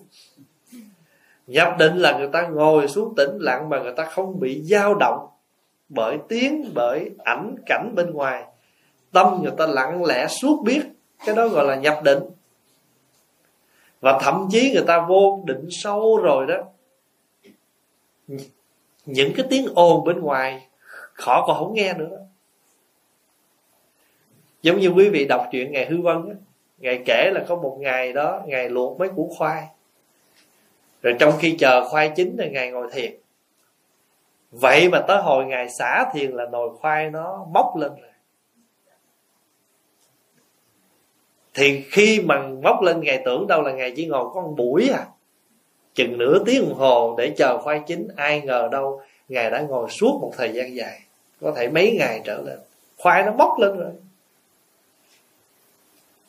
[1.47, 4.95] Nhập định là người ta ngồi xuống tĩnh lặng mà người ta không bị dao
[4.95, 5.27] động
[5.89, 8.43] bởi tiếng, bởi ảnh cảnh bên ngoài.
[9.11, 10.81] Tâm người ta lặng lẽ suốt biết.
[11.25, 12.19] Cái đó gọi là nhập định.
[14.01, 16.57] Và thậm chí người ta vô định sâu rồi đó.
[19.05, 20.67] Những cái tiếng ồn bên ngoài
[21.19, 22.17] họ còn không nghe nữa
[24.65, 26.35] giống như quý vị đọc chuyện ngày hư vân á,
[26.77, 29.63] ngày kể là có một ngày đó, ngày luộc mấy củ khoai.
[31.01, 33.15] Rồi trong khi chờ khoai chín thì ngày ngồi thiền.
[34.51, 38.09] Vậy mà tới hồi ngày xả thiền là nồi khoai nó móc lên rồi.
[41.53, 44.89] Thì khi mà móc lên, ngày tưởng đâu là ngày chỉ ngồi có một buổi
[44.93, 45.05] à.
[45.93, 49.89] Chừng nửa tiếng đồng hồ để chờ khoai chín, ai ngờ đâu ngài đã ngồi
[49.89, 50.99] suốt một thời gian dài.
[51.41, 52.59] Có thể mấy ngày trở lên,
[52.97, 53.91] khoai nó bốc lên rồi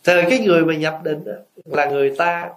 [0.06, 1.32] thời cái người mà nhập định đó,
[1.64, 2.50] là người ta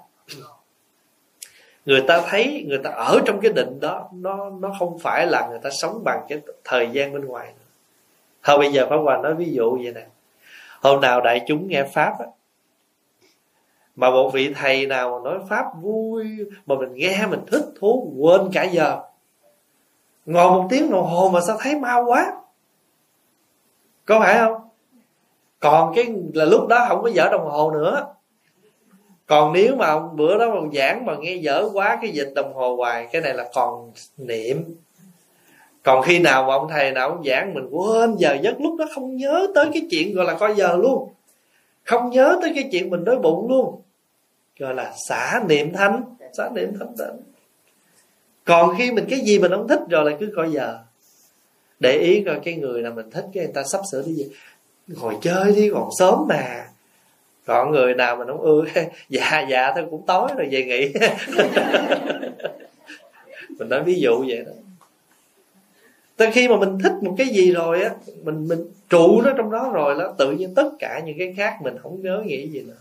[1.85, 5.47] người ta thấy người ta ở trong cái định đó nó nó không phải là
[5.49, 7.65] người ta sống bằng cái thời gian bên ngoài nữa.
[8.43, 10.05] thôi bây giờ pháp hòa nói ví dụ vậy nè.
[10.81, 12.25] Hôm nào đại chúng nghe pháp á
[13.95, 16.25] mà một vị thầy nào nói pháp vui
[16.65, 19.01] mà mình nghe mình thích thú quên cả giờ.
[20.25, 22.33] Ngồi một tiếng đồng hồ mà sao thấy mau quá?
[24.05, 24.68] Có phải không?
[25.59, 28.05] Còn cái là lúc đó không có dở đồng hồ nữa.
[29.25, 32.53] Còn nếu mà ông bữa đó ông giảng mà nghe dở quá cái dịch đồng
[32.53, 34.75] hồ hoài, cái này là còn niệm.
[35.83, 38.85] Còn khi nào mà ông thầy nào ông giảng mình quên giờ giấc, lúc đó
[38.95, 41.09] không nhớ tới cái chuyện gọi là coi giờ luôn.
[41.83, 43.81] Không nhớ tới cái chuyện mình đói bụng luôn.
[44.59, 46.01] Gọi là xả niệm thanh
[46.33, 47.29] xả niệm thanh tịnh
[48.49, 50.79] còn khi mình cái gì mình không thích, rồi là cứ coi giờ.
[51.79, 54.29] Để ý coi cái người nào mình thích, cái người ta sắp sửa đi gì
[54.97, 56.65] ngồi chơi đi, còn sớm mà.
[57.45, 58.65] Còn người nào mà nó ưa
[59.09, 60.93] dạ dạ thôi, cũng tối rồi, về nghỉ.
[63.59, 64.51] Mình nói ví dụ vậy đó.
[66.17, 67.91] Tới khi mà mình thích một cái gì rồi á,
[68.23, 68.59] mình mình
[68.89, 72.01] trụ nó trong đó rồi đó tự nhiên tất cả những cái khác mình không
[72.01, 72.73] nhớ nghĩ gì nữa.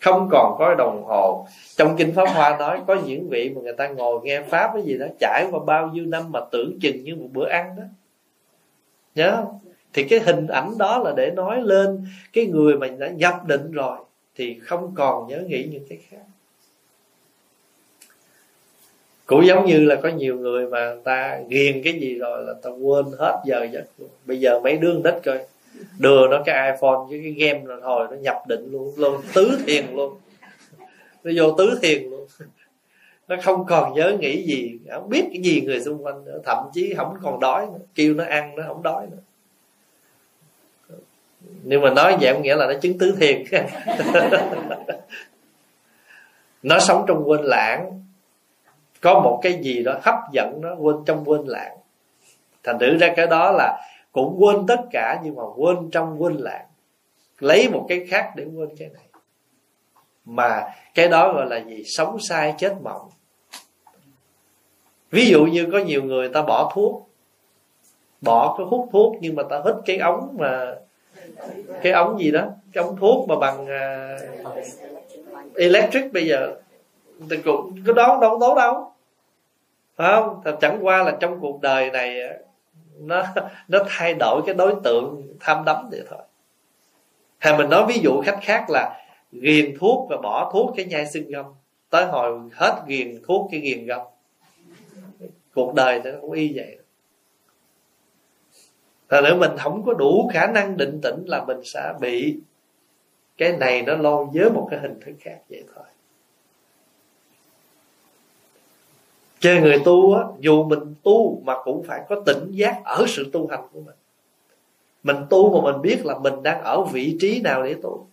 [0.00, 1.46] Không còn có đồng hồ.
[1.76, 4.82] Trong kinh pháp hoa nói, có những vị mà người ta ngồi nghe pháp cái
[4.82, 7.82] gì đó, trải qua bao nhiêu năm mà tưởng chừng như một bữa ăn đó.
[9.14, 9.58] Nhớ không?
[9.92, 13.72] Thì cái hình ảnh đó là để nói lên cái người mà đã nhập định
[13.72, 13.98] rồi
[14.34, 16.22] thì không còn nhớ nghĩ những cái khác.
[19.26, 22.70] Cũng giống như là có nhiều người mà ta ghiền cái gì rồi là ta
[22.70, 24.08] quên hết giờ giấc luôn.
[24.24, 25.46] Bây giờ mấy đứa đích coi,
[25.98, 29.58] đưa nó cái iphone với cái game rồi thôi, nó nhập định luôn luôn, tứ
[29.66, 30.14] thiền luôn.
[31.24, 32.26] Nó vô tứ thiền luôn.
[33.28, 36.64] Nó không còn nhớ nghĩ gì, không biết cái gì người xung quanh nữa, thậm
[36.74, 37.84] chí không còn đói nữa.
[37.94, 39.18] Kêu nó ăn nó không đói nữa
[41.62, 43.44] nhưng mà nói vậy nghĩa là nó chứng tứ thiền
[46.62, 48.04] nó sống trong quên lãng.
[49.00, 51.76] Có một cái gì đó hấp dẫn nó quên trong quên lãng.
[52.62, 53.80] Thành thử ra cái đó là
[54.12, 56.66] cũng quên tất cả nhưng mà quên trong quên lãng.
[57.38, 59.04] Lấy một cái khác để quên cái này.
[60.24, 60.62] Mà
[60.94, 61.84] cái đó gọi là gì?
[61.84, 63.08] Sống sai chết mộng.
[65.10, 67.08] Ví dụ như có nhiều người ta bỏ thuốc.
[68.20, 70.74] Bỏ cái hút thuốc nhưng mà ta hít cái ống mà
[71.82, 74.64] cái ống gì đó cái ống thuốc mà bằng uh,
[75.56, 76.54] electric bây giờ.
[77.30, 78.92] Thì cũng cái đó đâu tốt đâu.
[79.96, 80.40] Phải không?
[80.44, 82.34] Thì chẳng qua là trong cuộc đời này à,
[83.00, 83.22] nó
[83.68, 86.18] nó thay đổi cái đối tượng tham đắm vậy thôi.
[87.38, 91.06] Hay mình nói ví dụ khách khác là ghiền thuốc và bỏ thuốc cái nhai
[91.06, 91.44] xương gâm
[91.90, 94.00] tới hồi hết ghiền thuốc cái ghiền gâm
[95.54, 96.77] cuộc đời nó cũng y vậy
[99.08, 102.36] là nữa mình không có đủ khả năng định tĩnh là mình sẽ bị
[103.36, 105.84] cái này nó lôi với một cái hình thức khác vậy thôi.
[109.40, 113.30] Cho người tu á, dù mình tu mà cũng phải có tỉnh giác ở sự
[113.32, 113.94] tu hành của mình.
[115.02, 118.06] Mình tu mà mình biết là mình đang ở vị trí nào để tu.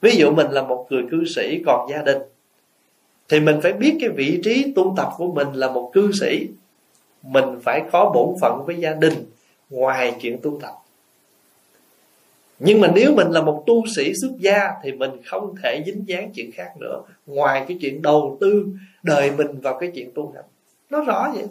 [0.00, 2.18] Ví dụ mình là một người cư sĩ còn gia đình,
[3.28, 6.48] thì mình phải biết cái vị trí tu tập của mình là một cư sĩ
[7.22, 9.24] mình phải có bổn phận với gia đình
[9.70, 10.74] ngoài chuyện tu tập.
[12.58, 16.08] Nhưng mà nếu mình là một tu sĩ xuất gia thì mình không thể dính
[16.08, 17.02] dáng chuyện khác nữa.
[17.26, 18.66] Ngoài cái chuyện đầu tư
[19.02, 20.44] đời mình vào cái chuyện tu hành.
[20.90, 21.44] Nó rõ vậy.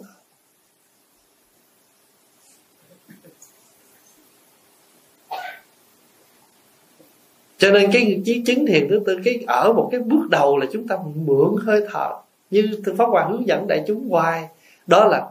[7.60, 10.58] Thôi cho nên cái chí chứng thiền thứ tư, cái ở một cái bước đầu
[10.58, 12.10] là chúng ta mượn hơi thở.
[12.50, 14.48] Như pháp hòa hướng dẫn đại chúng hoài.
[14.86, 15.28] Đó là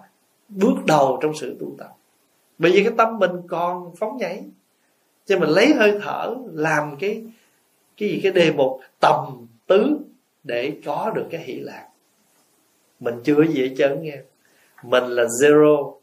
[0.50, 1.90] bước đầu trong sự tu tập.
[2.58, 4.44] Bởi vì cái tâm mình còn phóng nhảy
[5.26, 7.24] cho mình lấy hơi thở làm cái
[7.98, 9.98] cái gì cái đề mục tầm tứ
[10.44, 11.88] để có được cái hỷ lạc.
[13.00, 14.18] Mình chưa gì hết trơn nghe.
[14.84, 15.94] Mình là zero.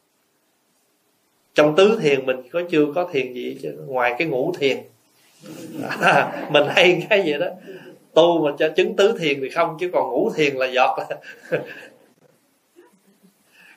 [1.55, 4.78] Trong tứ thiền mình có chưa có thiền gì chứ ngoài cái ngũ thiền.
[6.00, 7.47] À, mình hay cái gì đó.
[8.15, 10.99] Tu mà cho chứng tứ thiền thì không chứ còn ngũ thiền là giọt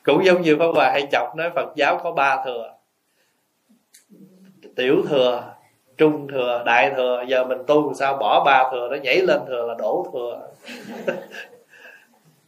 [0.09, 2.73] cũng giống như pháp hòa hay chọc nói phật giáo có ba thừa.
[4.75, 5.53] Tiểu thừa,
[5.97, 7.23] trung thừa, đại thừa.
[7.27, 10.47] Giờ mình tu sao bỏ ba thừa nó nhảy lên thừa là đổ thừa.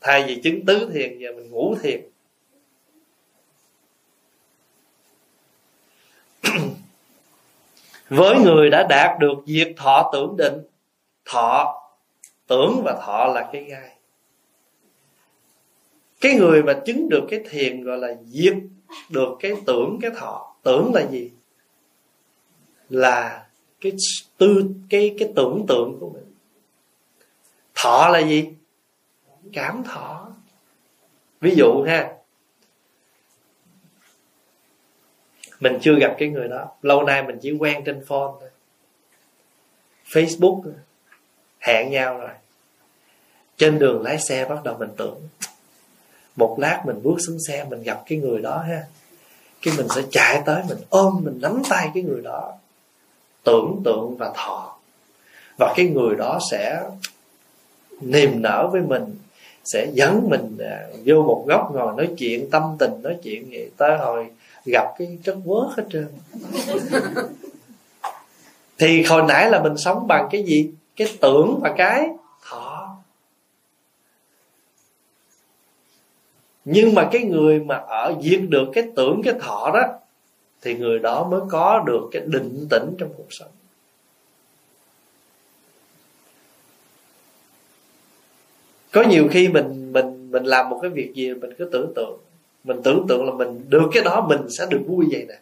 [0.01, 2.01] Thay vì chứng tứ thiền, giờ mình ngủ thiền.
[8.09, 10.63] Với người đã đạt được diệt thọ tưởng định,
[11.25, 11.81] thọ
[12.47, 14.00] tưởng và thọ là cái gai
[16.21, 18.53] cái người mà chứng được cái thiền gọi là diệt
[19.09, 21.31] được cái tưởng cái thọ, tưởng là gì?
[22.89, 23.47] Là
[23.81, 23.91] cái
[24.37, 26.23] tư, cái cái tưởng tượng của mình.
[27.75, 28.49] Thọ là gì?
[29.53, 30.31] Cảm thọ.
[31.41, 32.13] Ví dụ ha,
[35.59, 38.49] mình chưa gặp cái người đó, lâu nay mình chỉ quen trên phone thôi.
[40.05, 40.71] Facebook
[41.59, 42.29] hẹn nhau rồi.
[43.57, 45.21] Trên đường lái xe bắt đầu mình tưởng
[46.35, 48.83] một lát mình bước xuống xe, mình gặp cái người đó ha.
[49.61, 52.53] Cái mình sẽ chạy tới, mình ôm, mình nắm tay cái người đó.
[53.43, 54.77] Tưởng tượng và thọ.
[55.59, 56.83] Và cái người đó sẽ
[58.01, 59.15] niềm nở với mình,
[59.63, 63.71] sẽ dẫn mình à, vô một góc ngồi nói chuyện, tâm tình nói chuyện vậy.
[63.77, 64.27] Tới hồi
[64.65, 66.07] gặp cái chất vớt hết trơn.
[68.77, 70.71] Thì hồi nãy là mình sống bằng cái gì?
[70.95, 72.07] Cái tưởng và cái
[72.49, 72.97] thọ
[76.65, 79.81] nhưng mà cái người mà ở diệt được cái tưởng cái thọ đó,
[80.61, 83.51] thì người đó mới có được cái định tĩnh trong cuộc sống.
[88.91, 92.19] Có nhiều khi mình mình mình làm một cái việc gì, mình cứ tưởng tượng.
[92.63, 95.39] Mình tưởng tượng là mình được cái đó, mình sẽ được vui vậy nè.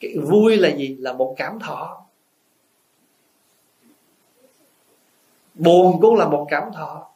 [0.00, 0.96] Cái vui là gì?
[1.00, 2.02] Là một cảm thọ.
[5.54, 7.13] Buồn cũng là một cảm thọ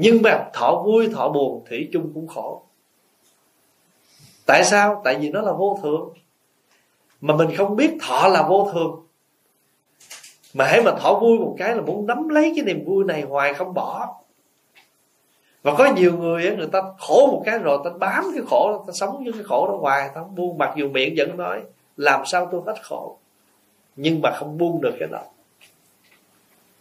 [0.00, 2.62] nhưng mà thọ vui, thọ buồn thủy chung cũng khổ.
[4.46, 5.00] Tại sao?
[5.04, 6.10] Tại vì nó là vô thường.
[7.20, 9.06] Mà mình không biết thọ là vô thường.
[10.54, 13.22] Mà hãy mà thọ vui một cái là muốn nắm lấy cái niềm vui này
[13.22, 14.14] hoài không bỏ.
[15.62, 18.92] Và có nhiều người người ta khổ một cái rồi, ta bám cái khổ ta
[18.92, 20.08] sống với cái khổ đó hoài.
[20.14, 21.62] Ta không buông mặc dù miệng vẫn nói,
[21.96, 23.18] làm sao tôi hết khổ?
[23.96, 25.22] Nhưng mà không buông được cái đó.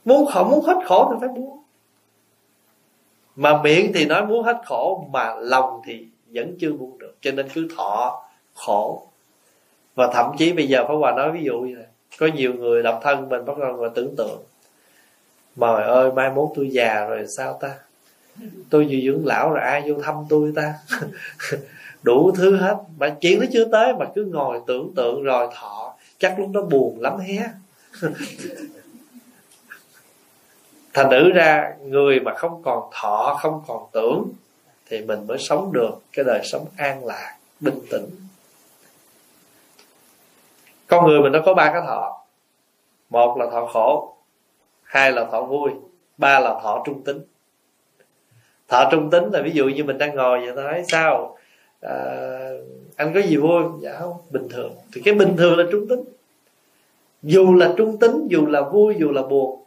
[0.06, 1.64] Muốn khổ, muốn hết khổ thì phải buông
[3.38, 7.16] mà miệng thì nói muốn hết khổ, mà lòng thì vẫn chưa buông được.
[7.22, 8.24] Cho nên cứ thọ
[8.56, 9.08] khổ.
[9.96, 11.86] Và thậm chí bây giờ Pháp Hòa nói ví dụ như này
[12.20, 14.44] có nhiều người độc thân mình, bắt đầu ngồi tưởng tượng.
[15.56, 17.76] Mà ơi, mai mốt tôi già rồi sao ta?
[18.70, 20.74] Tôi vừa dưỡng lão rồi, ai vô thăm tôi ta?
[22.04, 22.76] Đủ thứ hết.
[22.98, 25.96] Mà chuyện nó chưa tới, mà cứ ngồi tưởng tượng rồi thọ.
[26.20, 27.50] Chắc lúc đó buồn lắm hé.
[30.98, 34.24] thành nữ ra người mà không còn thọ không còn tưởng
[34.86, 38.06] thì mình mới sống được cái đời sống an lạc bình tĩnh.
[40.88, 42.24] Con người mình nó có ba cái thọ.
[43.10, 44.16] Một là thọ khổ
[44.84, 45.72] hai là thọ vui
[46.18, 47.20] ba là thọ trung tính.
[48.68, 51.38] Thọ trung tính là ví dụ như mình đang ngồi vậy nói sao?
[51.82, 51.96] À,
[52.96, 53.64] anh có gì vui?
[53.80, 54.72] Dạ không bình thường.
[54.94, 56.04] Thì cái bình thường là trung tính.
[57.22, 59.67] Dù là trung tính dù là vui dù là buồn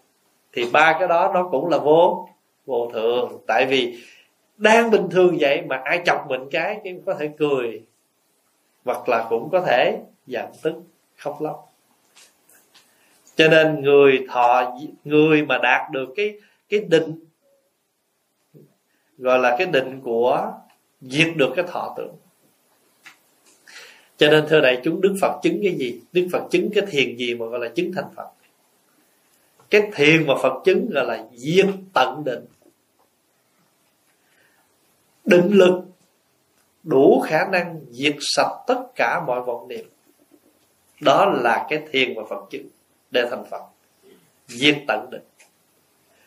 [0.52, 2.28] thì ba cái đó nó cũng là vô
[2.66, 3.38] vô thường.
[3.46, 3.98] Tại vì
[4.56, 7.82] đang bình thường vậy mà ai chọc mình cái cái có thể cười,
[8.84, 10.74] hoặc là cũng có thể giận tức,
[11.16, 11.72] khóc lóc.
[13.34, 16.34] Cho nên người thọ, người mà đạt được cái
[16.68, 17.24] cái định,
[19.18, 20.52] gọi là cái định của
[21.00, 22.14] diệt được cái thọ tưởng.
[24.16, 26.00] Cho nên thưa đại chúng, đức phật chứng cái gì?
[26.12, 28.28] Đức phật chứng cái thiền gì mà gọi là chứng thành phật?
[29.70, 32.44] Cái thiền và phật chứng gọi là diệt tận định.
[35.24, 35.82] Định lực
[36.82, 39.90] đủ khả năng diệt sạch tất cả mọi vọng niệm.
[41.00, 42.68] Đó là cái thiền và phật chứng
[43.10, 43.62] để thành phật.
[44.47, 45.23] Diệt tận định.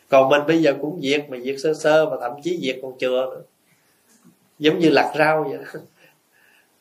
[0.08, 2.92] Còn mình bây giờ cũng diệt, mà diệt sơ sơ và thậm chí diệt còn
[2.98, 3.42] chưa nữa.
[4.58, 5.80] Giống như lặt rau vậy đó.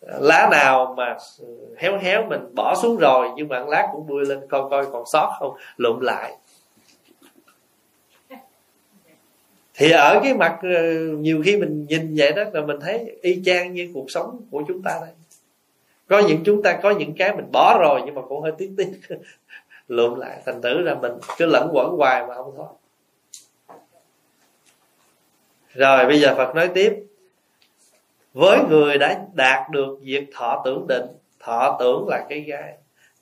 [0.19, 1.17] Lá nào mà
[1.77, 5.03] héo héo mình bỏ xuống rồi, nhưng mà lá cũng bươi lên, coi coi còn
[5.05, 5.57] sót không?
[5.77, 6.37] Lụm lại.
[9.73, 13.41] Thì ở cái mặt ờ, nhiều khi mình nhìn vậy đó là mình thấy y
[13.45, 15.09] chang như cuộc sống của chúng ta đây.
[16.07, 18.71] Có những chúng ta, có những cái mình bỏ rồi nhưng mà cũng hơi tiếc
[18.77, 18.91] tiếc
[19.87, 20.41] lượm lại.
[20.45, 22.69] Thành tử là mình cứ lẫn quẩn hoài mà không thoát
[25.73, 27.03] rồi, bây giờ phật nói tiếp.
[28.33, 31.05] Với người đã đạt được việc thọ tưởng định,
[31.39, 32.73] thọ tưởng là cái gai,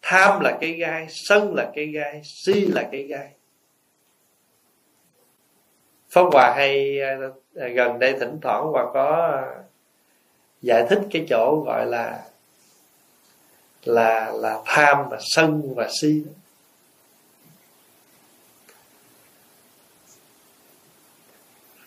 [0.01, 3.29] tham là cái gai, sân là cái gai, si là cái gai
[6.11, 9.63] Pháp Hòa hay ờ, ờ, gần đây thỉnh thoảng Hòa có ờ,
[10.61, 12.23] giải thích cái chỗ gọi là
[13.83, 16.23] là là tham và sân và si.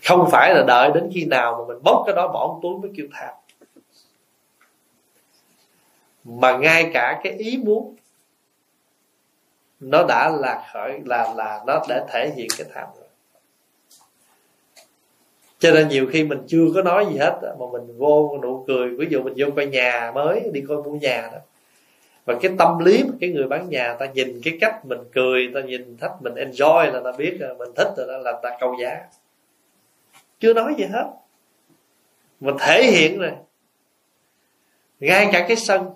[0.05, 2.91] Không phải là đợi đến khi nào mà mình bóc cái đó bỏ túi mới
[2.97, 3.35] kêu tham.
[6.25, 7.97] Mà ngay cả cái ý muốn,
[9.81, 13.04] nó đã là khởi, là là nó đã thể hiện cái tham rồi
[15.65, 18.89] cho nên nhiều khi mình chưa có nói gì hết mà mình vô nụ cười.
[18.89, 21.39] Ví dụ mình vô coi nhà mới đi coi mua nhà đó.
[22.25, 25.51] Và cái tâm lý mà cái người bán nhà ta nhìn cái cách mình cười
[25.55, 28.57] ta nhìn thích mình enjoy là ta biết là mình thích rồi đó là ta
[28.61, 29.05] câu giá.
[30.41, 31.11] Chưa nói gì hết.
[32.41, 33.33] Mình thể hiện rồi
[35.01, 35.91] ngay cả cái sân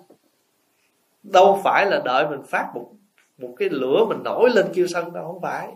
[1.23, 2.91] đâu phải là đợi mình phát một
[3.37, 5.67] một cái lửa mình nổi lên kêu sân đâu không phải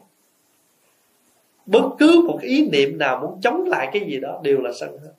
[1.65, 4.97] bất cứ một ý niệm nào muốn chống lại cái gì đó đều là sân
[5.03, 5.11] hết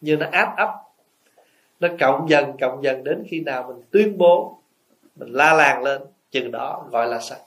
[0.00, 0.70] như nó áp ấp
[1.80, 4.58] nó cộng dần cộng dần đến khi nào mình tuyên bố,
[5.16, 7.38] mình la làng lên, chừng đó gọi là sân.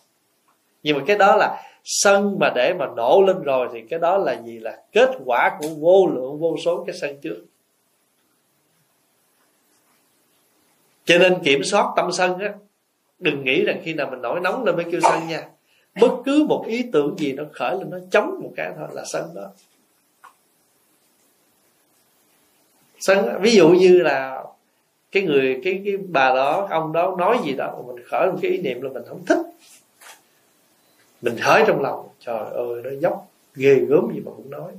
[0.83, 4.17] Nhưng mà cái đó là sân mà để mà nổ lên rồi thì cái đó
[4.17, 4.59] là gì?
[4.59, 7.45] Là kết quả của vô lượng, vô số cái sân trước.
[11.05, 12.53] Cho nên kiểm soát tâm sân á,
[13.19, 15.49] đừng nghĩ rằng khi nào mình nổi nóng lên mới kêu sân nha
[16.01, 19.03] bất cứ một ý tưởng gì nó khởi lên, nó chống một cái thôi là
[19.05, 19.49] sân đó.
[22.99, 24.43] Sân ví dụ như là
[25.11, 28.51] cái người, cái cái bà đó ông đó nói gì đó mình khởi một cái
[28.51, 29.37] ý niệm là mình không thích.
[31.21, 32.07] Mình khởi trong lòng.
[32.19, 34.71] Trời ơi, nó dốc ghê gớm gì mà cũng nói.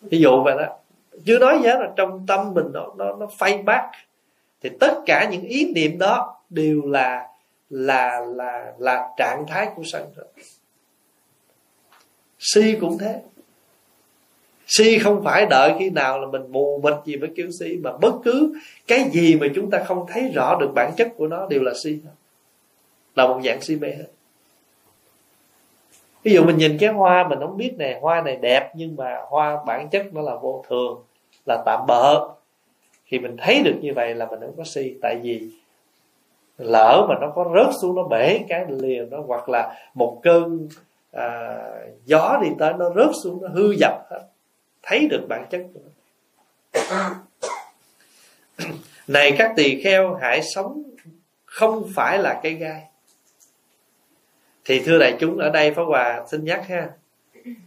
[0.00, 0.76] Ví dụ vậy đó.
[1.24, 3.90] Chưa nói gì hết là trong tâm mình nó nó nó phay bác.
[4.62, 7.28] Thì tất cả những ý niệm đó đều là
[7.72, 10.26] là là là trạng thái của sân rồi
[12.38, 13.20] si cũng thế.
[14.66, 17.92] Si không phải đợi khi nào là mình mù mịt gì mới kêu si, mà
[18.00, 21.46] bất cứ cái gì mà chúng ta không thấy rõ được bản chất của nó
[21.46, 21.98] đều là si
[23.14, 24.06] là một dạng si mê hết.
[26.22, 29.16] Ví dụ mình nhìn cái hoa mình không biết nè, hoa này đẹp nhưng mà
[29.28, 31.02] hoa bản chất nó là vô thường,
[31.46, 32.28] là tạm bợ.
[33.08, 35.48] Thì mình thấy được như vậy là mình không có si, tại vì
[36.58, 40.68] lỡ mà nó có rớt xuống nó bể cái liền nó hoặc là một cơn
[41.12, 41.58] à,
[42.04, 44.20] gió đi tới nó rớt xuống nó hư dập hết.
[44.82, 45.80] Thấy được bản chất của
[46.90, 47.14] nó.
[49.06, 50.82] Này các tỳ kheo hãy sống
[51.44, 52.82] không phải là cây gai.
[54.64, 56.90] Thì thưa đại chúng ở đây Pháp Hòa xin nhắc ha.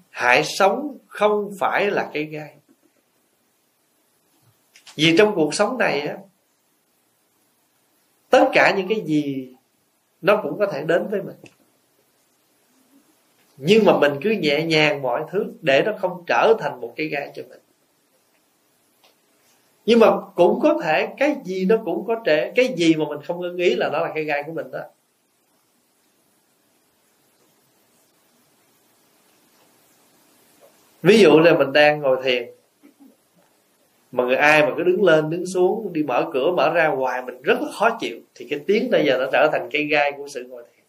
[0.10, 2.56] Hãy sống không phải là cây gai.
[4.96, 6.18] Vì trong cuộc sống này á
[8.30, 9.54] tất cả những cái gì
[10.22, 11.36] nó cũng có thể đến với mình.
[13.58, 17.08] Nhưng mà mình cứ nhẹ nhàng mọi thứ để nó không trở thành một cái
[17.08, 17.60] gai cho mình.
[19.86, 23.20] Nhưng mà cũng có thể cái gì nó cũng có thể cái gì mà mình
[23.22, 24.80] không ưng ý là nó là cái gai của mình đó.
[31.02, 32.50] Ví dụ là mình đang ngồi thiền
[34.16, 37.22] mà người ai mà cứ đứng lên, đứng xuống, đi mở cửa, mở ra hoài,
[37.22, 38.18] mình rất là khó chịu.
[38.36, 40.86] Thì cái tiếng bây giờ nó trở thành cây gai của sự ngồi thiền.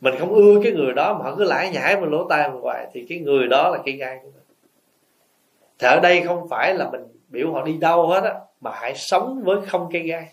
[0.00, 2.60] Mình không ưa cái người đó mà họ cứ lải nhải mình lỗ tai mình
[2.60, 2.86] hoài.
[2.92, 4.42] Thì cái người đó là cây gai của mình.
[5.78, 8.94] Thì ở đây không phải là mình biểu họ đi đâu hết á, mà hãy
[8.96, 10.28] sống với không cây gai.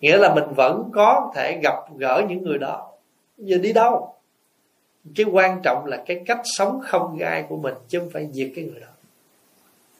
[0.00, 2.92] Nghĩa là mình vẫn có thể gặp gỡ những người đó.
[3.38, 4.14] Giờ đi đâu?
[5.14, 8.50] Cái quan trọng là cái cách sống không gai của mình, chứ không phải diệt
[8.54, 8.86] cái người đó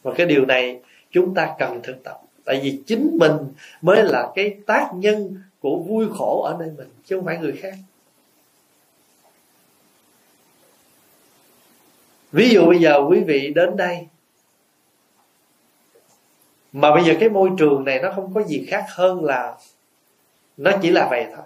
[0.06, 2.20] và cái điều này chúng ta cần thực tập.
[2.44, 3.32] Tại vì chính mình
[3.82, 7.52] mới là cái tác nhân của vui khổ ở nơi mình, chứ không phải người
[7.52, 7.74] khác.
[12.32, 14.06] Ví dụ bây giờ quý vị đến đây,
[16.72, 19.56] mà bây giờ cái môi trường này nó không có gì khác hơn là
[20.56, 21.44] nó chỉ là vậy thôi.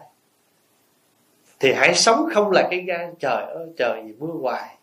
[1.61, 4.77] Thì hãy sống không là cái gan trời ơi, trời gì mưa hoài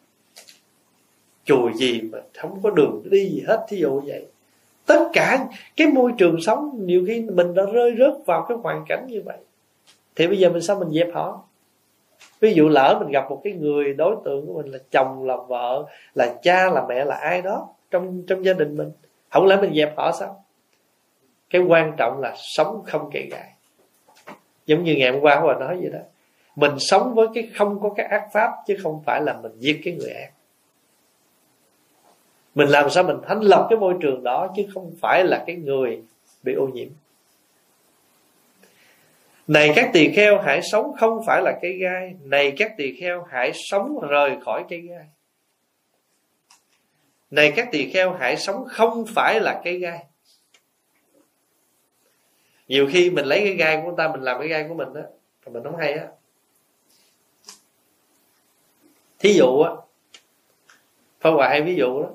[1.48, 4.26] chùa gì mà không có đường đi gì hết, thí dụ vậy.
[4.86, 8.86] Tất cả cái môi trường sống, nhiều khi mình đã rơi rớt vào cái hoàn
[8.88, 9.38] cảnh như vậy.
[10.16, 11.44] Thì bây giờ mình sao mình dẹp họ?
[12.40, 15.38] Ví dụ lỡ mình gặp một cái người đối tượng của mình là chồng, là
[15.48, 15.86] vợ,
[16.16, 18.92] là cha, là mẹ, là ai đó trong trong gia đình mình,
[19.30, 20.44] không lẽ mình dẹp họ sao?
[21.50, 23.54] Cái quan trọng là sống không kệ gại
[24.68, 26.00] giống như ngày hôm qua hòa nói vậy đó.
[26.56, 29.82] Mình sống với cái không có cái ác pháp chứ không phải là mình giết
[29.84, 30.32] cái người ác
[32.58, 35.56] mình làm sao mình thanh lọc cái môi trường đó chứ không phải là cái
[35.56, 36.02] người
[36.44, 36.88] bị ô nhiễm.
[39.48, 42.16] Này các tỳ kheo, hãy sống không phải là cây gai.
[42.24, 45.06] Này các tỳ kheo, hãy sống rời khỏi cây gai.
[47.32, 50.06] Này các tỳ kheo, hãy sống không phải là cây gai.
[52.68, 54.94] Nhiều khi mình lấy cái gai của người ta, mình làm cái gai của mình
[54.94, 55.02] đó
[55.46, 56.08] mình không hay á.
[59.20, 59.72] Thí dụ á
[61.20, 62.10] phong Hòa hay ví dụ đó.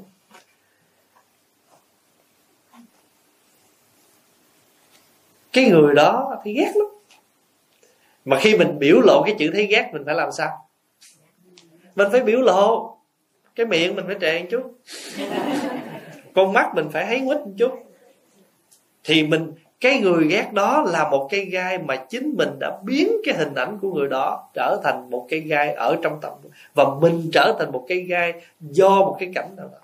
[5.52, 6.86] Cái người đó thấy ghét lắm.
[8.24, 10.68] Mà khi mình biểu lộ cái chữ thấy ghét, mình phải làm sao?
[11.94, 12.97] Mình phải biểu lộ.
[13.55, 14.62] Cái miệng mình phải tràn chút.
[16.34, 17.72] Con mắt mình phải thấy quýt một chút.
[19.05, 23.12] Thì mình, cái người ghét đó là một cây gai mà chính mình đã biến
[23.24, 26.32] cái hình ảnh của người đó trở thành một cây gai ở trong tâm.
[26.74, 29.78] Và mình trở thành một cây gai do một cái cảnh nào đó.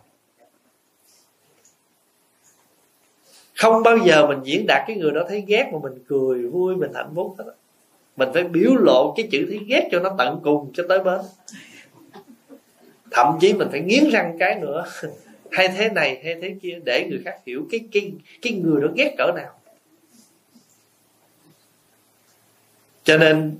[3.58, 6.76] Không bao giờ mình diễn đạt cái người đó thấy ghét mà mình cười vui,
[6.76, 7.44] mình hạnh phúc hết
[8.18, 11.20] mình phải biểu lộ cái chữ thấy ghét cho nó tận cùng cho tới bến.
[13.10, 14.84] Thậm chí mình phải nghiến răng cái nữa.
[15.52, 18.12] Hay thế này, hay thế kia, để người khác hiểu cái cái
[18.42, 19.60] cái người đó ghét cỡ nào.
[23.04, 23.56] Cho nên,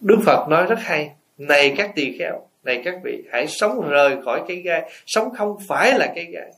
[0.00, 4.22] đức phật nói rất hay, này các tỳ kheo, này các vị, hãy sống rời
[4.24, 6.52] khỏi cái gai, sống không phải là cái gai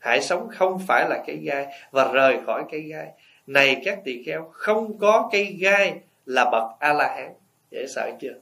[0.00, 3.08] hãy sống không phải là cái gai và rời khỏi cái gai.
[3.46, 7.32] Này các tỳ kheo, không có cây gai là bậc a la hán
[7.70, 8.34] dễ sợ chưa?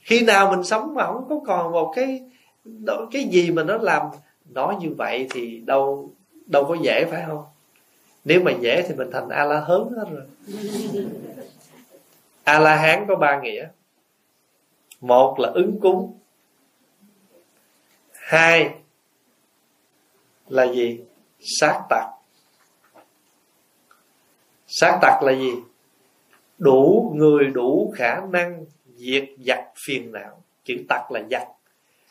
[0.00, 2.22] Khi nào mình sống mà không có còn một cái
[3.12, 4.02] cái gì mà nó làm
[4.50, 6.10] nó như vậy thì đâu
[6.46, 7.44] đâu có dễ, phải không?
[8.24, 10.26] Nếu mà dễ thì mình thành a la hớn hết rồi.
[12.44, 13.68] A la hán có ba nghĩa.
[15.00, 16.18] Một là ứng cúng.
[18.12, 18.70] Hai
[20.52, 21.00] là gì?
[21.40, 22.04] Sát tặc
[24.66, 25.52] sát tặc là gì?
[26.58, 28.64] Đủ người đủ khả năng
[28.96, 30.42] diệt giặc phiền não.
[30.64, 31.48] Chữ tặc là giặc.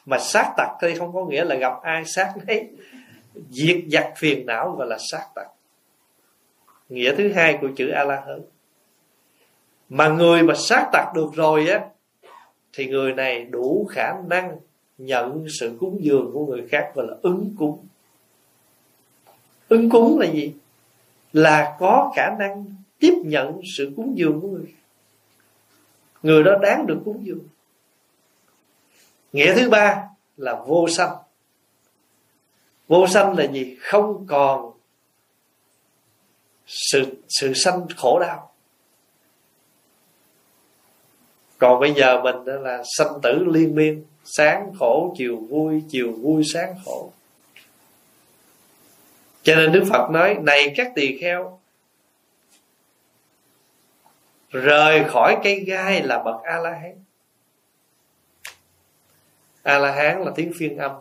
[0.06, 2.70] Mà sát tặc thì không có nghĩa là gặp ai sát đấy
[3.50, 5.48] diệt giặc phiền não gọi là sát tặc
[6.90, 8.42] nghĩa thứ hai của chữ a la hớn
[9.90, 11.86] mà người mà sát tặc được rồi á,
[12.74, 14.58] thì người này đủ khả năng
[14.98, 17.88] nhận sự cúng dường của người khác và là ứng cúng
[19.72, 20.54] ứng cúng là gì?
[21.34, 22.66] Là có khả năng
[23.00, 24.66] tiếp nhận sự cúng dường của người.
[24.66, 24.82] Khác
[26.24, 27.48] người đó đáng được cúng dường.
[29.34, 30.04] Nghĩa thứ ba
[30.38, 31.16] là vô sanh.
[32.88, 33.78] Vô sanh là gì?
[33.80, 34.72] Không còn
[36.66, 38.52] sự sự sanh khổ đau.
[41.58, 46.12] Còn bây giờ mình đó là sanh tử liên miên, sáng khổ, chiều vui chiều
[46.12, 47.12] vui sáng khổ
[49.44, 51.60] cho nên đức phật nói, này các tỳ kheo,
[54.50, 56.96] rời khỏi cây gai là bậc a la hán
[59.64, 60.92] a la hán là tiếng phiên âm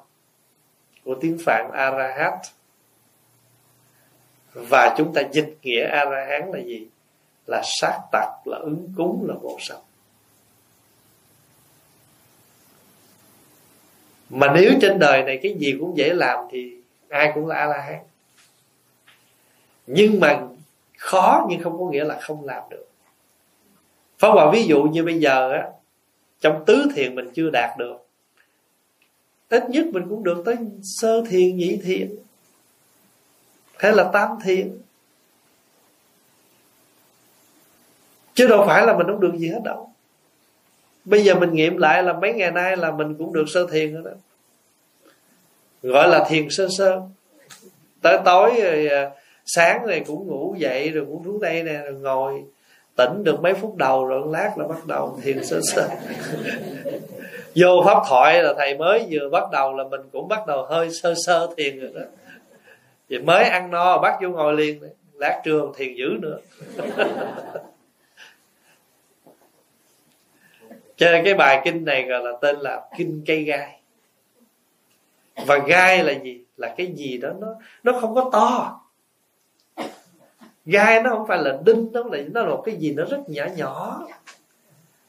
[1.04, 2.34] của tiếng phạn arahat
[4.52, 6.86] và chúng ta dịch nghĩa a la hán là gì?
[7.46, 9.80] Là sát tặc là ứng cúng, là vô sạch
[14.30, 16.76] mà nếu trên đời này cái gì cũng dễ làm thì
[17.08, 17.98] ai cũng là a la hán
[19.92, 20.40] nhưng mà
[20.98, 22.86] khó nhưng không có nghĩa là không làm được.
[24.18, 25.68] Pháp Hòa ví dụ như bây giờ á
[26.40, 28.06] Trong tứ thiền mình chưa đạt được
[29.50, 32.10] ít nhất mình cũng được tới sơ thiền nhị thiền
[33.78, 34.78] hay là tam thiền.
[38.34, 39.92] Chứ đâu phải là mình không được gì hết đâu.
[41.04, 43.94] Bây giờ mình nghiệm lại là mấy ngày nay là mình cũng được sơ thiền
[43.94, 44.10] rồi đó.
[45.82, 47.00] Gọi là thiền sơ sơ.
[48.02, 49.10] Tới tối rồi à,
[49.54, 52.42] sáng này cũng ngủ dậy, rồi cũng xuống đây nè, rồi ngồi.
[52.96, 55.88] Tỉnh được mấy phút đầu rồi lát là bắt đầu thiền sơ sơ
[57.54, 60.90] vô pháp thoại là thầy mới vừa bắt đầu là mình cũng bắt đầu hơi
[60.90, 62.00] sơ sơ thiền rồi đó.
[63.08, 64.82] Thì mới ăn no bắt vô ngồi liền.
[65.14, 66.38] Lát trường thiền dữ nữa.
[70.96, 73.80] Cho nên cái bài kinh này gọi là tên là kinh cây gai.
[75.46, 76.44] Và gai là gì?
[76.56, 78.80] Là cái gì đó nó nó không có to
[80.66, 83.20] gai nó không phải là đinh, nó là nó là một cái gì nó rất
[83.26, 84.06] nhỏ nhỏ.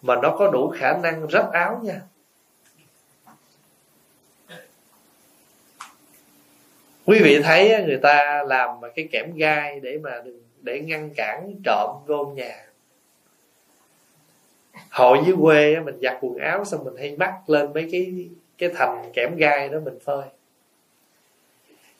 [0.01, 2.01] Mà nó có đủ khả năng rách áo nha.
[7.05, 10.21] Quý vị thấy người ta làm cái kẽm gai để mà
[10.61, 12.65] để ngăn cản trộm vô nhà.
[14.89, 18.69] Hội dưới quê mình giặt quần áo xong mình hay mắc lên mấy cái cái
[18.75, 20.23] thành kẽm gai đó mình phơi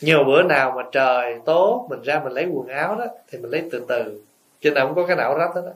[0.02, 3.52] nhiều bữa nào mà trời tốt, mình ra mình lấy quần áo đó, thì mình
[3.52, 4.22] lấy từ từ.
[4.62, 5.72] Chứ nào không có cái nào rách hết đó.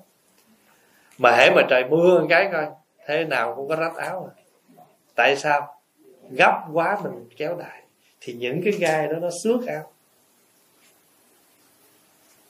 [1.17, 2.65] Mà hễ mà trời mưa một cái coi,
[3.05, 4.31] thế nào cũng có rách áo rồi
[5.15, 5.75] tại sao?
[6.29, 7.81] Gấp quá mình kéo đại
[8.21, 9.91] thì những cái gai đó nó xước áo.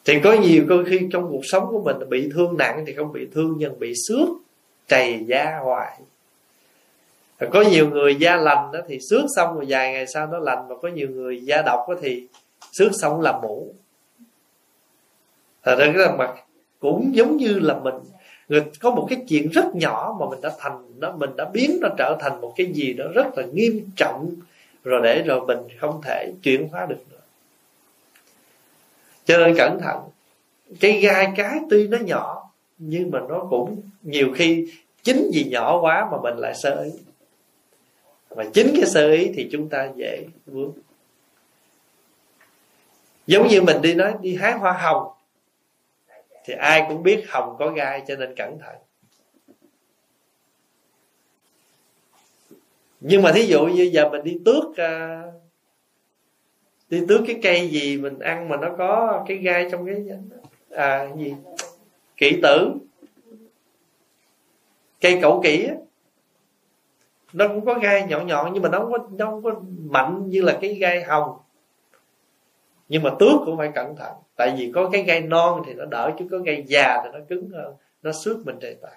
[0.06, 3.12] Thì có nhiều cơ khi trong cuộc sống của mình bị thương nặng thì không
[3.12, 4.30] bị thương nhưng bị xước,
[4.88, 6.00] trầy da hoài
[7.40, 10.68] có nhiều người da lành đó thì xước xong rồi vài ngày sau nó lành
[10.68, 12.28] và có nhiều người da độc đó thì
[12.72, 13.74] xước xong là mũ
[15.64, 16.36] thật ra cái mặt
[16.80, 17.96] cũng giống như là mình,
[18.48, 21.78] người có một cái chuyện rất nhỏ mà mình đã thành, nó mình đã biến
[21.82, 24.30] nó trở thành một cái gì đó rất là nghiêm trọng,
[24.84, 27.18] rồi để rồi mình không thể chuyển hóa được nữa.
[29.26, 30.00] Cho nên cẩn thận,
[30.80, 34.74] cái gai cái tuy nó nhỏ, nhưng mà nó cũng nhiều khi
[35.04, 36.92] chính vì nhỏ quá mà mình lại sơ ý
[38.36, 40.72] và chính cái sơ ý thì chúng ta dễ vướng.
[43.28, 45.12] Giống như mình đi nói, đi hái hoa hồng,
[46.46, 48.76] thì ai cũng biết hồng có gai cho nên cẩn thận.
[53.00, 55.24] Nhưng mà thí dụ như giờ mình đi tước à,
[56.90, 60.06] đi tước cái cây gì mình ăn mà nó có cái gai trong cái
[60.70, 61.36] à gì?
[62.18, 62.72] Kỹ tử.
[65.02, 65.76] Cây cẩu kỹ á
[67.36, 69.52] nó cũng có gai nhọn nhọn nhưng mà nó không có, nó không có
[69.90, 71.38] mạnh như là cái gai hồng.
[72.90, 74.14] Nhưng mà tước cũng phải cẩn thận.
[74.36, 77.20] Tại vì có cái gai non thì nó đỡ, chứ có gai già thì nó
[77.30, 77.74] cứng hơn
[78.04, 78.96] nó xước mình trời tài.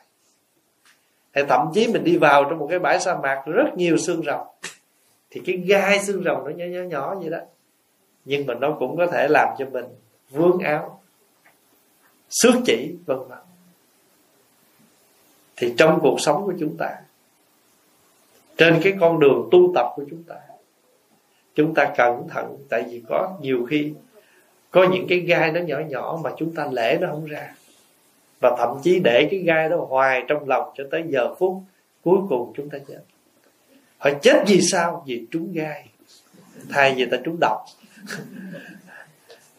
[1.32, 4.22] Hay thậm chí mình đi vào trong một cái bãi sa mạc rất nhiều xương
[4.22, 4.46] rồng.
[5.30, 7.38] Thì cái gai xương rồng nó nhỏ nhỏ nhỏ vậy đó.
[8.24, 9.84] Nhưng mà nó cũng có thể làm cho mình
[10.30, 11.00] vướng áo,
[12.30, 13.38] xước chỉ, vân vân.
[15.56, 16.96] Thì trong cuộc sống của chúng ta
[18.58, 20.34] trên cái con đường tu tập của chúng ta
[21.58, 22.56] chúng ta cẩn thận.
[22.68, 23.92] Tại vì có nhiều khi
[24.70, 27.54] có những cái gai nó nhỏ nhỏ mà chúng ta lễ nó không ra.
[28.40, 31.62] Và thậm chí để cái gai đó hoài trong lòng cho tới giờ phút
[32.04, 33.00] cuối cùng chúng ta chết.
[33.98, 35.04] Họ chết vì sao?
[35.06, 35.88] Vì trúng gai.
[36.68, 37.64] Thay vì ta trúng độc.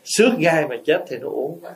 [0.04, 1.60] Xước gai mà chết thì nó uổng.
[1.62, 1.72] quá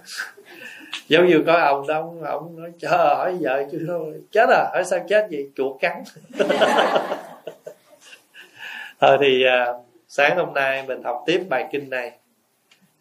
[1.07, 4.13] giống như có ông đó ông, ông nói chờ hỏi vợ chứ thôi.
[4.31, 6.03] Chết à hỏi sao chết gì chuột cắn.
[8.99, 9.65] Thôi thì à,
[10.07, 12.11] sáng hôm nay mình học tiếp bài kinh này.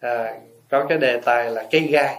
[0.01, 0.35] À,
[0.69, 2.17] có cái đề tài là cây gai.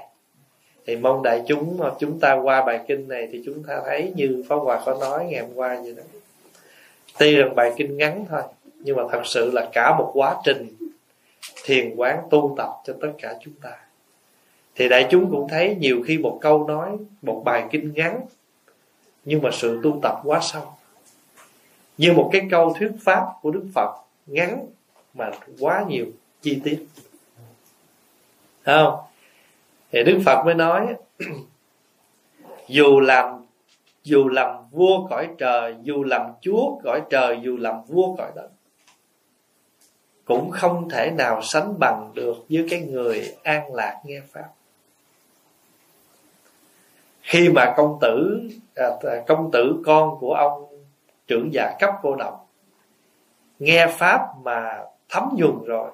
[0.85, 4.11] Thì mong đại chúng mà chúng ta qua bài kinh này thì chúng ta thấy
[4.15, 6.03] như pháp hòa có nói ngày hôm qua vậy đó.
[7.19, 8.41] Tuy rằng bài kinh ngắn thôi
[8.83, 10.75] nhưng mà thật sự là cả một quá trình
[11.63, 13.71] thiền quán tu tập cho tất cả chúng ta
[14.75, 18.19] thì đại chúng cũng thấy nhiều khi một câu nói, một bài kinh ngắn,
[19.25, 20.73] nhưng mà sự tu tập quá sâu.
[21.97, 23.95] Như một cái câu thuyết pháp của đức phật
[24.25, 24.65] ngắn
[25.13, 26.05] mà quá nhiều
[26.41, 26.85] chi tiết.
[28.65, 28.95] Không?
[29.91, 30.95] Thì đức phật mới nói,
[32.67, 33.43] dù làm
[34.03, 38.49] dù làm vua cõi trời, dù làm chúa cõi trời, dù làm vua cõi đất,
[40.25, 44.49] cũng không thể nào sánh bằng được với cái người an lạc nghe pháp
[47.33, 48.41] khi mà công tử
[48.75, 50.65] à, à, công tử con của ông
[51.27, 52.49] trưởng giả cấp cô độc
[53.59, 54.79] nghe pháp mà
[55.09, 55.91] thấm nhuần rồi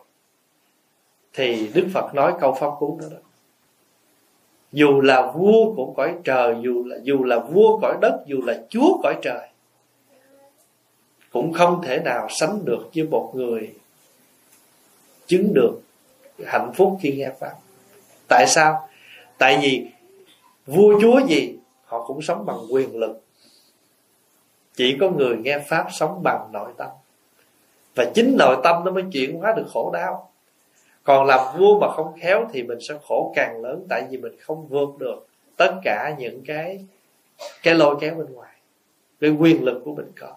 [1.34, 3.18] thì đức phật nói câu pháp cú đó, đó.
[4.72, 8.62] Dù là vua của cõi trời dù là dù là vua cõi đất dù là
[8.70, 9.50] chúa cõi trời
[11.32, 13.74] cũng không thể nào sánh được với một người
[15.28, 15.82] chứng được
[16.46, 17.54] hạnh phúc khi nghe pháp.
[18.28, 18.90] Tại sao?
[19.38, 19.88] Tại vì
[20.76, 23.22] vua chúa gì, họ cũng sống bằng quyền lực.
[24.76, 26.90] Chỉ có người nghe pháp sống bằng nội tâm.
[27.96, 30.32] Và chính nội tâm nó mới chuyển hóa được khổ đau.
[31.04, 34.36] Còn làm vua mà không khéo thì mình sẽ khổ càng lớn, tại vì mình
[34.40, 36.86] không vượt được tất cả những cái
[37.64, 38.56] cái lôi kéo bên ngoài,
[39.20, 40.36] cái quyền lực của mình có.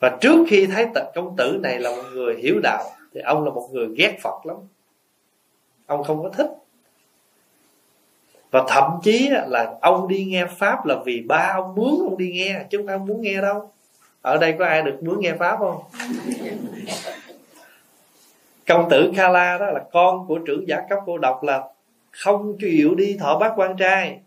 [0.00, 3.44] Và trước khi thấy tật công tử này là một người hiểu đạo, thì ông
[3.44, 4.56] là một người ghét phật lắm.
[5.86, 6.50] Ông không có thích
[8.56, 12.30] và thậm chí là ông đi nghe pháp là vì ba ông muốn ông đi
[12.32, 13.70] nghe, chứ không ai muốn nghe đâu.
[14.22, 15.82] Ở đây có ai được muốn nghe pháp không?
[18.66, 21.64] Công tử kala đó là con của trưởng giả cấp cô độc là
[22.10, 24.20] không chịu đi thọ bát quan trai.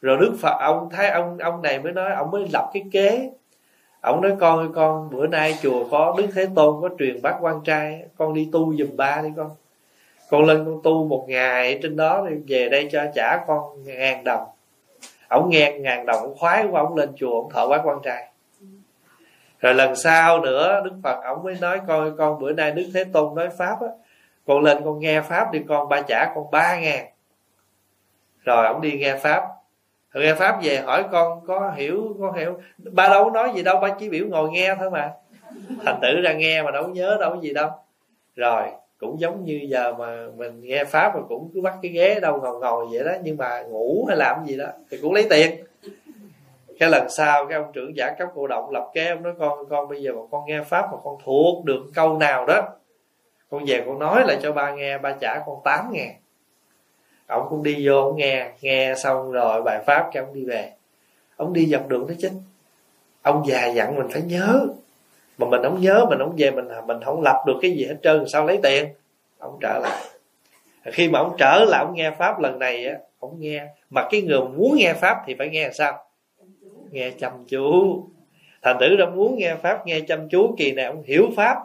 [0.00, 3.30] Rồi đức phật, ông thấy ông ông này mới nói, ông mới lập cái kế.
[4.00, 7.36] Ông nói, con ơi, con, bữa nay chùa có đức thế tôn có truyền bát
[7.40, 9.50] quan trai, con đi tu giùm ba đi con
[10.30, 14.24] con lên con tu một ngày trên đó thì về đây cho trả con ngàn
[14.24, 14.44] đồng.
[15.28, 18.28] Ổng nghe ngàn đồng ổng khoái quá ổng lên chùa ổng thợ quá, quan trai.
[19.58, 23.04] Rồi lần sau nữa đức phật ổng mới nói con, con bữa nay đức thế
[23.04, 23.88] tôn nói pháp á.
[24.46, 27.06] Con lên con nghe pháp đi con ba trả con ba ngàn.
[28.44, 29.42] Rồi ổng đi nghe pháp.
[30.14, 32.60] Nghe pháp về hỏi con có hiểu có hiểu
[32.92, 35.12] ba đâu nói gì đâu ba chỉ biểu ngồi nghe thôi mà.
[35.84, 37.70] Thành tử ra nghe mà đâu nhớ đâu có gì đâu.
[38.36, 38.62] Rồi
[39.00, 42.40] cũng giống như giờ mà mình nghe pháp mà cũng cứ bắt cái ghế đâu
[42.40, 45.64] ngồi ngồi vậy đó, nhưng mà ngủ hay làm gì đó thì cũng lấy tiền.
[46.78, 49.68] Cái lần sau cái ông trưởng giả cấp cổ động lập kế, ông nói, con
[49.68, 52.68] con bây giờ mà con nghe pháp mà con thuộc được câu nào đó,
[53.50, 56.14] con về con nói lại cho ba nghe, ba trả con tám ngàn
[57.26, 60.72] ông cũng đi vô, ông nghe nghe xong rồi bài pháp cái ông đi về.
[61.36, 62.30] Ông đi dọc đường đó chứ
[63.22, 64.66] ông già dặn mình phải nhớ
[65.38, 67.96] mà mình không nhớ, mình không về, mình mình không lập được cái gì hết
[68.02, 68.88] trơn, sao lấy tiền?
[69.38, 70.02] Ông trở lại.
[70.84, 73.66] Khi mà ông trở lại, ông nghe pháp lần này á, ông nghe.
[73.90, 76.04] Mà cái người muốn nghe pháp thì phải nghe sao?
[76.90, 78.02] Nghe chăm chú.
[78.62, 81.56] Thành tử ra muốn nghe pháp, nghe chăm chú, kỳ này ông hiểu pháp,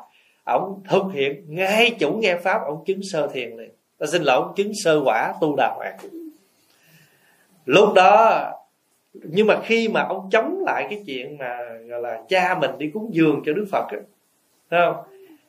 [0.44, 3.72] ông thực hiện ngay chủ nghe pháp, ông chứng sơ thiền liền.
[3.98, 5.98] Ta xin lỗi, ông chứng sơ quả tu đà hoàng
[7.66, 8.42] lúc đó
[9.14, 11.58] nhưng mà khi mà ông chống lại cái chuyện mà,
[11.88, 14.00] gọi là, cha mình đi cúng dường cho đức phật á
[14.70, 14.96] không?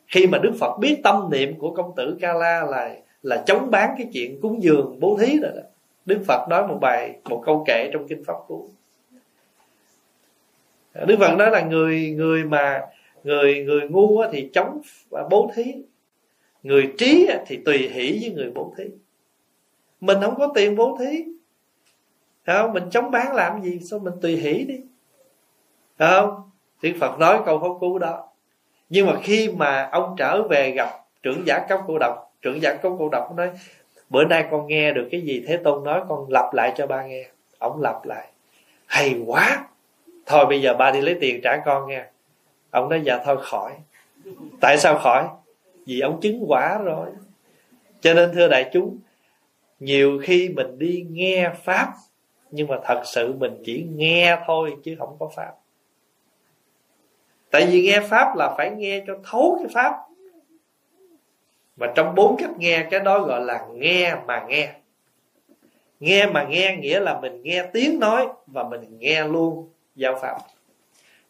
[0.07, 3.71] Khi mà đức phật biết tâm niệm của công tử ca la là là chống
[3.71, 5.61] bán cái chuyện cúng dường bố thí rồi đó,
[6.05, 8.69] đức phật nói một bài, một câu kệ trong kinh pháp cú.
[11.05, 12.81] Đức phật nói là người người mà,
[13.23, 14.81] người người ngu thì chống
[15.29, 15.63] bố thí,
[16.63, 18.83] người trí thì tùy hỷ với người bố thí.
[20.01, 21.23] Mình không có tiền bố thí
[22.45, 22.73] không?
[22.73, 23.79] Mình chống bán làm gì?
[23.79, 24.81] Sao mình tùy hỷ đi?
[25.99, 26.49] Không?
[26.81, 28.27] Thì phật nói câu pháp cú đó.
[28.89, 30.89] Nhưng mà khi mà ông trở về gặp
[31.23, 33.49] trưởng giả cấp cô độc, trưởng giả cấp cô độc nói,
[34.09, 37.05] bữa nay con nghe được cái gì thế tôn nói, con lặp lại cho ba
[37.05, 37.25] nghe.
[37.57, 38.27] Ông lặp lại,
[38.85, 39.67] hay quá!
[40.25, 42.05] Thôi bây giờ ba đi lấy tiền trả con nghe.
[42.71, 43.71] ông nói dạ thôi, khỏi.
[44.61, 45.27] Tại sao khỏi?
[45.85, 47.07] Vì ông chứng quả rồi.
[48.01, 48.97] Cho nên thưa đại chúng,
[49.79, 51.93] nhiều khi mình đi nghe pháp
[52.55, 55.51] nhưng mà thật sự mình chỉ nghe thôi chứ không có pháp.
[57.51, 59.95] Tại vì nghe pháp là phải nghe cho thấu cái pháp.
[61.75, 64.73] Mà trong bốn cách nghe, cái đó gọi là nghe mà nghe.
[65.99, 70.37] Nghe mà nghe nghĩa là mình nghe tiếng nói và mình nghe luôn giáo pháp.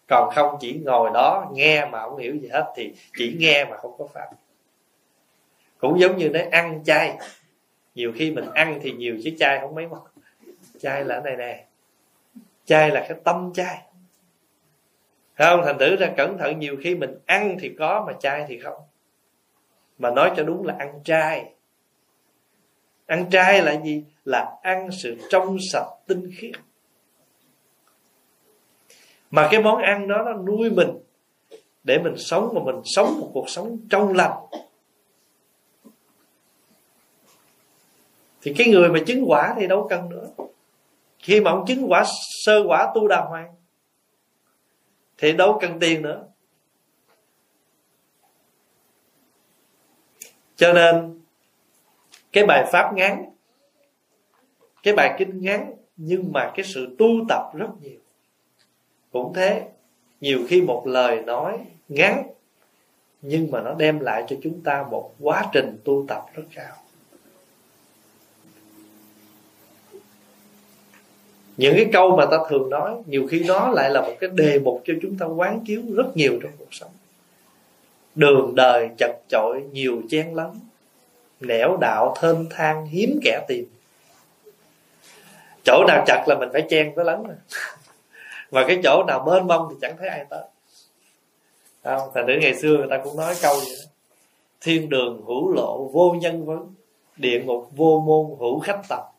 [0.07, 3.77] Còn không chỉ ngồi đó nghe mà không hiểu gì hết thì chỉ nghe mà
[3.77, 4.29] không có pháp.
[5.77, 7.17] Cũng giống như nói ăn chay.
[7.95, 10.01] Nhiều khi mình ăn thì nhiều chứ chay không mấy món
[10.83, 11.65] chai là cái này nè.
[12.65, 13.81] Chai là cái tâm chay
[15.37, 15.61] không?
[15.65, 18.81] Thành thử ra cẩn thận nhiều khi mình ăn thì có mà chai thì không.
[19.97, 21.53] Mà nói cho đúng là ăn trai,
[23.05, 24.03] ăn trai là gì?
[24.25, 26.55] Là ăn sự trong sạch tinh khiết.
[29.31, 30.89] Mà cái món ăn đó nó nuôi mình
[31.83, 34.37] để mình sống mà mình sống một cuộc sống trong lành.
[38.41, 40.27] Thì cái người mà chứng quả thì đâu cần nữa
[41.23, 42.03] khi mà ông chứng quả
[42.45, 43.55] sơ quả tu đà hoàng,
[45.17, 46.27] thì đâu cần tiền nữa.
[50.55, 51.21] Cho nên,
[52.31, 53.33] cái bài pháp ngắn
[54.83, 57.99] cái bài kinh ngắn nhưng mà cái sự tu tập rất nhiều.
[59.11, 59.67] Cũng thế,
[60.21, 62.23] nhiều khi một lời nói ngắn
[63.21, 66.75] nhưng mà nó đem lại cho chúng ta một quá trình tu tập rất cao.
[71.57, 74.59] Những cái câu mà ta thường nói, nhiều khi nó lại là một cái đề
[74.59, 76.91] mục cho chúng ta quán chiếu rất nhiều trong cuộc sống.
[78.15, 80.49] Đường đời chật chội, nhiều chen lắm
[81.39, 83.65] nẻo đạo thênh thang, hiếm kẻ tìm.
[85.63, 87.23] Chỗ nào chặt là mình phải chen với lắm
[88.51, 90.43] mà cái chỗ nào mênh mông thì chẳng thấy ai tới.
[91.83, 92.09] Không?
[92.13, 93.89] Thành nữ ngày xưa người ta cũng nói câu vậy đó.
[94.61, 96.73] Thiên đường hữu lộ, vô nhân vấn,
[97.17, 99.12] địa ngục, vô môn, hữu khách tập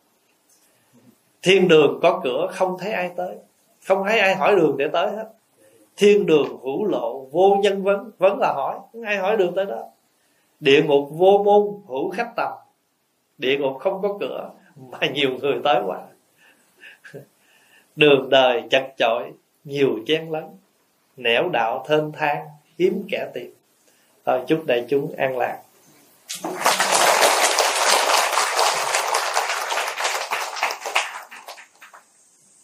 [1.44, 3.36] thiên đường có cửa, không thấy ai tới.
[3.86, 5.28] Không thấy ai hỏi đường để tới hết.
[5.97, 8.10] Thiên đường hữu lộ, vô nhân vấn.
[8.18, 9.84] Vấn là hỏi, không ai hỏi đường tới đó.
[10.60, 12.52] Địa ngục vô môn, hữu khách tầm.
[13.39, 15.98] Địa ngục không có cửa, mà nhiều người tới quá.
[17.97, 19.32] Đường đời chật chội,
[19.64, 20.44] nhiều chen lấn.
[21.16, 22.47] Nẻo đạo thênh thang,
[22.78, 23.55] hiếm kẻ tìm.
[24.24, 25.58] Thôi chúc đại chúng an lạc.